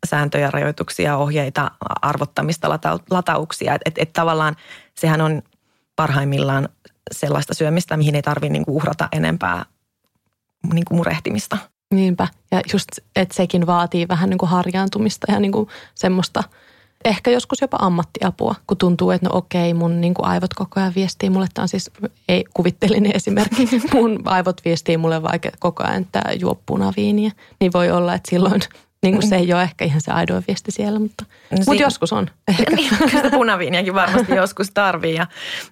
sääntöjä, 0.07 0.51
rajoituksia, 0.51 1.17
ohjeita, 1.17 1.71
arvottamista, 2.03 2.69
latauksia. 3.11 3.75
Että 3.75 3.83
et, 3.89 3.99
et 3.99 4.13
tavallaan 4.13 4.57
sehän 4.95 5.21
on 5.21 5.43
parhaimmillaan 5.97 6.69
sellaista 7.13 7.55
syömistä, 7.55 7.97
mihin 7.97 8.15
ei 8.15 8.23
tarvitse 8.23 8.53
niin 8.53 8.65
uhrata 8.67 9.09
enempää 9.13 9.65
niin 10.73 10.85
kuin 10.85 10.97
murehtimista. 10.97 11.59
Niinpä. 11.95 12.29
Ja 12.51 12.61
just, 12.73 12.89
että 13.17 13.35
sekin 13.35 13.67
vaatii 13.67 14.09
vähän 14.09 14.31
niin 14.31 14.39
kuin 14.39 14.51
harjaantumista 14.51 15.33
ja 15.33 15.41
niin 15.41 15.53
kuin 15.53 15.69
semmoista– 15.95 16.45
ehkä 17.05 17.31
joskus 17.31 17.61
jopa 17.61 17.77
ammattiapua, 17.81 18.55
kun 18.67 18.77
tuntuu, 18.77 19.11
että 19.11 19.29
no 19.29 19.37
okei, 19.37 19.75
mun 19.75 20.01
niin 20.01 20.15
kuin 20.15 20.27
aivot 20.27 20.55
koko 20.55 20.81
ajan 20.81 20.93
viestii 20.97 21.31
mulle. 21.31 21.47
Tämä 21.55 21.63
on 21.63 21.69
siis 21.69 21.91
ei 22.29 22.45
kuvittelinen 22.55 23.13
esimerkki. 23.15 23.69
Mun 23.95 24.23
aivot 24.25 24.65
viestii 24.65 24.97
mulle 24.97 25.23
vaikka 25.23 25.51
koko 25.59 25.85
ajan, 25.85 26.03
että 26.03 26.23
juo 26.41 26.61
punaviiniä. 26.67 27.33
Niin 27.61 27.73
voi 27.73 27.91
olla, 27.91 28.15
että 28.15 28.31
silloin 28.31 28.61
niin 29.03 29.15
kuin 29.15 29.29
se 29.29 29.37
ei 29.37 29.53
ole 29.53 29.63
ehkä 29.63 29.85
ihan 29.85 30.01
se 30.01 30.13
aidoa 30.13 30.43
viesti 30.47 30.71
siellä, 30.71 30.99
mutta, 30.99 31.25
no 31.51 31.57
mutta 31.59 31.73
si- 31.73 31.83
joskus 31.83 32.13
on. 32.13 32.27
Ehkä. 32.49 32.77
Niin, 32.77 32.91
sitä 33.11 33.31
punaviiniäkin 33.31 33.95
varmasti 33.95 34.35
joskus 34.43 34.71
tarvii. 34.75 35.15
Ja 35.15 35.27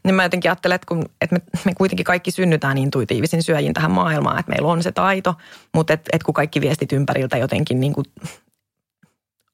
niin 0.05 0.15
mä 0.15 0.23
jotenkin 0.23 0.51
ajattelen, 0.51 0.75
että, 0.75 0.87
kun, 0.87 1.05
että 1.21 1.37
me, 1.37 1.43
me 1.65 1.75
kuitenkin 1.75 2.05
kaikki 2.05 2.31
synnytään 2.31 2.79
intuitiivisin 2.79 3.43
syöjin 3.43 3.75
tähän 3.75 3.91
maailmaan, 3.91 4.39
että 4.39 4.51
meillä 4.53 4.69
on 4.69 4.83
se 4.83 4.93
taito, 4.93 5.35
mutta 5.75 5.93
että, 5.93 6.11
että 6.13 6.25
kun 6.25 6.35
kaikki 6.35 6.61
viestit 6.61 6.93
ympäriltä 6.93 7.37
jotenkin 7.37 7.81
niin 7.81 7.93
kuin 7.93 8.05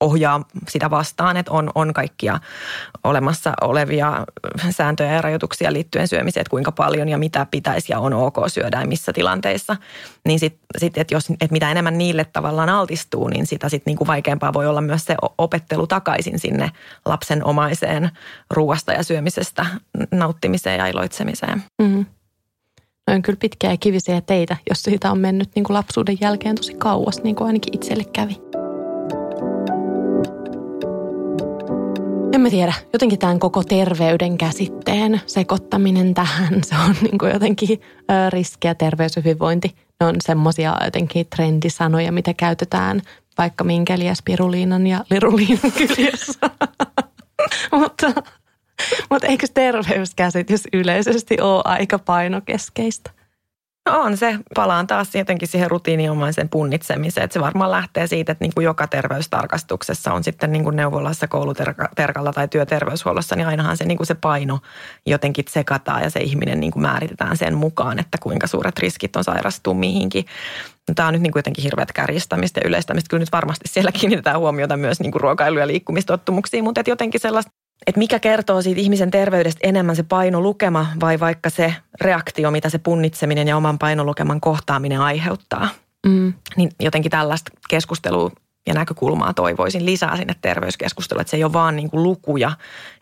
ohjaa 0.02 0.44
sitä 0.68 0.90
vastaan, 0.90 1.36
että 1.36 1.52
on, 1.52 1.70
on 1.74 1.92
kaikkia 1.92 2.40
olemassa 3.04 3.52
olevia 3.60 4.26
sääntöjä 4.70 5.12
ja 5.12 5.22
rajoituksia 5.22 5.72
liittyen 5.72 6.08
syömiseen, 6.08 6.40
että 6.40 6.50
kuinka 6.50 6.72
paljon 6.72 7.08
ja 7.08 7.18
mitä 7.18 7.46
pitäisi 7.50 7.92
ja 7.92 7.98
on 7.98 8.12
ok 8.12 8.36
syödä 8.46 8.80
ja 8.80 8.86
missä 8.86 9.12
tilanteissa. 9.12 9.76
Niin 10.26 10.38
sitten, 10.38 10.60
sit, 10.78 10.98
että 10.98 11.14
jos, 11.14 11.30
että 11.30 11.52
mitä 11.52 11.70
enemmän 11.70 11.98
niille 11.98 12.24
tavallaan 12.24 12.68
altistuu, 12.68 13.28
niin 13.28 13.46
sitä 13.46 13.68
sitten 13.68 13.90
niinku 13.90 14.06
vaikeampaa 14.06 14.52
voi 14.52 14.66
olla 14.66 14.80
myös 14.80 15.04
se 15.04 15.16
opettelu 15.38 15.86
takaisin 15.86 16.38
sinne 16.38 16.70
lapsen 17.06 17.44
omaiseen 17.44 18.10
ruuasta 18.50 18.92
ja 18.92 19.02
syömisestä 19.02 19.66
nauttimiseen 20.10 20.78
ja 20.78 20.86
iloitsemiseen. 20.86 21.62
Mm. 21.82 22.06
No 23.06 23.14
on 23.14 23.22
kyllä 23.22 23.38
pitkiä 23.40 23.70
ja 23.70 23.76
kivisiä 23.76 24.20
teitä, 24.20 24.56
jos 24.70 24.82
siitä 24.82 25.10
on 25.10 25.18
mennyt 25.18 25.50
niin 25.54 25.64
kuin 25.64 25.74
lapsuuden 25.74 26.18
jälkeen 26.20 26.56
tosi 26.56 26.74
kauas, 26.74 27.22
niin 27.22 27.36
kuin 27.36 27.46
ainakin 27.46 27.74
itselle 27.74 28.04
kävi. 28.12 28.61
En 32.32 32.40
mä 32.40 32.50
tiedä, 32.50 32.72
jotenkin 32.92 33.18
tämän 33.18 33.38
koko 33.38 33.62
terveyden 33.64 34.38
käsitteen 34.38 35.20
sekoittaminen 35.26 36.14
tähän, 36.14 36.64
se 36.64 36.74
on 36.88 36.94
niin 37.02 37.18
kuin 37.18 37.32
jotenkin 37.32 37.80
riski 38.28 38.68
ja 38.68 38.74
terveyshyvinvointi. 38.74 39.74
Ne 40.00 40.06
on 40.06 40.14
semmoisia 40.22 40.76
jotenkin 40.84 41.26
trendisanoja, 41.36 42.12
mitä 42.12 42.34
käytetään 42.34 43.02
vaikka 43.38 43.64
minkeli 43.64 44.06
ja 44.06 44.14
spiruliinan 44.14 44.86
ja 44.86 45.04
liruliinan 45.10 45.72
kyljessä. 45.72 46.40
mutta, 47.80 48.12
mutta 49.10 49.26
eikö 49.26 49.46
terveyskäsitys 49.54 50.68
yleisesti 50.72 51.40
ole 51.40 51.62
aika 51.64 51.98
painokeskeistä? 51.98 53.10
No 53.86 54.00
on 54.00 54.16
se. 54.16 54.38
Palaan 54.54 54.86
taas 54.86 55.14
jotenkin 55.14 55.48
siihen 55.48 55.70
rutiiniomaisen 55.70 56.48
punnitsemiseen. 56.48 57.24
Että 57.24 57.32
se 57.32 57.40
varmaan 57.40 57.70
lähtee 57.70 58.06
siitä, 58.06 58.32
että 58.32 58.44
niin 58.44 58.52
kuin 58.54 58.64
joka 58.64 58.86
terveystarkastuksessa 58.86 60.12
on 60.12 60.24
sitten 60.24 60.52
niin 60.52 60.64
kuin 60.64 60.76
neuvolassa, 60.76 61.28
kouluterkalla 61.28 62.32
tai 62.32 62.48
työterveyshuollossa, 62.48 63.36
niin 63.36 63.46
ainahan 63.46 63.76
se, 63.76 63.84
niin 63.84 63.96
kuin 63.96 64.06
se 64.06 64.14
paino 64.14 64.58
jotenkin 65.06 65.44
sekataan 65.48 66.02
ja 66.02 66.10
se 66.10 66.20
ihminen 66.20 66.60
niin 66.60 66.72
kuin 66.72 66.82
määritetään 66.82 67.36
sen 67.36 67.56
mukaan, 67.56 67.98
että 67.98 68.18
kuinka 68.22 68.46
suuret 68.46 68.78
riskit 68.78 69.16
on 69.16 69.24
sairastua 69.24 69.74
mihinkin. 69.74 70.24
Tämä 70.94 71.08
on 71.08 71.14
nyt 71.14 71.22
niin 71.22 71.32
kuin 71.32 71.40
jotenkin 71.40 71.64
hirveät 71.64 71.92
kärjistämistä 71.92 72.60
ja 72.60 72.68
yleistämistä. 72.68 73.08
Kyllä 73.08 73.20
nyt 73.20 73.32
varmasti 73.32 73.68
siellä 73.68 73.92
kiinnitetään 73.92 74.38
huomiota 74.38 74.76
myös 74.76 75.00
niin 75.00 75.12
kuin 75.12 75.20
ruokailu- 75.20 75.58
ja 75.58 75.66
liikkumistottumuksiin, 75.66 76.64
mutta 76.64 76.80
että 76.80 76.90
jotenkin 76.90 77.20
sellaista 77.20 77.52
että 77.86 77.98
mikä 77.98 78.18
kertoo 78.18 78.62
siitä 78.62 78.80
ihmisen 78.80 79.10
terveydestä 79.10 79.60
enemmän 79.62 79.96
se 79.96 80.02
painolukema 80.02 80.86
vai 81.00 81.20
vaikka 81.20 81.50
se 81.50 81.74
reaktio, 82.00 82.50
mitä 82.50 82.68
se 82.68 82.78
punnitseminen 82.78 83.48
ja 83.48 83.56
oman 83.56 83.78
painolukeman 83.78 84.40
kohtaaminen 84.40 85.00
aiheuttaa. 85.00 85.68
Mm. 86.06 86.32
Niin 86.56 86.70
jotenkin 86.80 87.10
tällaista 87.10 87.50
keskustelua 87.68 88.30
ja 88.66 88.74
näkökulmaa 88.74 89.34
toivoisin 89.34 89.86
lisää 89.86 90.16
sinne 90.16 90.34
terveyskeskusteluun, 90.40 91.20
että 91.20 91.30
se 91.30 91.36
ei 91.36 91.44
ole 91.44 91.52
vaan 91.52 91.76
niin 91.76 91.90
kuin 91.90 92.02
lukuja 92.02 92.52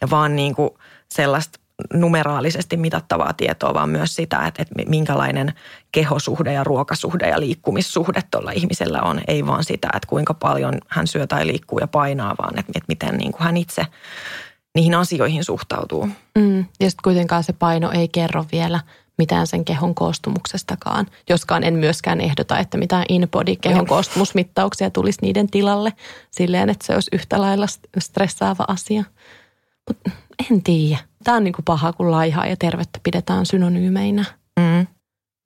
ja 0.00 0.10
vaan 0.10 0.36
niin 0.36 0.54
kuin 0.54 0.70
sellaista 1.08 1.60
numeraalisesti 1.92 2.76
mitattavaa 2.76 3.32
tietoa, 3.32 3.74
vaan 3.74 3.88
myös 3.88 4.14
sitä, 4.14 4.46
että, 4.46 4.62
että 4.62 4.74
minkälainen 4.86 5.52
kehosuhde 5.92 6.52
ja 6.52 6.64
ruokasuhde 6.64 7.28
ja 7.28 7.40
liikkumissuhde 7.40 8.22
tuolla 8.30 8.50
ihmisellä 8.50 9.02
on. 9.02 9.20
Ei 9.28 9.46
vaan 9.46 9.64
sitä, 9.64 9.88
että 9.94 10.06
kuinka 10.08 10.34
paljon 10.34 10.74
hän 10.88 11.06
syö 11.06 11.26
tai 11.26 11.46
liikkuu 11.46 11.78
ja 11.78 11.86
painaa, 11.86 12.34
vaan 12.42 12.58
että, 12.58 12.72
että 12.74 12.88
miten 12.88 13.16
niin 13.16 13.32
kuin 13.32 13.42
hän 13.42 13.56
itse 13.56 13.86
niihin 14.74 14.94
asioihin 14.94 15.44
suhtautuu. 15.44 16.08
Mm, 16.38 16.58
ja 16.58 16.90
sitten 16.90 17.02
kuitenkaan 17.04 17.44
se 17.44 17.52
paino 17.52 17.90
ei 17.90 18.08
kerro 18.08 18.44
vielä 18.52 18.80
mitään 19.18 19.46
sen 19.46 19.64
kehon 19.64 19.94
koostumuksestakaan. 19.94 21.06
Joskaan 21.28 21.64
en 21.64 21.74
myöskään 21.74 22.20
ehdota, 22.20 22.58
että 22.58 22.78
mitään 22.78 23.04
in-body 23.08 23.56
kehon 23.56 23.86
koostumusmittauksia 23.86 24.90
tulisi 24.90 25.18
niiden 25.22 25.50
tilalle 25.50 25.92
silleen, 26.30 26.70
että 26.70 26.86
se 26.86 26.94
olisi 26.94 27.10
yhtä 27.12 27.40
lailla 27.40 27.66
stressaava 27.98 28.64
asia. 28.68 29.04
Mutta 29.88 30.10
en 30.50 30.62
tiedä. 30.62 30.98
Tämä 31.24 31.36
on 31.36 31.44
niinku 31.44 31.62
paha, 31.64 31.92
kun 31.92 32.10
laihaa 32.10 32.46
ja 32.46 32.56
tervettä 32.56 33.00
pidetään 33.02 33.46
synonyymeinä. 33.46 34.24
Mm. 34.60 34.86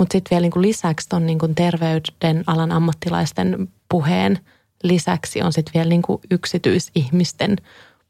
Mutta 0.01 0.13
sitten 0.13 0.31
vielä 0.31 0.43
niinku 0.43 0.63
lisäksi 0.63 1.09
tuon 1.09 1.27
niinku 1.27 1.49
terveyden 1.49 2.45
alan 2.47 2.73
ammattilaisten 2.73 3.69
puheen 3.89 4.39
lisäksi 4.83 5.43
on 5.43 5.53
sitten 5.53 5.75
vielä 5.75 5.89
niinku 5.89 6.21
yksityisihmisten 6.31 7.57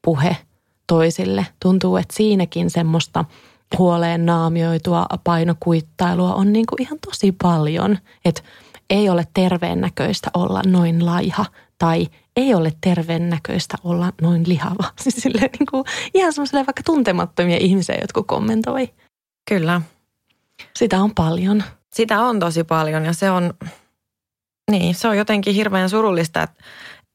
puhe 0.02 0.36
toisille. 0.86 1.46
Tuntuu, 1.62 1.96
että 1.96 2.16
siinäkin 2.16 2.70
semmoista 2.70 3.24
huoleen 3.78 4.26
naamioitua 4.26 5.06
painokuittailua 5.24 6.34
on 6.34 6.52
niinku 6.52 6.76
ihan 6.80 6.98
tosi 7.06 7.32
paljon. 7.42 7.98
Että 8.24 8.42
ei 8.90 9.08
ole 9.08 9.26
terveen 9.34 9.80
näköistä 9.80 10.30
olla 10.34 10.62
noin 10.66 11.06
laiha 11.06 11.46
tai 11.78 12.06
ei 12.36 12.54
ole 12.54 12.72
terveen 12.80 13.30
näköistä 13.30 13.76
olla 13.84 14.12
noin 14.20 14.44
lihava. 14.48 14.84
Siis 15.00 15.16
silleen 15.16 15.50
niin 15.58 15.66
kuin, 15.70 15.84
ihan 16.14 16.32
semmoiselle 16.32 16.66
vaikka 16.66 16.82
tuntemattomia 16.82 17.56
ihmisiä, 17.56 17.98
jotka 18.00 18.22
kommentoi. 18.22 18.94
Kyllä. 19.48 19.80
Sitä 20.76 21.02
on 21.02 21.14
paljon. 21.14 21.64
Sitä 21.94 22.20
on 22.20 22.40
tosi 22.40 22.64
paljon 22.64 23.04
ja 23.04 23.12
se 23.12 23.30
on, 23.30 23.54
niin, 24.70 24.94
se 24.94 25.08
on 25.08 25.16
jotenkin 25.16 25.54
hirveän 25.54 25.90
surullista, 25.90 26.42
että, 26.42 26.64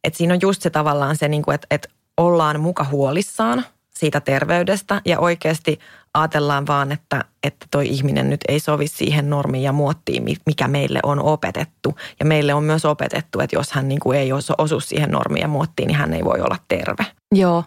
että 0.04 0.18
siinä 0.18 0.34
on 0.34 0.40
just 0.42 0.62
se 0.62 0.70
tavallaan 0.70 1.18
se, 1.18 1.28
niin 1.28 1.42
kuin, 1.42 1.56
että, 1.56 1.68
että 1.72 1.90
ollaan 2.20 2.60
muka 2.60 2.84
huolissaan 2.84 3.66
siitä 3.90 4.20
terveydestä 4.20 5.02
ja 5.06 5.20
oikeasti 5.20 5.80
ajatellaan 6.14 6.68
vaan, 6.68 6.92
että, 6.92 7.26
että 7.44 7.66
toi 7.72 7.88
ihminen 7.88 8.30
nyt 8.30 8.42
ei 8.48 8.60
sovi 8.60 8.88
siihen 8.88 9.30
normiin 9.30 9.64
ja 9.64 9.72
muottiin, 9.72 10.24
mikä 10.46 10.68
meille 10.68 11.00
on 11.04 11.20
opetettu. 11.20 11.96
Ja 12.20 12.26
meille 12.26 12.54
on 12.54 12.64
myös 12.64 12.86
opetettu, 12.86 13.40
että 13.40 13.56
jos 13.56 13.72
hän 13.72 13.88
niin 13.88 14.00
kuin 14.00 14.20
ei 14.20 14.30
osu 14.58 14.80
siihen 14.80 15.12
normiin 15.12 15.42
ja 15.42 15.48
muottiin, 15.48 15.88
niin 15.88 15.98
hän 15.98 16.14
ei 16.14 16.26
voi 16.26 16.42
olla 16.42 16.58
terve. 16.68 17.06
Joo, 17.36 17.64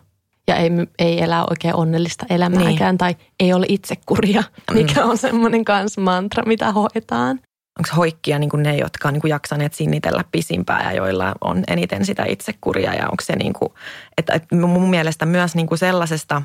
ja 0.49 0.57
ei, 0.57 0.71
ei 0.99 1.23
elä 1.23 1.45
oikein 1.51 1.75
onnellista 1.75 2.27
elämääkään 2.31 2.93
niin. 2.93 2.99
tai 2.99 3.17
ei 3.41 3.53
ole 3.53 3.67
itsekuria, 3.69 4.43
mikä 4.73 5.05
mm. 5.05 5.11
on 5.11 5.19
semmoinen 5.19 5.65
kans 5.65 5.99
mantra, 5.99 6.45
mitä 6.47 6.73
hoetaan. 6.73 7.41
Onko 7.79 7.97
hoikkia 7.97 8.39
niin 8.39 8.51
kuin 8.51 8.63
ne, 8.63 8.77
jotka 8.77 9.09
on 9.09 9.15
niin 9.15 9.31
jaksaneet 9.31 9.75
sinnitellä 9.75 10.25
pisimpää 10.33 10.83
ja 10.85 10.93
joilla 10.93 11.35
on 11.41 11.65
eniten 11.69 12.07
sitä 12.07 12.25
itsekuria 12.25 12.95
ja 12.95 13.05
onko 13.05 13.23
se 13.23 13.37
niin 13.37 13.53
kuin, 13.53 13.73
että, 14.19 14.33
että 14.33 14.57
mun 14.57 14.91
mielestä 14.91 15.27
myös 15.27 15.55
niin 15.55 15.67
kuin 15.67 15.79
sellaisesta 15.79 16.43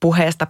puheesta 0.00 0.46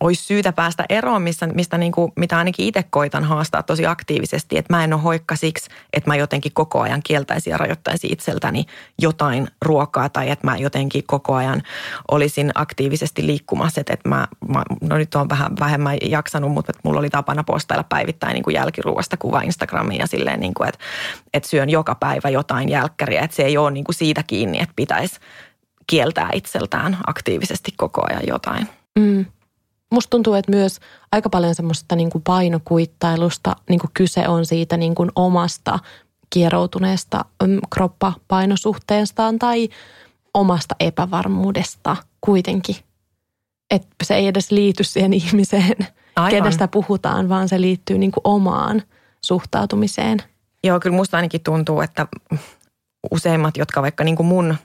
olisi 0.00 0.22
syytä 0.22 0.52
päästä 0.52 0.84
eroon, 0.88 1.22
missä, 1.22 1.46
mistä 1.46 1.78
niin 1.78 1.92
kuin, 1.92 2.12
mitä 2.16 2.38
ainakin 2.38 2.66
itse 2.66 2.82
koitan 2.82 3.24
haastaa 3.24 3.62
tosi 3.62 3.86
aktiivisesti, 3.86 4.58
että 4.58 4.76
mä 4.76 4.84
en 4.84 4.92
ole 4.92 5.02
hoikka 5.02 5.36
siksi, 5.36 5.70
että 5.92 6.10
mä 6.10 6.16
jotenkin 6.16 6.52
koko 6.52 6.80
ajan 6.80 7.00
kieltäisin 7.04 7.50
ja 7.50 7.56
rajoittaisin 7.56 8.12
itseltäni 8.12 8.66
jotain 8.98 9.48
ruokaa 9.62 10.08
tai 10.08 10.30
että 10.30 10.46
mä 10.46 10.56
jotenkin 10.56 11.02
koko 11.06 11.34
ajan 11.34 11.62
olisin 12.10 12.50
aktiivisesti 12.54 13.26
liikkumassa, 13.26 13.80
että, 13.80 13.92
että 13.92 14.08
mä, 14.08 14.28
mä, 14.48 14.62
no 14.80 14.96
nyt 14.96 15.14
on 15.14 15.28
vähän 15.28 15.52
vähemmän 15.60 15.96
jaksanut, 16.02 16.52
mutta 16.52 16.70
että 16.70 16.80
mulla 16.84 17.00
oli 17.00 17.10
tapana 17.10 17.44
postailla 17.44 17.84
päivittäin 17.88 18.34
niin 18.34 18.44
kuin 18.44 18.54
jälkiruuasta 18.54 19.16
kuva 19.16 19.40
Instagramiin 19.40 20.00
ja 20.00 20.06
silleen, 20.06 20.40
niin 20.40 20.54
kuin, 20.54 20.68
että, 20.68 20.84
että 21.34 21.48
syön 21.48 21.70
joka 21.70 21.94
päivä 21.94 22.28
jotain 22.28 22.68
jälkkäriä, 22.68 23.20
että 23.20 23.36
se 23.36 23.42
ei 23.42 23.58
ole 23.58 23.70
niin 23.70 23.84
kuin 23.84 23.94
siitä 23.94 24.22
kiinni, 24.26 24.60
että 24.60 24.72
pitäisi 24.76 25.20
kieltää 25.86 26.30
itseltään 26.32 26.98
aktiivisesti 27.06 27.72
koko 27.76 28.02
ajan 28.08 28.22
jotain. 28.26 28.68
Mm 28.98 29.24
musta 29.90 30.10
tuntuu, 30.10 30.34
että 30.34 30.52
myös 30.52 30.80
aika 31.12 31.30
paljon 31.30 31.54
semmoista 31.54 31.96
niin 31.96 32.10
kuin 32.10 32.24
painokuittailusta 32.24 33.56
niin 33.68 33.80
kuin 33.80 33.90
kyse 33.94 34.28
on 34.28 34.46
siitä 34.46 34.76
niin 34.76 34.94
kuin 34.94 35.10
omasta 35.16 35.78
kieroutuneesta 36.30 37.24
mm, 37.46 37.58
kroppapainosuhteestaan 37.74 39.38
tai 39.38 39.68
omasta 40.34 40.74
epävarmuudesta 40.80 41.96
kuitenkin. 42.20 42.76
Että 43.70 44.04
se 44.04 44.14
ei 44.14 44.26
edes 44.26 44.50
liity 44.50 44.84
siihen 44.84 45.12
ihmiseen, 45.12 45.76
Aivan. 46.16 46.30
kenestä 46.30 46.68
puhutaan, 46.68 47.28
vaan 47.28 47.48
se 47.48 47.60
liittyy 47.60 47.98
niin 47.98 48.12
kuin 48.12 48.22
omaan 48.24 48.82
suhtautumiseen. 49.24 50.18
Joo, 50.64 50.80
kyllä 50.80 50.96
musta 50.96 51.16
ainakin 51.16 51.40
tuntuu, 51.40 51.80
että 51.80 52.06
useimmat, 53.10 53.56
jotka 53.56 53.82
vaikka 53.82 54.04
niin 54.04 54.16
kuin 54.16 54.26
mun 54.26 54.56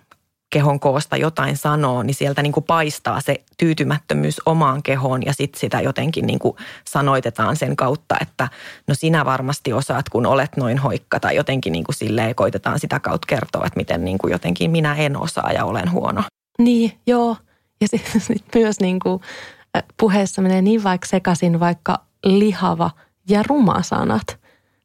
kehon 0.53 0.79
koosta 0.79 1.17
jotain 1.17 1.57
sanoo, 1.57 2.03
niin 2.03 2.15
sieltä 2.15 2.41
niin 2.41 2.53
kuin 2.53 2.63
paistaa 2.63 3.21
se 3.21 3.43
tyytymättömyys 3.57 4.41
omaan 4.45 4.83
kehoon 4.83 5.25
ja 5.25 5.33
sitten 5.33 5.59
sitä 5.59 5.81
jotenkin 5.81 6.27
niin 6.27 6.39
kuin 6.39 6.55
sanoitetaan 6.85 7.55
sen 7.55 7.75
kautta, 7.75 8.15
että 8.21 8.49
no 8.87 8.95
sinä 8.95 9.25
varmasti 9.25 9.73
osaat, 9.73 10.09
kun 10.09 10.25
olet 10.25 10.57
noin 10.57 10.77
hoikka 10.77 11.19
tai 11.19 11.35
jotenkin 11.35 11.71
niin 11.71 11.83
kuin 11.83 11.95
silleen 11.95 12.35
koitetaan 12.35 12.79
sitä 12.79 12.99
kautta 12.99 13.25
kertoa, 13.25 13.65
että 13.65 13.77
miten 13.77 14.05
niin 14.05 14.17
kuin 14.17 14.31
jotenkin 14.31 14.71
minä 14.71 14.95
en 14.95 15.17
osaa 15.17 15.51
ja 15.51 15.65
olen 15.65 15.91
huono. 15.91 16.23
Niin, 16.59 16.91
joo. 17.07 17.37
Ja 17.81 17.87
sitten 17.87 18.21
sit 18.27 18.45
myös 18.55 18.79
niin 18.79 18.99
kuin 18.99 19.21
puheessa 19.97 20.41
menee 20.41 20.61
niin 20.61 20.83
vaikka 20.83 21.07
sekaisin 21.07 21.59
vaikka 21.59 21.99
lihava 22.25 22.91
ja 23.29 23.43
ruma 23.47 23.81
sanat. 23.81 24.39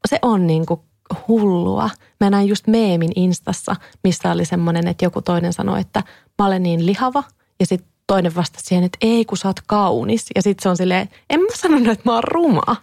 Se 0.09 0.19
on 0.23 0.47
niin 0.47 0.67
kuin 0.67 0.81
hullua. 1.29 1.91
Mä 2.21 2.31
näin 2.31 2.49
just 2.49 2.67
meemin 2.67 3.13
instassa, 3.17 3.77
missä 4.05 4.33
oli 4.33 4.45
semmoinen, 4.45 4.89
että 4.89 5.05
joku 5.05 5.23
toinen 5.23 5.53
sanoi, 5.53 5.81
että 5.81 6.03
mä 6.39 6.47
olen 6.47 6.63
niin 6.63 6.87
lihava. 6.87 7.25
Ja 7.61 7.67
sitten 7.67 7.91
toinen 8.07 8.35
vastasi 8.35 8.67
siihen, 8.67 8.85
että 8.85 8.99
ei 9.01 9.25
kun 9.25 9.39
sä 9.39 9.49
oot 9.49 9.61
kaunis. 9.67 10.27
Ja 10.37 10.43
sitten 10.43 10.63
se 10.63 10.69
on 10.69 10.77
silleen, 10.77 11.09
en 11.31 11.41
mä 11.41 11.49
sanonut, 11.55 11.89
että 11.89 12.03
mä 12.05 12.15
oon 12.15 12.25
ruma. 12.25 12.77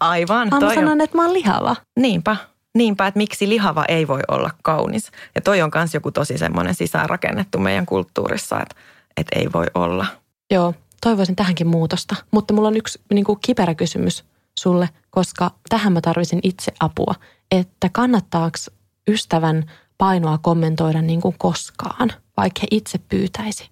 Aivan. 0.00 0.48
Mä 0.48 0.74
sanon, 0.74 0.88
on... 0.88 1.00
että 1.00 1.16
mä 1.16 1.24
oon 1.24 1.34
lihava. 1.34 1.76
Niinpä. 2.00 2.36
Niinpä, 2.74 3.06
että 3.06 3.18
miksi 3.18 3.48
lihava 3.48 3.84
ei 3.88 4.08
voi 4.08 4.20
olla 4.28 4.50
kaunis. 4.62 5.10
Ja 5.34 5.40
toi 5.40 5.62
on 5.62 5.70
myös 5.74 5.94
joku 5.94 6.10
tosi 6.10 6.38
semmoinen 6.38 6.74
sisäänrakennettu 6.74 7.58
meidän 7.58 7.86
kulttuurissa, 7.86 8.60
että, 8.60 8.74
että 9.16 9.38
ei 9.38 9.52
voi 9.52 9.66
olla. 9.74 10.06
Joo, 10.50 10.74
toivoisin 11.00 11.36
tähänkin 11.36 11.66
muutosta. 11.66 12.16
Mutta 12.30 12.54
mulla 12.54 12.68
on 12.68 12.76
yksi 12.76 13.00
niin 13.14 13.24
kuin 13.24 13.38
kiperä 13.40 13.74
kysymys 13.74 14.24
sulle, 14.58 14.88
koska 15.10 15.50
tähän 15.68 15.92
mä 15.92 16.00
tarvisin 16.00 16.40
itse 16.42 16.72
apua 16.80 17.14
että 17.50 17.88
kannattaako 17.92 18.58
ystävän 19.08 19.70
painoa 19.98 20.38
kommentoida 20.38 21.02
niin 21.02 21.20
kuin 21.20 21.34
koskaan, 21.38 22.12
vaikka 22.36 22.60
he 22.62 22.68
itse 22.70 22.98
pyytäisi. 23.08 23.70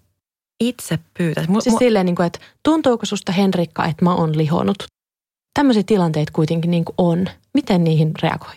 Itse 0.61 0.99
pyytäisi? 1.19 1.53
Siis 1.61 1.77
silleen, 1.79 2.07
niin 2.07 2.17
kuin, 2.17 2.27
että 2.27 2.39
tuntuuko 2.63 3.07
susta 3.07 3.33
Henrikka, 3.33 3.85
että 3.85 4.05
mä 4.05 4.15
oon 4.15 4.39
lihonut? 4.39 4.87
Tämmöisiä 5.55 5.83
tilanteita 5.87 6.33
kuitenkin 6.33 6.71
niin 6.71 6.85
kuin 6.85 6.95
on. 6.99 7.27
Miten 7.55 7.85
niihin 7.85 8.13
reagoi? 8.23 8.55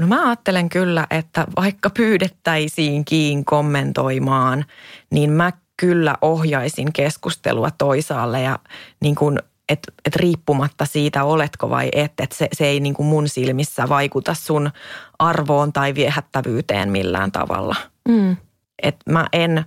No 0.00 0.06
mä 0.06 0.26
ajattelen 0.26 0.68
kyllä, 0.68 1.06
että 1.10 1.46
vaikka 1.56 1.90
pyydettäisiinkin 1.90 3.44
kommentoimaan, 3.44 4.64
niin 5.10 5.30
mä 5.30 5.52
kyllä 5.76 6.16
ohjaisin 6.22 6.92
keskustelua 6.92 7.70
toisaalle 7.70 8.42
ja 8.42 8.58
niin 9.00 9.14
kuin 9.14 9.38
että 9.68 9.92
et 10.04 10.16
riippumatta 10.16 10.84
siitä, 10.86 11.24
oletko 11.24 11.70
vai 11.70 11.88
et, 11.92 12.12
että 12.20 12.36
se, 12.36 12.48
se 12.52 12.66
ei 12.66 12.80
niin 12.80 12.94
kuin 12.94 13.06
mun 13.06 13.28
silmissä 13.28 13.88
vaikuta 13.88 14.34
sun 14.34 14.70
arvoon 15.18 15.72
tai 15.72 15.94
viehättävyyteen 15.94 16.90
millään 16.90 17.32
tavalla. 17.32 17.76
Mm. 18.08 18.36
Että 18.82 19.10
mä 19.10 19.26
en, 19.32 19.64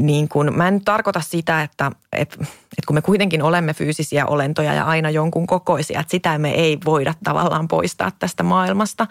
niin 0.00 0.28
kuin, 0.28 0.56
mä 0.56 0.68
en 0.68 0.84
tarkoita 0.84 1.20
sitä, 1.20 1.62
että, 1.62 1.90
että, 2.12 2.36
että 2.40 2.86
kun 2.86 2.94
me 2.94 3.02
kuitenkin 3.02 3.42
olemme 3.42 3.74
fyysisiä 3.74 4.26
olentoja 4.26 4.74
ja 4.74 4.84
aina 4.84 5.10
jonkun 5.10 5.46
kokoisia, 5.46 6.00
että 6.00 6.10
sitä 6.10 6.38
me 6.38 6.50
ei 6.50 6.78
voida 6.84 7.14
tavallaan 7.24 7.68
poistaa 7.68 8.10
tästä 8.18 8.42
maailmasta. 8.42 9.06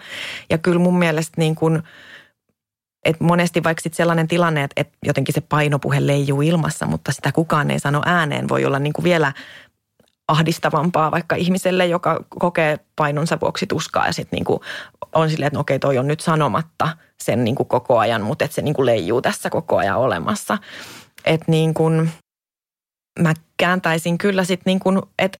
Ja 0.50 0.58
kyllä 0.58 0.78
mun 0.78 0.98
mielestä 0.98 1.34
niin 1.36 1.54
kuin– 1.54 1.82
et 3.04 3.20
monesti 3.20 3.62
vaikka 3.62 3.82
sit 3.82 3.94
sellainen 3.94 4.28
tilanne, 4.28 4.62
että, 4.62 4.80
että 4.80 4.98
jotenkin 5.04 5.34
se 5.34 5.40
painopuhe 5.40 6.06
leijuu 6.06 6.42
ilmassa, 6.42 6.86
mutta 6.86 7.12
sitä 7.12 7.32
kukaan 7.32 7.70
ei 7.70 7.78
sano 7.78 8.02
ääneen, 8.06 8.48
voi 8.48 8.64
olla 8.64 8.78
niin 8.78 8.92
kuin 8.92 9.04
vielä 9.04 9.32
ahdistavampaa 10.28 11.10
vaikka 11.10 11.36
ihmiselle, 11.36 11.86
joka 11.86 12.24
kokee 12.28 12.78
painonsa 12.96 13.38
vuoksi 13.40 13.66
tuskaa 13.66 14.06
ja 14.06 14.12
sitten 14.12 14.36
niin 14.36 14.60
on 15.14 15.30
silleen, 15.30 15.46
että 15.46 15.56
no 15.56 15.60
okei, 15.60 15.78
toi 15.78 15.98
on 15.98 16.06
nyt 16.06 16.20
sanomatta 16.20 16.96
sen 17.22 17.44
niin 17.44 17.54
kuin 17.54 17.68
koko 17.68 17.98
ajan, 17.98 18.22
mutta 18.22 18.44
että 18.44 18.54
se 18.54 18.62
niin 18.62 18.74
kuin 18.74 18.86
leijuu 18.86 19.22
tässä 19.22 19.50
koko 19.50 19.76
ajan 19.76 19.98
olemassa. 19.98 20.58
Että 21.24 21.44
niin 21.48 21.74
mä 23.20 23.34
kääntäisin 23.56 24.18
kyllä 24.18 24.44
sitten 24.44 24.70
niin 24.70 24.80
kuin, 24.80 25.02
että 25.18 25.38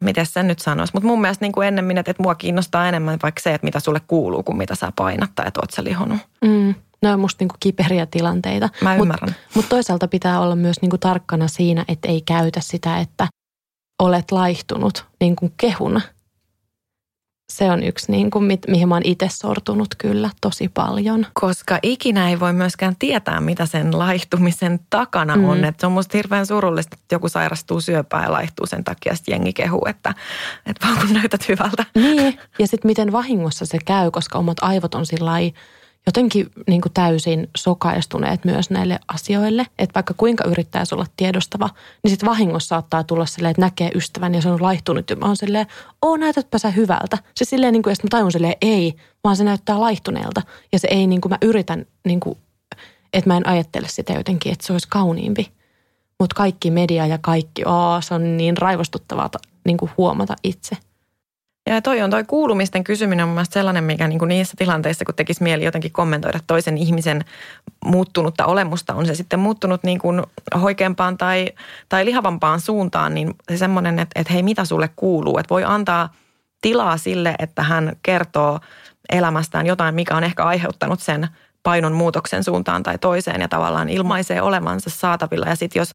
miten 0.00 0.26
sen 0.26 0.46
nyt 0.46 0.58
sanoisi. 0.58 0.92
Mutta 0.94 1.06
mun 1.06 1.20
mielestä 1.20 1.44
niin 1.44 1.52
kuin 1.52 1.68
ennemmin, 1.68 1.98
että, 1.98 2.10
että 2.10 2.22
mua 2.22 2.34
kiinnostaa 2.34 2.88
enemmän 2.88 3.18
vaikka 3.22 3.40
se, 3.40 3.54
että 3.54 3.64
mitä 3.64 3.80
sulle 3.80 4.00
kuuluu, 4.06 4.42
kuin 4.42 4.58
mitä 4.58 4.74
sä 4.74 4.92
painat 4.96 5.30
tai 5.34 5.48
että 5.48 5.60
oot 5.62 5.70
sä 5.70 5.84
lihonut. 5.84 6.18
Mm. 6.44 6.74
Ne 7.02 7.12
on 7.12 7.20
musta 7.20 7.42
niinku 7.42 7.56
kiperiä 7.60 8.06
tilanteita. 8.06 8.68
Mä 8.80 8.96
ymmärrän. 8.96 9.28
Mutta 9.30 9.48
mut 9.54 9.68
toisaalta 9.68 10.08
pitää 10.08 10.40
olla 10.40 10.56
myös 10.56 10.76
niinku 10.82 10.98
tarkkana 10.98 11.48
siinä, 11.48 11.84
että 11.88 12.08
ei 12.08 12.20
käytä 12.20 12.60
sitä, 12.60 12.98
että 12.98 13.28
olet 14.02 14.32
laihtunut 14.32 15.06
niin 15.20 15.36
kuin 15.36 15.52
kehuna. 15.56 16.00
Se 17.52 17.70
on 17.70 17.82
yksi, 17.82 18.12
niin 18.12 18.30
kuin, 18.30 18.58
mihin 18.68 18.88
mä 18.88 18.94
oon 18.94 19.02
itse 19.04 19.28
sortunut 19.32 19.88
kyllä 19.98 20.30
tosi 20.40 20.68
paljon. 20.68 21.26
Koska 21.34 21.78
ikinä 21.82 22.30
ei 22.30 22.40
voi 22.40 22.52
myöskään 22.52 22.96
tietää, 22.98 23.40
mitä 23.40 23.66
sen 23.66 23.98
laihtumisen 23.98 24.80
takana 24.90 25.36
mm. 25.36 25.44
on. 25.44 25.64
Että 25.64 25.80
se 25.80 25.86
on 25.86 25.92
musta 25.92 26.18
hirveän 26.18 26.46
surullista, 26.46 26.96
että 27.00 27.14
joku 27.14 27.28
sairastuu 27.28 27.80
syöpään 27.80 28.24
ja 28.24 28.32
laihtuu 28.32 28.66
sen 28.66 28.84
takia, 28.84 29.12
että 29.12 29.30
jengi 29.30 29.52
kehuu, 29.52 29.86
että, 29.86 30.14
että 30.66 30.86
vaan 30.86 30.98
kun 30.98 31.12
näytät 31.12 31.48
hyvältä. 31.48 31.86
Niin, 31.94 32.38
ja 32.58 32.66
sitten 32.66 32.88
miten 32.88 33.12
vahingossa 33.12 33.66
se 33.66 33.78
käy, 33.84 34.10
koska 34.10 34.38
omat 34.38 34.58
aivot 34.60 34.94
on 34.94 35.06
sillä 35.06 35.30
lailla 35.30 35.58
jotenkin 36.06 36.50
niin 36.66 36.80
kuin 36.80 36.92
täysin 36.92 37.48
sokaistuneet 37.56 38.44
myös 38.44 38.70
näille 38.70 38.98
asioille. 39.08 39.66
Että 39.78 39.94
vaikka 39.94 40.14
kuinka 40.16 40.44
yrittäisi 40.44 40.94
olla 40.94 41.06
tiedostava, 41.16 41.70
niin 42.02 42.10
sitten 42.10 42.28
vahingossa 42.28 42.68
saattaa 42.68 43.04
tulla 43.04 43.26
silleen, 43.26 43.50
että 43.50 43.60
näkee 43.60 43.90
ystävän 43.94 44.34
ja 44.34 44.42
se 44.42 44.48
on 44.48 44.62
laihtunut. 44.62 45.10
Ja 45.10 45.16
mä 45.16 45.26
oon 45.26 45.36
silleen, 45.36 45.66
oo 46.02 46.16
näytätpä 46.16 46.58
sä 46.58 46.70
hyvältä. 46.70 47.18
Se 47.34 47.44
silleen, 47.44 47.72
niin 47.72 47.82
kuin, 47.82 47.90
ja 47.90 47.94
sitten 47.94 48.08
mä 48.12 48.18
tajun 48.18 48.32
silleen, 48.32 48.56
ei, 48.62 48.94
vaan 49.24 49.36
se 49.36 49.44
näyttää 49.44 49.80
laihtuneelta. 49.80 50.42
Ja 50.72 50.78
se 50.78 50.88
ei, 50.90 51.06
niin 51.06 51.20
kuin 51.20 51.30
mä 51.30 51.38
yritän, 51.42 51.86
niin 52.04 52.20
kuin, 52.20 52.38
että 53.12 53.30
mä 53.30 53.36
en 53.36 53.48
ajattele 53.48 53.86
sitä 53.90 54.12
jotenkin, 54.12 54.52
että 54.52 54.66
se 54.66 54.72
olisi 54.72 54.88
kauniimpi. 54.90 55.52
Mutta 56.20 56.36
kaikki 56.36 56.70
media 56.70 57.06
ja 57.06 57.18
kaikki, 57.18 57.64
oo, 57.64 58.00
se 58.00 58.14
on 58.14 58.36
niin 58.36 58.56
raivostuttavaa 58.56 59.30
niin 59.64 59.76
kuin 59.76 59.90
huomata 59.96 60.36
itse– 60.42 60.76
ja 61.66 61.82
toi 61.82 62.02
on 62.02 62.10
toi 62.10 62.24
kuulumisten 62.24 62.84
kysyminen 62.84 63.26
on 63.26 63.34
mun 63.34 63.44
sellainen, 63.50 63.84
mikä 63.84 64.08
niin 64.08 64.18
kuin 64.18 64.28
niissä 64.28 64.54
tilanteissa, 64.58 65.04
kun 65.04 65.14
tekisi 65.14 65.42
mieli 65.42 65.64
jotenkin 65.64 65.92
kommentoida 65.92 66.40
toisen 66.46 66.78
ihmisen 66.78 67.24
muuttunutta 67.84 68.46
olemusta, 68.46 68.94
on 68.94 69.06
se 69.06 69.14
sitten 69.14 69.40
muuttunut 69.40 69.82
niin 69.82 69.98
kuin 69.98 70.22
hoikeampaan 70.62 71.18
tai, 71.18 71.48
tai 71.88 72.04
lihavampaan 72.04 72.60
suuntaan, 72.60 73.14
niin 73.14 73.34
se 73.50 73.56
semmoinen, 73.56 73.98
että, 73.98 74.20
että 74.20 74.32
hei 74.32 74.42
mitä 74.42 74.64
sulle 74.64 74.90
kuuluu, 74.96 75.38
että 75.38 75.50
voi 75.54 75.64
antaa 75.64 76.12
tilaa 76.60 76.96
sille, 76.96 77.34
että 77.38 77.62
hän 77.62 77.96
kertoo 78.02 78.60
elämästään 79.12 79.66
jotain, 79.66 79.94
mikä 79.94 80.16
on 80.16 80.24
ehkä 80.24 80.44
aiheuttanut 80.44 81.00
sen 81.00 81.28
painon 81.62 81.92
muutoksen 81.92 82.44
suuntaan 82.44 82.82
tai 82.82 82.98
toiseen 82.98 83.40
ja 83.40 83.48
tavallaan 83.48 83.88
ilmaisee 83.88 84.42
olevansa 84.42 84.90
saatavilla. 84.90 85.46
Ja 85.46 85.56
sitten 85.56 85.80
jos 85.80 85.90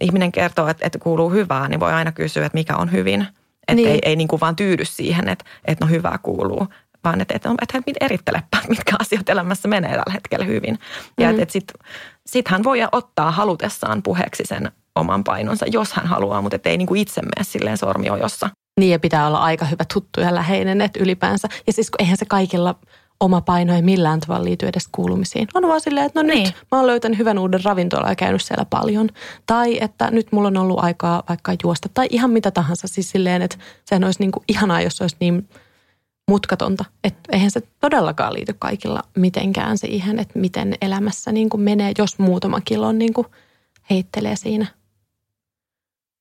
ihminen 0.00 0.32
kertoo, 0.32 0.68
että, 0.68 0.86
että 0.86 0.98
kuuluu 0.98 1.30
hyvää, 1.30 1.68
niin 1.68 1.80
voi 1.80 1.92
aina 1.92 2.12
kysyä, 2.12 2.46
että 2.46 2.58
mikä 2.58 2.76
on 2.76 2.92
hyvin– 2.92 3.26
että 3.68 3.74
niin. 3.74 3.88
ei, 3.88 3.98
ei 4.02 4.16
niin 4.16 4.28
kuin 4.28 4.40
vaan 4.40 4.56
tyydy 4.56 4.84
siihen, 4.84 5.28
että, 5.28 5.44
että 5.64 5.84
no 5.84 5.90
hyvää 5.90 6.18
kuuluu, 6.22 6.66
vaan 7.04 7.20
että, 7.20 7.34
että, 7.34 7.50
että, 7.62 7.78
että 7.78 8.04
erittelepä, 8.04 8.58
mitkä 8.68 8.96
asiat 8.98 9.28
elämässä 9.28 9.68
menee 9.68 9.90
tällä 9.90 10.12
hetkellä 10.12 10.44
hyvin. 10.44 10.78
Ja 11.20 11.26
mm. 11.26 11.30
että, 11.30 11.42
että 11.42 11.52
sitten 11.52 11.76
sit 12.26 12.48
hän 12.48 12.64
voi 12.64 12.78
ottaa 12.92 13.30
halutessaan 13.30 14.02
puheeksi 14.02 14.42
sen 14.46 14.72
oman 14.94 15.24
painonsa, 15.24 15.66
jos 15.66 15.92
hän 15.92 16.06
haluaa, 16.06 16.42
mutta 16.42 16.58
ei 16.64 16.76
niin 16.76 16.86
kuin 16.86 17.00
itse 17.00 17.22
mene 17.22 17.44
silleen 17.44 17.78
sormiojossa. 17.78 18.50
Niin 18.80 18.90
ja 18.90 18.98
pitää 18.98 19.26
olla 19.26 19.38
aika 19.38 19.64
hyvä 19.64 19.84
tuttu 19.94 20.20
ja 20.20 20.34
läheinen, 20.34 20.80
että 20.80 21.02
ylipäänsä. 21.02 21.48
Ja 21.66 21.72
siis 21.72 21.90
eihän 21.98 22.16
se 22.16 22.24
kaikilla 22.24 22.74
oma 23.20 23.40
paino 23.40 23.74
ei 23.74 23.82
millään 23.82 24.20
tavalla 24.20 24.44
liity 24.44 24.66
edes 24.66 24.88
kuulumisiin. 24.92 25.48
On 25.54 25.68
vaan 25.68 25.80
silleen, 25.80 26.06
että 26.06 26.22
no 26.22 26.26
niin. 26.26 26.42
nyt 26.42 26.54
mä 26.72 26.78
oon 26.78 26.86
löytänyt 26.86 27.18
hyvän 27.18 27.38
uuden 27.38 27.64
ravintolan 27.64 28.10
ja 28.10 28.16
käynyt 28.16 28.42
siellä 28.42 28.64
paljon. 28.64 29.08
Tai 29.46 29.78
että 29.80 30.10
nyt 30.10 30.32
mulla 30.32 30.48
on 30.48 30.56
ollut 30.56 30.84
aikaa 30.84 31.22
vaikka 31.28 31.52
juosta 31.62 31.88
tai 31.94 32.06
ihan 32.10 32.30
mitä 32.30 32.50
tahansa. 32.50 32.88
Siis 32.88 33.10
silleen, 33.10 33.42
että 33.42 33.56
sehän 33.84 34.04
olisi 34.04 34.20
niin 34.20 34.32
kuin 34.32 34.44
ihanaa, 34.48 34.80
jos 34.80 34.96
se 34.96 35.04
olisi 35.04 35.16
niin 35.20 35.48
mutkatonta. 36.28 36.84
Että 37.04 37.20
eihän 37.32 37.50
se 37.50 37.62
todellakaan 37.80 38.34
liity 38.34 38.54
kaikilla 38.58 39.02
mitenkään 39.16 39.78
siihen, 39.78 40.18
että 40.18 40.38
miten 40.38 40.74
elämässä 40.80 41.32
niin 41.32 41.48
kuin 41.48 41.60
menee, 41.60 41.92
jos 41.98 42.18
muutama 42.18 42.60
kilon 42.60 42.98
niin 42.98 43.12
kuin 43.14 43.26
heittelee 43.90 44.36
siinä. 44.36 44.66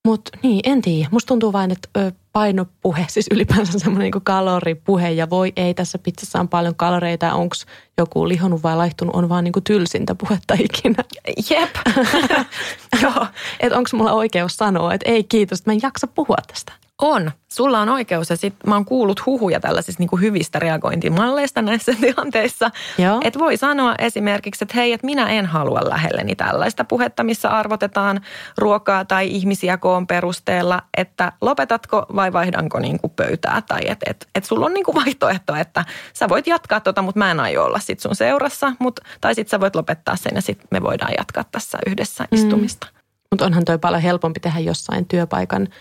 Mutta 0.06 0.38
niin, 0.44 0.60
en 0.64 0.82
tiedä. 0.82 1.10
Musta 1.12 1.28
tuntuu 1.28 1.54
vain, 1.54 1.72
että 1.72 2.12
painopuhe, 2.34 3.06
siis 3.10 3.28
ylipäänsä 3.32 3.80
semmoinen 3.80 4.12
niin 4.12 4.24
kaloripuhe 4.24 5.12
ja 5.12 5.30
voi 5.30 5.54
ei, 5.56 5.74
tässä 5.74 5.98
pizzassa 5.98 6.40
on 6.40 6.50
paljon 6.50 6.76
kaloreita, 6.76 7.34
onko 7.34 7.56
joku 7.98 8.28
lihonnut 8.28 8.64
vai 8.64 8.76
laihtunut, 8.78 9.16
on 9.16 9.30
vaan 9.30 9.44
niin 9.44 9.52
kuin 9.52 9.64
tylsintä 9.64 10.16
puhetta 10.16 10.54
ikinä. 10.60 11.04
Jep. 11.50 11.76
Joo. 13.04 13.28
että 13.60 13.78
onko 13.78 13.90
mulla 13.94 14.14
oikeus 14.14 14.58
sanoa, 14.58 14.94
että 14.94 15.12
ei 15.12 15.24
kiitos, 15.24 15.60
että 15.60 15.72
mä 15.72 15.74
en 15.74 15.80
jaksa 15.84 16.08
puhua 16.08 16.38
tästä. 16.48 16.74
On. 17.02 17.32
Sulla 17.48 17.80
on 17.80 17.90
oikeus 17.90 18.30
ja 18.30 18.38
sit 18.38 18.56
mä 18.68 18.76
oon 18.76 18.86
kuullut 18.86 19.26
huhuja 19.26 19.60
tällaisista 19.60 20.02
niin 20.02 20.10
kuin 20.10 20.22
hyvistä 20.22 20.60
reagointimalleista 20.60 21.62
näissä 21.62 21.94
tilanteissa. 22.02 22.72
Että 23.24 23.40
voi 23.40 23.58
sanoa 23.58 23.96
esimerkiksi, 24.00 24.64
että 24.64 24.76
hei, 24.76 24.94
että 24.94 25.06
minä 25.06 25.30
en 25.30 25.46
halua 25.46 25.80
lähelleni 25.84 26.36
tällaista 26.36 26.84
puhetta, 26.84 27.24
missä 27.24 27.50
arvotetaan 27.50 28.22
ruokaa 28.58 29.06
tai 29.06 29.28
ihmisiä 29.28 29.78
koon 29.78 30.08
perusteella, 30.08 30.82
että 30.98 31.32
lopetatko 31.42 32.06
vai 32.16 32.34
vaihdanko 32.34 32.80
niin 32.80 33.00
kuin 33.00 33.14
pöytää. 33.16 33.62
Tai 33.68 33.82
että 33.86 34.10
et, 34.10 34.28
et 34.36 34.46
sulla 34.46 34.66
on 34.66 34.74
niin 34.74 34.86
kuin 34.86 34.96
vaihtoehto, 34.96 35.56
että 35.56 35.86
sä 36.14 36.30
voit 36.30 36.48
jatkaa 36.48 36.80
tota, 36.80 37.02
mutta 37.02 37.20
mä 37.20 37.32
en 37.32 37.40
aio 37.40 37.64
olla 37.64 37.80
sit 37.80 38.00
sun 38.00 38.16
seurassa. 38.16 38.74
Mut, 38.80 39.00
tai 39.22 39.36
sitten 39.36 39.52
sä 39.52 39.60
voit 39.60 39.76
lopettaa 39.76 40.16
sen 40.16 40.32
ja 40.36 40.42
sitten 40.42 40.68
me 40.72 40.82
voidaan 40.82 41.14
jatkaa 41.18 41.44
tässä 41.52 41.78
yhdessä 41.86 42.24
mm. 42.32 42.38
istumista. 42.38 42.88
Mutta 43.32 43.46
onhan 43.46 43.66
toi 43.66 43.78
paljon 43.78 44.02
helpompi 44.02 44.40
tehdä 44.40 44.60
jossain 44.60 45.06
työpaikan– 45.06 45.68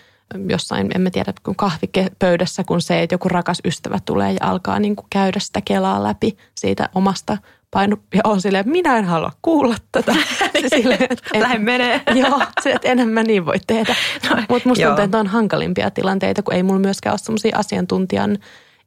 jossain, 0.48 0.90
en 0.94 1.00
mä 1.00 1.10
tiedä, 1.10 1.32
kun 1.42 1.56
kahvipöydässä, 1.56 2.64
kun 2.64 2.80
se, 2.80 3.02
että 3.02 3.14
joku 3.14 3.28
rakas 3.28 3.58
ystävä 3.64 3.98
tulee 4.04 4.32
ja 4.32 4.38
alkaa 4.40 4.78
niin 4.78 4.96
kuin 4.96 5.06
käydä 5.10 5.40
sitä 5.40 5.60
kelaa 5.60 6.02
läpi 6.02 6.36
siitä 6.54 6.88
omasta 6.94 7.38
paino, 7.70 7.96
ja 8.14 8.20
on 8.24 8.40
silleen, 8.40 8.60
että 8.60 8.72
minä 8.72 8.98
en 8.98 9.04
halua 9.04 9.32
kuulla 9.42 9.76
tätä. 9.92 10.14
se 10.60 10.68
silleen, 10.68 11.06
että 11.10 11.40
Lähden 11.40 11.62
menee. 11.62 12.00
joo, 12.22 12.42
se, 12.62 12.72
että 12.72 12.88
enhän 12.88 13.08
mä 13.08 13.22
niin 13.22 13.46
voi 13.46 13.58
tehdä. 13.66 13.94
No, 14.30 14.36
Mutta 14.48 14.68
musta 14.68 14.86
tuntuu, 14.86 15.04
että 15.04 15.18
on 15.18 15.26
hankalimpia 15.26 15.90
tilanteita, 15.90 16.42
kun 16.42 16.54
ei 16.54 16.62
mulla 16.62 16.80
myöskään 16.80 17.12
ole 17.12 17.18
semmoisia 17.18 17.56
asiantuntijan 17.58 18.38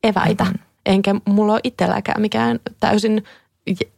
eväitä. 0.03 0.43
Mm-hmm. 0.43 0.59
Enkä 0.85 1.15
mulla 1.25 1.53
ole 1.53 1.61
itselläkään 1.63 2.21
mikään 2.21 2.59
täysin 2.79 3.23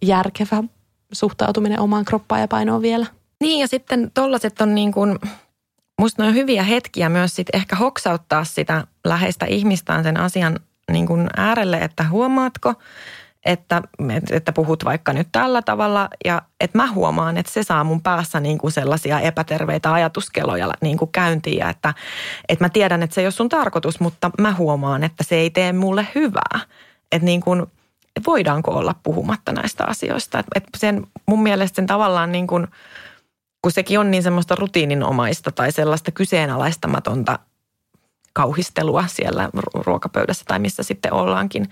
järkevä 0.02 0.64
suhtautuminen 1.12 1.80
omaan 1.80 2.06
kroppaan 2.06 2.42
ja 2.42 2.48
painoon 2.48 2.82
vielä. 2.82 3.06
Niin 3.42 3.60
ja 3.60 3.68
sitten 3.68 4.12
tollaset 4.14 4.62
on 4.62 4.76
niin 4.76 4.92
kuin, 4.92 5.20
musta 6.02 6.24
on 6.24 6.36
hyviä 6.36 6.64
hetkiä 6.64 7.10
myös 7.10 7.36
sit 7.36 7.48
ehkä 7.54 7.76
hoksauttaa 7.76 8.44
sitä 8.44 8.88
läheistä 9.06 9.46
ihmistään 9.46 10.04
sen 10.04 10.20
asian 10.20 10.60
niin 10.92 11.08
kuin 11.08 11.28
äärelle, 11.38 11.78
että 11.78 12.04
huomaatko, 12.10 12.74
että, 13.46 13.82
että 14.32 14.52
puhut 14.52 14.86
vaikka 14.86 15.14
nyt 15.14 15.28
tällä 15.32 15.62
tavalla 15.62 16.10
ja 16.26 16.42
että 16.60 16.78
mä 16.78 16.92
huomaan, 16.92 17.38
että 17.38 17.52
se 17.52 17.64
saa 17.64 17.84
mun 17.84 18.02
päässä 18.02 18.40
niin 18.40 18.58
kuin 18.58 18.72
sellaisia 18.72 19.20
epäterveitä 19.20 19.94
ajatuskeloja 19.94 20.72
niin 20.82 20.98
kuin 20.98 21.12
käyntiin 21.12 21.68
että, 21.68 21.94
että 22.50 22.66
mä 22.66 22.70
tiedän, 22.70 23.04
että 23.04 23.14
se 23.14 23.22
ei 23.22 23.26
ole 23.26 23.32
sun 23.32 23.50
tarkoitus, 23.50 24.00
mutta 24.00 24.32
mä 24.40 24.54
huomaan, 24.54 25.04
että 25.04 25.24
se 25.24 25.36
ei 25.36 25.50
tee 25.50 25.74
mulle 25.74 26.08
hyvää. 26.16 26.60
Että 27.12 27.26
niin 27.26 27.42
kuin, 27.42 27.66
voidaanko 28.28 28.72
olla 28.72 28.96
puhumatta 29.04 29.52
näistä 29.52 29.86
asioista. 29.86 30.40
Että 30.56 30.78
sen, 30.78 31.08
mun 31.26 31.44
mielestä 31.44 31.76
sen 31.76 31.88
tavallaan 31.88 32.32
niin 32.32 32.48
kuin– 32.48 32.68
kun 33.62 33.72
sekin 33.72 34.00
on 34.00 34.12
niin 34.12 34.24
semmoista 34.24 34.56
rutiininomaista 34.56 35.52
tai 35.52 35.72
sellaista 35.72 36.12
kyseenalaistamatonta 36.12 37.40
kauhistelua 38.34 39.08
siellä 39.08 39.50
ruokapöydässä 39.74 40.46
tai 40.48 40.60
missä 40.60 40.84
sitten 40.84 41.14
ollaankin. 41.14 41.70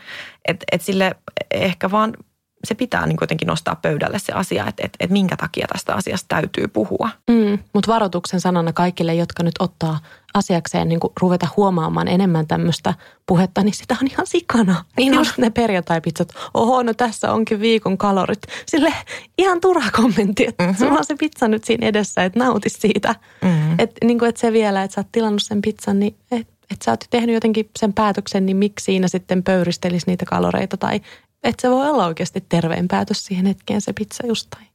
Että 0.47 0.65
et 0.71 0.81
sille 0.81 1.15
ehkä 1.51 1.91
vaan 1.91 2.13
se 2.63 2.75
pitää 2.75 3.05
niin 3.05 3.17
kuitenkin 3.17 3.47
nostaa 3.47 3.75
pöydälle 3.75 4.19
se 4.19 4.33
asia, 4.33 4.67
että, 4.67 4.83
että, 4.85 4.97
että 4.99 5.13
minkä 5.13 5.37
takia 5.37 5.67
tästä 5.73 5.95
asiasta 5.95 6.25
täytyy 6.27 6.67
puhua. 6.67 7.09
Mm, 7.29 7.59
mutta 7.73 7.91
varoituksen 7.93 8.41
sanana 8.41 8.73
kaikille, 8.73 9.15
jotka 9.15 9.43
nyt 9.43 9.55
ottaa 9.59 9.99
asiakseen 10.33 10.89
niin 10.89 10.99
kuin 10.99 11.13
ruveta 11.21 11.47
huomaamaan 11.57 12.07
enemmän 12.07 12.47
tämmöistä 12.47 12.93
puhetta, 13.25 13.63
niin 13.63 13.73
sitä 13.73 13.97
on 14.01 14.07
ihan 14.11 14.27
sikana. 14.27 14.85
Niin 14.97 15.17
on. 15.17 15.25
ne 15.37 15.49
perjantai-pizzat, 15.49 16.33
oho, 16.53 16.83
no 16.83 16.93
tässä 16.93 17.33
onkin 17.33 17.59
viikon 17.59 17.97
kalorit. 17.97 18.41
Sille 18.65 18.93
ihan 19.37 19.61
turha 19.61 19.91
kommentti, 19.91 20.45
että 20.47 20.63
mm-hmm. 20.63 20.77
sulla 20.77 20.97
on 20.97 21.05
se 21.05 21.15
pizza 21.15 21.47
nyt 21.47 21.63
siinä 21.63 21.87
edessä, 21.87 22.23
että 22.23 22.39
nauti 22.39 22.69
siitä. 22.69 23.15
Mm-hmm. 23.41 23.75
Että 23.79 24.05
niin 24.05 24.25
et 24.25 24.37
se 24.37 24.53
vielä, 24.53 24.83
että 24.83 24.95
sä 24.95 25.01
oot 25.01 25.11
tilannut 25.11 25.43
sen 25.43 25.61
pizzan, 25.61 25.99
niin 25.99 26.15
et, 26.31 26.47
että 26.71 26.85
sä 26.85 26.91
oot 26.91 27.05
tehnyt 27.09 27.33
jotenkin 27.33 27.69
sen 27.79 27.93
päätöksen, 27.93 28.45
niin 28.45 28.57
miksi 28.57 28.83
siinä 28.83 29.07
sitten 29.07 29.43
pöyristelisi 29.43 30.07
niitä 30.07 30.25
kaloreita 30.25 30.77
tai 30.77 31.01
että 31.43 31.61
se 31.61 31.69
voi 31.69 31.89
olla 31.89 32.05
oikeasti 32.05 32.45
terveen 32.49 32.87
päätös 32.87 33.25
siihen 33.25 33.45
hetkeen 33.45 33.81
se 33.81 33.93
pizza 33.93 34.27
justain. 34.27 34.69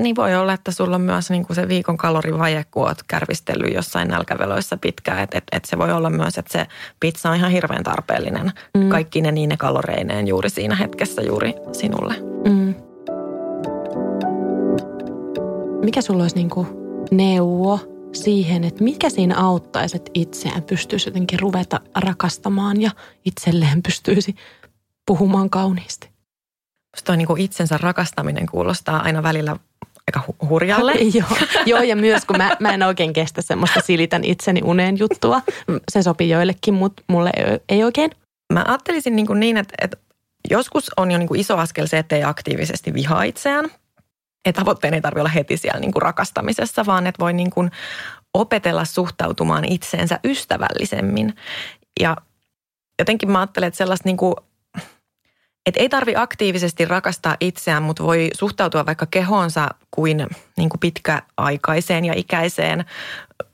Niin 0.00 0.16
voi 0.16 0.34
olla, 0.36 0.52
että 0.52 0.72
sulla 0.72 0.96
on 0.96 1.00
myös 1.00 1.30
niin 1.30 1.46
kuin 1.46 1.54
se 1.54 1.68
viikon 1.68 1.96
kalorivaje, 1.96 2.64
kun 2.70 2.88
oot 2.88 3.02
kärvistellyt 3.08 3.74
jossain 3.74 4.08
nälkäveloissa 4.08 4.76
pitkään. 4.76 5.22
Että 5.22 5.38
et, 5.38 5.44
et 5.52 5.64
se 5.64 5.78
voi 5.78 5.92
olla 5.92 6.10
myös, 6.10 6.38
että 6.38 6.52
se 6.52 6.66
pizza 7.00 7.30
on 7.30 7.36
ihan 7.36 7.50
hirveän 7.50 7.82
tarpeellinen. 7.82 8.52
Mm. 8.78 8.88
Kaikki 8.88 9.20
ne 9.20 9.32
niin 9.32 9.48
ne 9.48 9.56
kaloreineen 9.56 10.28
juuri 10.28 10.50
siinä 10.50 10.76
hetkessä 10.76 11.22
juuri 11.22 11.54
sinulle. 11.72 12.14
Mm. 12.48 12.74
Mikä 15.84 16.02
sulla 16.02 16.24
olisi 16.24 16.36
niin 16.36 16.50
kuin 16.50 16.66
neuvo 17.10 17.80
siihen, 18.12 18.64
että 18.64 18.84
mikä 18.84 19.10
siinä 19.10 19.36
auttaisi, 19.38 19.96
että 19.96 20.10
itseään 20.14 20.62
pystyisi 20.62 21.08
jotenkin 21.08 21.40
ruveta 21.40 21.80
rakastamaan 21.94 22.80
ja 22.80 22.90
itselleen 23.24 23.82
pystyisi 23.82 24.34
puhumaan 25.06 25.50
kauniisti? 25.50 26.09
Toi 27.04 27.16
niin 27.16 27.26
kuin 27.26 27.42
itsensä 27.42 27.78
rakastaminen 27.82 28.46
kuulostaa 28.46 29.02
aina 29.02 29.22
välillä 29.22 29.56
aika 30.08 30.26
hu- 30.28 30.48
hurjalle. 30.48 30.92
joo, 31.18 31.38
joo, 31.66 31.82
ja 31.82 31.96
myös 31.96 32.24
kun 32.24 32.36
mä, 32.36 32.56
mä 32.60 32.74
en 32.74 32.82
oikein 32.82 33.12
kestä 33.12 33.42
semmoista 33.42 33.80
silitän 33.80 34.24
itseni 34.24 34.60
uneen 34.64 34.98
juttua. 34.98 35.42
Se 35.92 36.02
sopii 36.02 36.30
joillekin, 36.30 36.74
mutta 36.74 37.02
mulle 37.08 37.30
ei, 37.36 37.60
ei 37.68 37.84
oikein. 37.84 38.10
Mä 38.52 38.64
ajattelisin 38.68 39.16
niin, 39.16 39.26
kuin 39.26 39.40
niin 39.40 39.56
että, 39.56 39.74
että 39.80 39.96
joskus 40.50 40.90
on 40.96 41.10
jo 41.10 41.18
niin 41.18 41.28
kuin 41.28 41.40
iso 41.40 41.56
askel 41.56 41.86
se, 41.86 41.98
että 41.98 42.16
ei 42.16 42.24
aktiivisesti 42.24 42.94
vihaa 42.94 43.22
itseään. 43.22 43.64
Että 44.44 44.60
tavoitteen 44.60 44.94
ei 44.94 45.00
tarvitse 45.00 45.20
olla 45.20 45.30
heti 45.30 45.56
siellä 45.56 45.80
niin 45.80 45.92
kuin 45.92 46.02
rakastamisessa, 46.02 46.86
vaan 46.86 47.06
että 47.06 47.20
voi 47.20 47.32
niin 47.32 47.50
kuin 47.50 47.70
opetella 48.34 48.84
suhtautumaan 48.84 49.64
itseensä 49.64 50.20
ystävällisemmin. 50.24 51.34
Ja 52.00 52.16
jotenkin 52.98 53.30
mä 53.30 53.38
ajattelen, 53.38 53.66
että 53.66 53.78
sellaista 53.78 54.08
niin 54.08 54.16
kuin 54.16 54.34
et 55.66 55.76
ei 55.76 55.88
tarvi 55.88 56.16
aktiivisesti 56.16 56.84
rakastaa 56.84 57.36
itseään, 57.40 57.82
mutta 57.82 58.02
voi 58.02 58.30
suhtautua 58.34 58.86
vaikka 58.86 59.06
kehoonsa 59.06 59.68
kuin, 59.90 60.26
niin 60.56 60.68
kuin 60.68 60.80
pitkäaikaiseen 60.80 62.04
ja 62.04 62.12
ikäiseen 62.16 62.84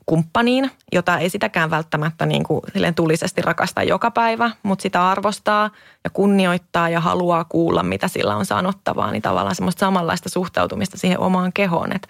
kumppaniin, 0.05 0.71
jota 0.91 1.17
ei 1.17 1.29
sitäkään 1.29 1.69
välttämättä 1.69 2.25
niin 2.25 2.43
kuin 2.43 2.61
tulisesti 2.95 3.41
rakasta 3.41 3.83
joka 3.83 4.11
päivä, 4.11 4.51
mutta 4.63 4.83
sitä 4.83 5.09
arvostaa 5.09 5.69
ja 6.03 6.09
kunnioittaa 6.09 6.89
ja 6.89 6.99
haluaa 6.99 7.43
kuulla, 7.43 7.83
mitä 7.83 8.07
sillä 8.07 8.35
on 8.35 8.45
sanottavaa, 8.45 9.11
niin 9.11 9.21
tavallaan 9.21 9.55
semmoista 9.55 9.79
samanlaista 9.79 10.29
suhtautumista 10.29 10.97
siihen 10.97 11.19
omaan 11.19 11.53
kehoon, 11.53 11.95
että, 11.95 12.07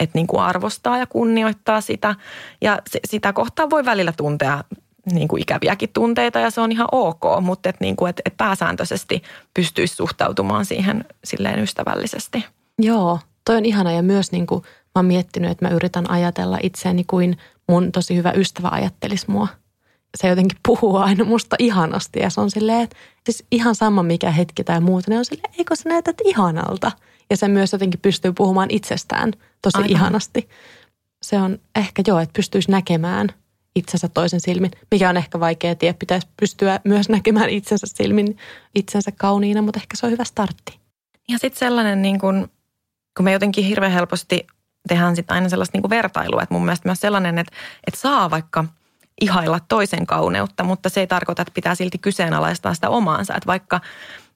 että 0.00 0.18
niin 0.18 0.38
arvostaa 0.38 0.98
ja 0.98 1.06
kunnioittaa 1.06 1.80
sitä. 1.80 2.14
Ja 2.60 2.78
sitä 3.06 3.32
kohtaa 3.32 3.70
voi 3.70 3.84
välillä 3.84 4.12
tuntea 4.16 4.64
niin 5.12 5.28
kuin 5.28 5.42
ikäviäkin 5.42 5.90
tunteita 5.92 6.38
ja 6.38 6.50
se 6.50 6.60
on 6.60 6.72
ihan 6.72 6.88
ok, 6.92 7.22
mutta 7.40 7.68
että 7.68 7.84
niin 7.84 7.96
kuin, 7.96 8.10
että, 8.10 8.22
että 8.24 8.44
pääsääntöisesti 8.44 9.22
pystyisi 9.54 9.96
suhtautumaan 9.96 10.64
siihen 10.64 11.04
silleen 11.24 11.58
ystävällisesti. 11.58 12.44
Joo, 12.78 13.18
toi 13.44 13.56
on 13.56 13.64
ihana 13.64 13.92
ja 13.92 14.02
myös 14.02 14.32
niin 14.32 14.46
kuin 14.46 14.62
mä 14.62 14.98
oon 14.98 15.06
miettinyt, 15.06 15.50
että 15.50 15.64
mä 15.64 15.74
yritän 15.74 16.10
ajatella 16.10 16.58
itseäni 16.62 17.04
kuin 17.04 17.38
mun 17.68 17.92
tosi 17.92 18.16
hyvä 18.16 18.32
ystävä 18.32 18.68
ajattelisi 18.68 19.30
mua. 19.30 19.48
Se 20.16 20.28
jotenkin 20.28 20.58
puhuu 20.68 20.96
aina 20.96 21.24
musta 21.24 21.56
ihanasti 21.58 22.20
ja 22.20 22.30
se 22.30 22.40
on 22.40 22.50
silleen, 22.50 22.80
että 22.80 22.96
siis 23.24 23.44
ihan 23.50 23.74
sama 23.74 24.02
mikä 24.02 24.30
hetki 24.30 24.64
tai 24.64 24.80
muuta, 24.80 25.10
niin 25.10 25.18
on 25.18 25.24
silleen, 25.24 25.52
eikö 25.58 25.76
sä 25.76 25.88
näytät 25.88 26.16
ihanalta? 26.24 26.92
Ja 27.30 27.36
se 27.36 27.48
myös 27.48 27.72
jotenkin 27.72 28.00
pystyy 28.00 28.32
puhumaan 28.32 28.70
itsestään 28.70 29.32
tosi 29.62 29.76
Aivan. 29.76 29.90
ihanasti. 29.90 30.48
Se 31.22 31.38
on 31.38 31.58
ehkä 31.76 32.02
joo, 32.06 32.18
että 32.18 32.32
pystyisi 32.32 32.70
näkemään– 32.70 33.28
itsensä 33.76 34.08
toisen 34.08 34.40
silmin, 34.40 34.70
mikä 34.90 35.08
on 35.08 35.16
ehkä 35.16 35.40
vaikea 35.40 35.74
tie. 35.74 35.92
Pitäisi 35.92 36.28
pystyä 36.40 36.80
myös 36.84 37.08
näkemään 37.08 37.50
itsensä 37.50 37.86
silmin 37.86 38.36
itsensä 38.74 39.12
kauniina, 39.12 39.62
mutta 39.62 39.80
ehkä 39.80 39.96
se 39.96 40.06
on 40.06 40.12
hyvä 40.12 40.24
startti. 40.24 40.78
Ja 41.28 41.38
sitten 41.38 41.58
sellainen, 41.58 42.02
niin 42.02 42.20
kun, 42.20 42.50
kun 43.16 43.24
me 43.24 43.32
jotenkin 43.32 43.64
hirveän 43.64 43.92
helposti 43.92 44.46
tehdään 44.88 45.16
sitten 45.16 45.34
aina 45.34 45.48
sellaista 45.48 45.78
niin 45.78 45.90
vertailua, 45.90 46.42
että 46.42 46.54
mun 46.54 46.64
mielestä 46.64 46.88
myös 46.88 47.00
sellainen, 47.00 47.38
että, 47.38 47.52
että 47.86 48.00
saa 48.00 48.30
vaikka 48.30 48.64
ihailla 49.20 49.60
toisen 49.68 50.06
kauneutta, 50.06 50.64
mutta 50.64 50.88
se 50.88 51.00
ei 51.00 51.06
tarkoita, 51.06 51.42
että 51.42 51.54
pitää 51.54 51.74
silti 51.74 51.98
kyseenalaistaa 51.98 52.74
sitä 52.74 52.90
omaansa. 52.90 53.34
Että 53.34 53.46
vaikka 53.46 53.80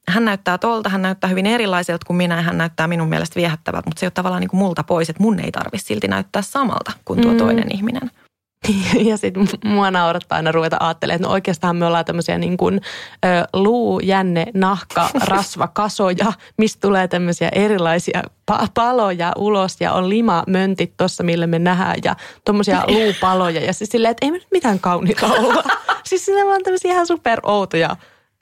hän 0.09 0.24
näyttää 0.24 0.59
tolta, 0.59 0.89
hän 0.89 1.03
näyttää 1.03 1.30
hyvin 1.30 1.47
erilaiselta 1.47 2.07
kuin 2.07 2.16
minä 2.16 2.36
ja 2.36 2.43
hän 2.43 2.59
näyttää 2.59 2.86
minun 2.86 3.09
mielestä 3.09 3.36
viehättävältä, 3.36 3.89
mutta 3.91 4.01
se 4.01 4.07
ei 4.07 4.09
ole 4.09 4.12
tavallaan 4.12 4.41
niin 4.41 4.51
kuin 4.51 4.59
multa 4.59 4.84
pois, 4.84 5.11
että 5.11 5.22
mun 5.22 5.41
ei 5.41 5.53
tarvitse 5.53 5.86
silti 5.86 6.09
näyttää 6.09 6.43
samalta 6.43 6.93
kuin 7.05 7.20
tuo 7.20 7.32
mm. 7.32 7.39
toinen 7.39 7.74
ihminen. 7.74 8.11
Ja 9.09 9.17
sitten 9.17 9.49
mua 9.65 9.91
naurattaa 9.91 10.37
aina 10.37 10.53
ruveta 10.53 10.77
ajattelemaan, 10.81 11.17
että 11.17 11.29
no 11.29 11.33
oikeastaan 11.33 11.77
me 11.77 11.87
ollaan 11.87 12.05
tämmöisiä 12.05 12.39
niin 12.39 12.57
kuin 12.57 12.81
ö, 13.25 13.29
luu, 13.53 14.01
jänne, 14.01 14.47
nahka, 14.55 15.11
rasva, 15.27 15.69
kasoja, 15.69 16.33
mistä 16.59 16.81
tulee 16.81 17.09
tämmöisiä 17.09 17.49
erilaisia 17.53 18.23
pa- 18.53 18.67
paloja 18.75 19.33
ulos 19.37 19.77
ja 19.81 19.93
on 19.93 20.09
lima 20.09 20.45
möntit 20.47 20.97
tuossa, 20.97 21.23
millä 21.23 21.47
me 21.47 21.59
nähdään 21.59 21.97
ja 22.05 22.17
tuommoisia 22.45 22.85
luupaloja. 22.95 23.61
Ja 23.65 23.73
siis 23.73 23.91
silleen, 23.91 24.11
että 24.11 24.27
ei 24.27 24.31
me 24.31 24.39
nyt 24.39 24.49
mitään 24.51 24.81
kauniita 24.81 25.27
olla. 25.27 25.63
siis 26.05 26.29
ne 26.29 26.45
on 26.45 26.63
tämmöisiä 26.63 26.93
ihan 26.93 27.07
super 27.07 27.41
outoja 27.43 27.97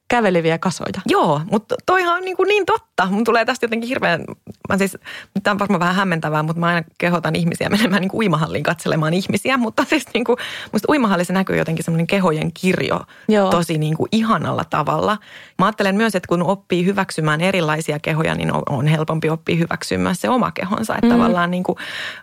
käveleviä 0.09 0.59
kasoja. 0.59 1.01
Joo, 1.07 1.41
mutta 1.51 1.75
toihan 1.87 2.17
on 2.17 2.23
niin, 2.23 2.37
kuin 2.37 2.49
niin 2.49 2.67
totta. 2.67 3.07
Mun 3.11 3.25
tulee 3.25 3.45
tästä 3.45 3.65
jotenkin 3.65 3.89
hirveän, 3.89 4.25
mä 4.69 4.79
siis, 4.79 4.99
tämä 5.43 5.53
on 5.53 5.59
varmaan 5.59 5.81
vähän 5.81 5.95
hämmentävää, 5.95 6.43
mutta 6.43 6.61
mä 6.61 6.67
aina 6.67 6.83
kehotan 6.99 7.37
ihmisiä 7.37 7.69
menemään 7.69 8.01
niin 8.01 8.11
kuin 8.11 8.19
uimahalliin 8.19 8.65
katselemaan 8.65 9.15
ihmisiä. 9.15 9.57
Mutta 9.67 9.85
siis 9.85 10.07
niin 10.15 10.25
kuin, 10.25 10.37
musta 10.73 10.93
uimahallissa 10.93 11.33
näkyy 11.33 11.57
jotenkin 11.57 11.85
semmoinen 11.85 12.07
kehojen 12.07 12.53
kirjo 12.53 13.01
Joo. 13.29 13.51
tosi 13.51 13.79
niin 13.79 13.97
kuin 13.97 14.09
ihanalla 14.13 14.65
tavalla. 14.65 15.19
Mä 15.59 15.67
ajattelen 15.67 15.97
myös, 15.97 16.15
että 16.15 16.29
kun 16.29 16.43
oppii 16.43 16.85
hyväksymään 16.85 17.41
erilaisia 17.41 17.99
kehoja, 17.99 18.35
niin 18.35 18.53
on, 18.53 18.63
on 18.69 18.87
helpompi 18.87 19.31
oppia 19.31 19.57
hyväksymään 19.57 20.17
se 20.17 20.29
oma 20.29 20.51
kehonsa. 20.51 20.95
Että 20.95 21.07
mm. 21.07 21.13
tavallaan 21.13 21.51
niin 21.51 21.63
kuin, 21.63 21.77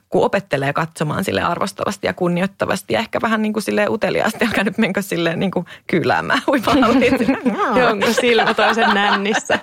kun 0.09 0.25
opettelee 0.25 0.73
katsomaan 0.73 1.23
sille 1.23 1.41
arvostavasti 1.41 2.07
ja 2.07 2.13
kunnioittavasti 2.13 2.93
ja 2.93 2.99
ehkä 2.99 3.21
vähän 3.21 3.41
niin 3.41 3.53
kuin 3.53 3.63
silleen 3.63 3.91
uteliaasti, 3.91 4.45
älkää 4.45 4.63
nyt 4.63 4.77
menkö 4.77 5.01
silleen 5.01 5.39
niin 5.39 5.51
kuin 5.51 5.65
kyläämään 5.87 6.41
uimahalliin. 6.51 7.13
Joo, 7.79 8.13
silmä 8.21 8.53
toisen 8.53 8.89
nännissä. 8.93 9.59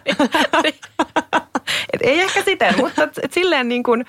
et 1.92 2.00
ei 2.00 2.20
ehkä 2.20 2.42
siten, 2.42 2.74
mutta 2.76 3.02
et, 3.02 3.18
et 3.22 3.32
silleen 3.32 3.68
niin 3.68 3.82
kuin 3.82 4.04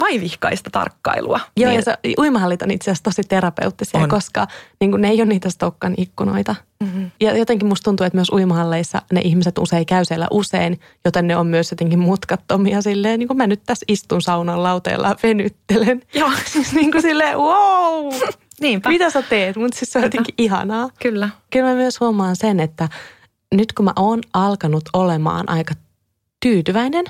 vaivihkaista 0.00 0.70
tarkkailua. 0.70 1.40
Joo, 1.56 1.68
niin. 1.70 1.76
ja 1.76 1.82
se, 1.82 1.94
uimahallit 2.18 2.62
on 2.62 2.70
itse 2.70 2.90
asiassa 2.90 3.04
tosi 3.04 3.22
terapeuttisia, 3.22 4.00
on. 4.00 4.08
koska 4.08 4.46
niin 4.80 4.90
kuin 4.90 5.00
ne 5.00 5.08
ei 5.08 5.20
ole 5.20 5.28
niitä 5.28 5.50
stokkan 5.50 5.94
ikkunoita. 5.96 6.54
Mm-hmm. 6.80 7.10
Ja 7.20 7.36
jotenkin 7.36 7.68
musta 7.68 7.84
tuntuu, 7.84 8.06
että 8.06 8.16
myös 8.16 8.30
uimahalleissa 8.30 9.02
ne 9.12 9.20
ihmiset 9.20 9.58
usein 9.58 9.86
käy 9.86 10.04
siellä 10.04 10.26
usein, 10.30 10.80
joten 11.04 11.26
ne 11.26 11.36
on 11.36 11.46
myös 11.46 11.70
jotenkin 11.70 11.98
mutkattomia 11.98 12.82
silleen, 12.82 13.18
niin 13.18 13.28
kuin 13.28 13.36
mä 13.38 13.46
nyt 13.46 13.62
tässä 13.66 13.84
istun 13.88 14.22
saunan 14.22 14.62
lauteella 14.62 15.16
venyttelen. 15.22 16.02
Joo. 16.14 16.30
siis 16.52 16.72
niin 16.72 16.92
kuin 16.92 17.02
silleen, 17.02 17.38
wow! 17.38 18.12
Niinpä. 18.60 18.88
Mitä 18.88 19.10
sä 19.10 19.22
teet? 19.22 19.56
Mutta 19.56 19.78
siis 19.78 19.92
se 19.92 19.98
on 19.98 20.04
jotenkin 20.04 20.34
ihanaa. 20.38 20.90
Kyllä. 21.02 21.28
Kyllä 21.50 21.68
mä 21.68 21.74
myös 21.74 22.00
huomaan 22.00 22.36
sen, 22.36 22.60
että 22.60 22.88
nyt 23.54 23.72
kun 23.72 23.84
mä 23.84 23.92
oon 23.96 24.20
alkanut 24.32 24.84
olemaan 24.92 25.50
aika 25.50 25.74
tyytyväinen 26.40 27.04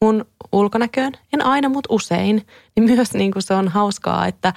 mun 0.00 0.24
ulkonäköön, 0.52 1.12
en 1.32 1.44
aina, 1.44 1.68
mutta 1.68 1.94
usein, 1.94 2.46
niin 2.76 2.90
myös 2.90 3.14
niin 3.14 3.32
kuin 3.32 3.42
se 3.42 3.54
on 3.54 3.68
hauskaa, 3.68 4.26
että, 4.26 4.52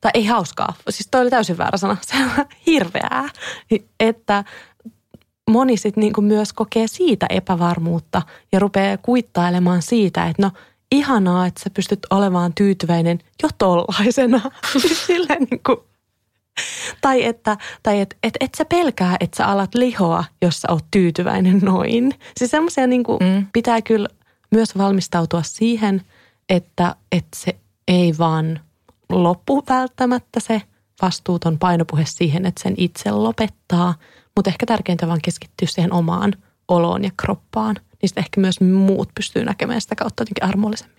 tai 0.00 0.10
ei 0.14 0.26
hauskaa, 0.26 0.74
siis 0.88 1.08
toi 1.10 1.20
oli 1.20 1.30
täysin 1.30 1.58
väärä 1.58 1.78
sana, 1.78 1.96
se 2.00 2.14
on 2.16 2.46
hirveää, 2.66 3.28
että 4.00 4.44
moni 5.50 5.76
sitten 5.76 6.00
niin 6.00 6.24
myös 6.24 6.52
kokee 6.52 6.86
siitä 6.86 7.26
epävarmuutta 7.30 8.22
ja 8.52 8.58
rupeaa 8.58 8.96
kuittailemaan 8.96 9.82
siitä, 9.82 10.26
että 10.26 10.42
no 10.42 10.50
ihanaa, 10.92 11.46
että 11.46 11.60
sä 11.64 11.70
pystyt 11.70 12.00
olemaan 12.10 12.52
tyytyväinen 12.54 13.18
jo 13.42 13.48
tollaisena. 13.58 14.40
Silleen 15.06 15.46
niin 15.50 15.62
kuin 15.66 15.78
tai 17.00 17.24
että 17.24 17.56
tai 17.82 18.00
et, 18.00 18.16
et, 18.22 18.34
et 18.40 18.54
sä 18.54 18.64
pelkää, 18.64 19.16
että 19.20 19.36
sä 19.36 19.46
alat 19.46 19.74
lihoa, 19.74 20.24
jos 20.42 20.60
sä 20.60 20.68
oot 20.70 20.84
tyytyväinen 20.90 21.58
noin. 21.58 22.12
Siis 22.36 22.50
semmoisia 22.50 22.86
niin 22.86 23.04
mm. 23.20 23.46
pitää 23.52 23.82
kyllä 23.82 24.08
myös 24.50 24.78
valmistautua 24.78 25.42
siihen, 25.42 26.02
että, 26.48 26.96
että 27.12 27.36
se 27.36 27.56
ei 27.88 28.14
vaan 28.18 28.60
loppu 29.08 29.64
välttämättä 29.68 30.40
se 30.40 30.62
vastuuton 31.02 31.58
painopuhe 31.58 32.04
siihen, 32.06 32.46
että 32.46 32.62
sen 32.62 32.74
itse 32.76 33.10
lopettaa. 33.10 33.94
Mutta 34.36 34.50
ehkä 34.50 34.66
tärkeintä 34.66 35.08
vaan 35.08 35.20
keskittyä 35.24 35.68
siihen 35.68 35.92
omaan 35.92 36.32
oloon 36.68 37.04
ja 37.04 37.10
kroppaan. 37.16 37.76
Niistä 38.02 38.20
ehkä 38.20 38.40
myös 38.40 38.60
muut 38.60 39.08
pystyy 39.14 39.44
näkemään 39.44 39.80
sitä 39.80 39.94
kautta 39.94 40.20
jotenkin 40.20 40.44
armollisemmin. 40.44 40.95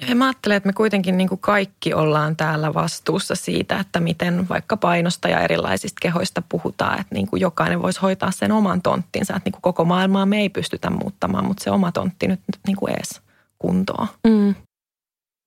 Ja 0.00 0.14
mä 0.14 0.24
ajattelen, 0.26 0.56
että 0.56 0.66
me 0.66 0.72
kuitenkin 0.72 1.16
niin 1.18 1.28
kuin 1.28 1.40
kaikki 1.40 1.94
ollaan 1.94 2.36
täällä 2.36 2.74
vastuussa 2.74 3.34
siitä, 3.34 3.80
että 3.80 4.00
miten 4.00 4.48
vaikka 4.48 4.76
painosta 4.76 5.28
ja 5.28 5.40
erilaisista 5.40 5.98
kehoista 6.02 6.42
puhutaan. 6.48 7.00
Että 7.00 7.14
niin 7.14 7.26
kuin 7.26 7.40
jokainen 7.40 7.82
voisi 7.82 8.00
hoitaa 8.00 8.30
sen 8.30 8.52
oman 8.52 8.82
tonttinsa. 8.82 9.36
Että 9.36 9.46
niin 9.46 9.52
kuin 9.52 9.62
koko 9.62 9.84
maailmaa 9.84 10.26
me 10.26 10.40
ei 10.40 10.48
pystytä 10.48 10.90
muuttamaan, 10.90 11.46
mutta 11.46 11.64
se 11.64 11.70
oma 11.70 11.92
tontti 11.92 12.28
nyt 12.28 12.40
niin 12.66 12.76
kuin 12.76 12.92
ees 12.92 13.20
kuntoon. 13.58 14.08
Mm. 14.26 14.54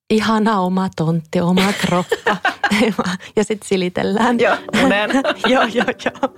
Ihana 0.10 0.60
oma 0.60 0.90
tontti, 0.96 1.42
oma 1.42 1.74
kroppa. 1.82 2.38
ja 3.36 3.44
sitten 3.44 3.68
silitellään. 3.68 4.40
Joo, 4.40 4.58
monen. 4.82 5.10
joo, 5.54 5.64
joo, 5.64 5.86
joo. 6.06 6.34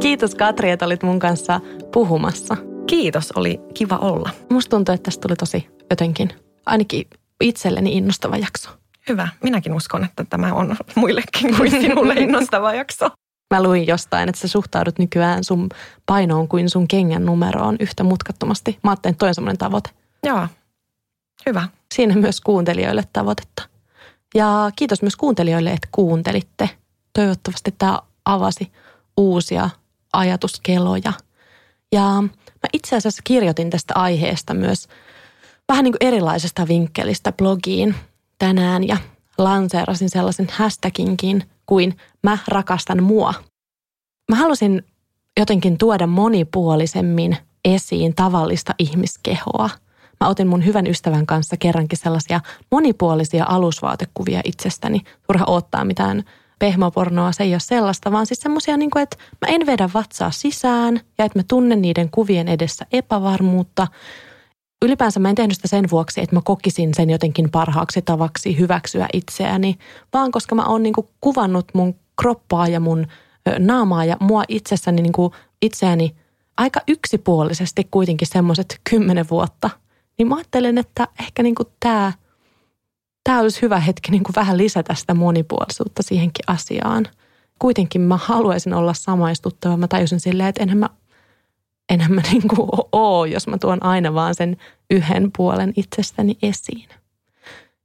Kiitos 0.00 0.34
Katri, 0.34 0.70
että 0.70 0.86
olit 0.86 1.02
mun 1.02 1.18
kanssa 1.18 1.60
puhumassa. 1.92 2.69
Kiitos, 2.90 3.32
oli 3.32 3.60
kiva 3.74 3.96
olla. 3.96 4.30
Musta 4.48 4.70
tuntuu, 4.70 4.94
että 4.94 5.04
tästä 5.04 5.20
tuli 5.20 5.36
tosi 5.36 5.66
jotenkin, 5.90 6.30
ainakin 6.66 7.06
itselleni 7.40 7.92
innostava 7.92 8.36
jakso. 8.36 8.70
Hyvä. 9.08 9.28
Minäkin 9.42 9.74
uskon, 9.74 10.04
että 10.04 10.24
tämä 10.24 10.54
on 10.54 10.76
muillekin 10.94 11.56
kuin 11.56 11.70
sinulle 11.70 12.14
innostava 12.24 12.74
jakso. 12.74 13.10
Mä 13.54 13.62
luin 13.62 13.86
jostain, 13.86 14.28
että 14.28 14.40
sä 14.40 14.48
suhtaudut 14.48 14.98
nykyään 14.98 15.44
sun 15.44 15.68
painoon 16.06 16.48
kuin 16.48 16.70
sun 16.70 16.88
kengän 16.88 17.26
numeroon 17.26 17.76
yhtä 17.80 18.04
mutkattomasti. 18.04 18.78
Mä 18.82 18.90
ajattelin, 18.90 19.12
että 19.12 19.18
toi 19.18 19.28
on 19.28 19.34
semmoinen 19.34 19.58
tavoite. 19.58 19.90
Joo, 20.26 20.46
hyvä. 21.46 21.68
Siinä 21.94 22.14
myös 22.14 22.40
kuuntelijoille 22.40 23.04
tavoitetta. 23.12 23.62
Ja 24.34 24.70
kiitos 24.76 25.02
myös 25.02 25.16
kuuntelijoille, 25.16 25.70
että 25.70 25.88
kuuntelitte. 25.92 26.70
Toivottavasti 27.12 27.74
tämä 27.78 27.98
avasi 28.24 28.72
uusia 29.16 29.70
ajatuskeloja– 30.12 31.12
Ja 31.92 32.22
mä 32.62 32.68
itse 32.72 32.96
asiassa 32.96 33.22
kirjoitin 33.24 33.70
tästä 33.70 33.94
aiheesta 33.96 34.54
myös 34.54 34.88
vähän 35.68 35.84
niin 35.84 35.92
kuin 35.92 36.08
erilaisesta 36.08 36.68
vinkkelistä 36.68 37.32
blogiin 37.32 37.94
tänään 38.38 38.88
ja 38.88 38.96
lanseerasin 39.38 40.10
sellaisen 40.10 40.48
hashtaginkin 40.52 41.44
kuin 41.66 41.96
mä 42.22 42.38
rakastan 42.48 43.02
mua. 43.02 43.34
Mä 44.30 44.36
halusin 44.36 44.82
jotenkin 45.40 45.78
tuoda 45.78 46.06
monipuolisemmin 46.06 47.36
esiin 47.64 48.14
tavallista 48.14 48.74
ihmiskehoa. 48.78 49.70
Mä 50.20 50.28
otin 50.28 50.46
mun 50.46 50.66
hyvän 50.66 50.86
ystävän 50.86 51.26
kanssa 51.26 51.56
kerrankin 51.56 51.98
sellaisia 51.98 52.40
monipuolisia 52.70 53.44
alusvaatekuvia 53.48 54.40
itsestäni. 54.44 55.00
Turha 55.26 55.44
ottaa 55.46 55.84
mitään 55.84 56.24
pehmopornoa, 56.60 57.32
se 57.32 57.42
ei 57.42 57.54
ole 57.54 57.60
sellaista, 57.60 58.12
vaan 58.12 58.26
siis 58.26 58.40
semmoisia, 58.40 58.76
niin 58.76 58.98
että 58.98 59.16
mä 59.40 59.54
en 59.54 59.66
vedä 59.66 59.90
vatsaa 59.94 60.30
sisään 60.30 61.00
ja 61.18 61.24
että 61.24 61.38
mä 61.38 61.42
tunnen 61.48 61.82
niiden 61.82 62.10
kuvien 62.10 62.48
edessä 62.48 62.86
epävarmuutta. 62.92 63.86
Ylipäänsä 64.84 65.20
mä 65.20 65.28
en 65.28 65.34
tehnyt 65.34 65.56
sitä 65.56 65.68
sen 65.68 65.84
vuoksi, 65.90 66.20
että 66.20 66.36
mä 66.36 66.42
kokisin 66.44 66.94
sen 66.94 67.10
jotenkin 67.10 67.50
parhaaksi 67.50 68.02
tavaksi 68.02 68.58
hyväksyä 68.58 69.08
itseäni, 69.12 69.78
vaan 70.12 70.30
koska 70.30 70.54
mä 70.54 70.64
oon 70.64 70.82
niin 70.82 70.94
kuvannut 71.20 71.66
mun 71.74 71.94
kroppaa 72.20 72.68
ja 72.68 72.80
mun 72.80 73.06
naamaa 73.58 74.04
ja 74.04 74.16
mua 74.20 74.42
itsessäni 74.48 75.02
niin 75.02 75.12
kuin 75.12 75.32
itseäni 75.62 76.14
aika 76.56 76.80
yksipuolisesti 76.88 77.88
kuitenkin 77.90 78.28
semmoiset 78.28 78.80
kymmenen 78.90 79.26
vuotta. 79.30 79.70
Niin 80.18 80.28
mä 80.28 80.34
ajattelen, 80.34 80.78
että 80.78 81.08
ehkä 81.20 81.42
niin 81.42 81.54
kuin 81.54 81.68
tämä, 81.80 82.12
tämä 83.24 83.40
olisi 83.40 83.62
hyvä 83.62 83.80
hetki 83.80 84.10
niin 84.10 84.22
kuin 84.24 84.34
vähän 84.36 84.58
lisätä 84.58 84.94
sitä 84.94 85.14
monipuolisuutta 85.14 86.02
siihenkin 86.02 86.44
asiaan. 86.46 87.06
Kuitenkin 87.58 88.00
mä 88.00 88.16
haluaisin 88.16 88.74
olla 88.74 88.94
samaistuttava. 88.94 89.76
Mä 89.76 89.88
tajusin 89.88 90.20
silleen, 90.20 90.48
että 90.48 90.62
enhän 90.62 90.78
mä, 90.78 90.88
enhän 91.92 92.12
mä 92.12 92.22
niin 92.32 92.48
kuin 92.48 92.68
ole, 92.92 93.28
jos 93.28 93.46
mä 93.46 93.58
tuon 93.58 93.84
aina 93.84 94.14
vaan 94.14 94.34
sen 94.34 94.56
yhden 94.90 95.30
puolen 95.36 95.72
itsestäni 95.76 96.38
esiin. 96.42 96.88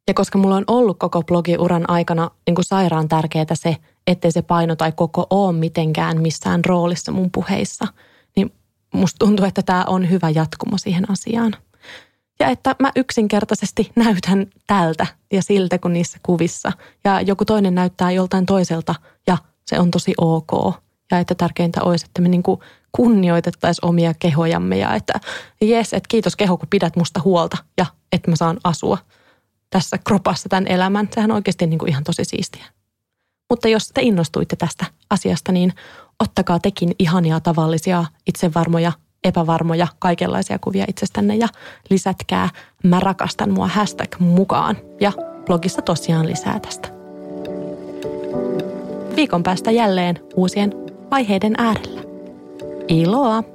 Ja 0.08 0.14
koska 0.14 0.38
mulla 0.38 0.56
on 0.56 0.64
ollut 0.68 1.00
koko 1.00 1.24
blogiuran 1.24 1.90
aikana 1.90 2.32
niin 2.48 2.56
kuin 2.56 2.66
sairaan 2.66 3.08
tärkeää 3.08 3.46
se, 3.54 3.78
ettei 4.08 4.32
se 4.32 4.42
paino 4.42 4.76
tai 4.76 4.92
koko 4.92 5.28
ole 5.30 5.54
mitenkään 5.54 6.22
missään 6.22 6.66
roolissa 6.66 7.12
mun 7.12 7.32
puheissa, 7.32 7.88
niin 8.36 8.54
musta 8.94 9.26
tuntuu, 9.26 9.46
että 9.46 9.62
tämä 9.62 9.84
on 9.88 10.10
hyvä 10.10 10.30
jatkumo 10.30 10.78
siihen 10.78 11.12
asiaan. 11.12 11.56
Ja 12.40 12.48
että 12.48 12.76
mä 12.80 12.92
yksinkertaisesti 12.96 13.92
näytän 13.96 14.48
tältä 14.68 15.08
ja 15.34 15.42
siltä 15.42 15.78
kuin 15.78 15.94
niissä 15.94 16.18
kuvissa. 16.24 16.72
Ja 17.04 17.22
joku 17.22 17.46
toinen 17.46 17.76
näyttää 17.76 18.12
joltain 18.12 18.46
toiselta 18.46 18.96
ja 19.28 19.38
se 19.66 19.80
on 19.80 19.92
tosi 19.92 20.14
ok. 20.18 20.76
Ja 21.12 21.20
että 21.20 21.36
tärkeintä 21.36 21.84
olisi, 21.84 22.06
että 22.06 22.22
me 22.22 22.30
niinku 22.30 22.64
kunnioitettaisiin 22.92 23.90
omia 23.90 24.14
kehojamme 24.14 24.78
ja 24.78 24.96
että 24.96 25.14
jes, 25.62 25.94
että 25.94 26.08
kiitos 26.08 26.36
keho, 26.36 26.58
kun 26.58 26.68
pidät 26.70 26.96
musta 26.96 27.22
huolta 27.24 27.58
ja 27.78 27.86
että 28.12 28.32
mä 28.32 28.36
saan 28.36 28.58
asua 28.64 28.98
tässä 29.70 29.98
kropassa 29.98 30.50
tämän 30.50 30.68
elämän. 30.68 31.10
Sehän 31.16 31.32
on 31.32 31.36
oikeasti 31.36 31.68
niinku 31.68 31.86
ihan 31.86 32.04
tosi 32.04 32.26
siistiä. 32.26 32.66
Mutta 33.50 33.68
jos 33.68 33.88
te 33.94 34.02
innostuitte 34.02 34.56
tästä 34.56 34.86
asiasta, 35.10 35.52
niin 35.52 35.74
ottakaa 36.20 36.60
tekin 36.60 36.96
ihania 37.00 37.40
tavallisia, 37.40 38.06
itsevarmoja, 38.28 38.92
epävarmoja, 39.26 39.88
kaikenlaisia 40.00 40.60
kuvia 40.60 40.86
itsestänne 40.88 41.36
ja 41.36 41.48
lisätkää 41.90 42.50
mä 42.84 43.00
rakastan 43.00 43.52
mua 43.52 43.68
hashtag 43.68 44.16
mukaan. 44.20 44.78
Ja 45.02 45.12
blogissa 45.46 45.82
tosiaan 45.82 46.28
lisää 46.28 46.60
tästä. 46.60 46.90
Viikon 49.16 49.44
päästä 49.44 49.72
jälleen 49.72 50.20
uusien 50.36 50.74
aiheiden 51.12 51.54
äärellä. 51.58 52.02
Iloa! 52.88 53.55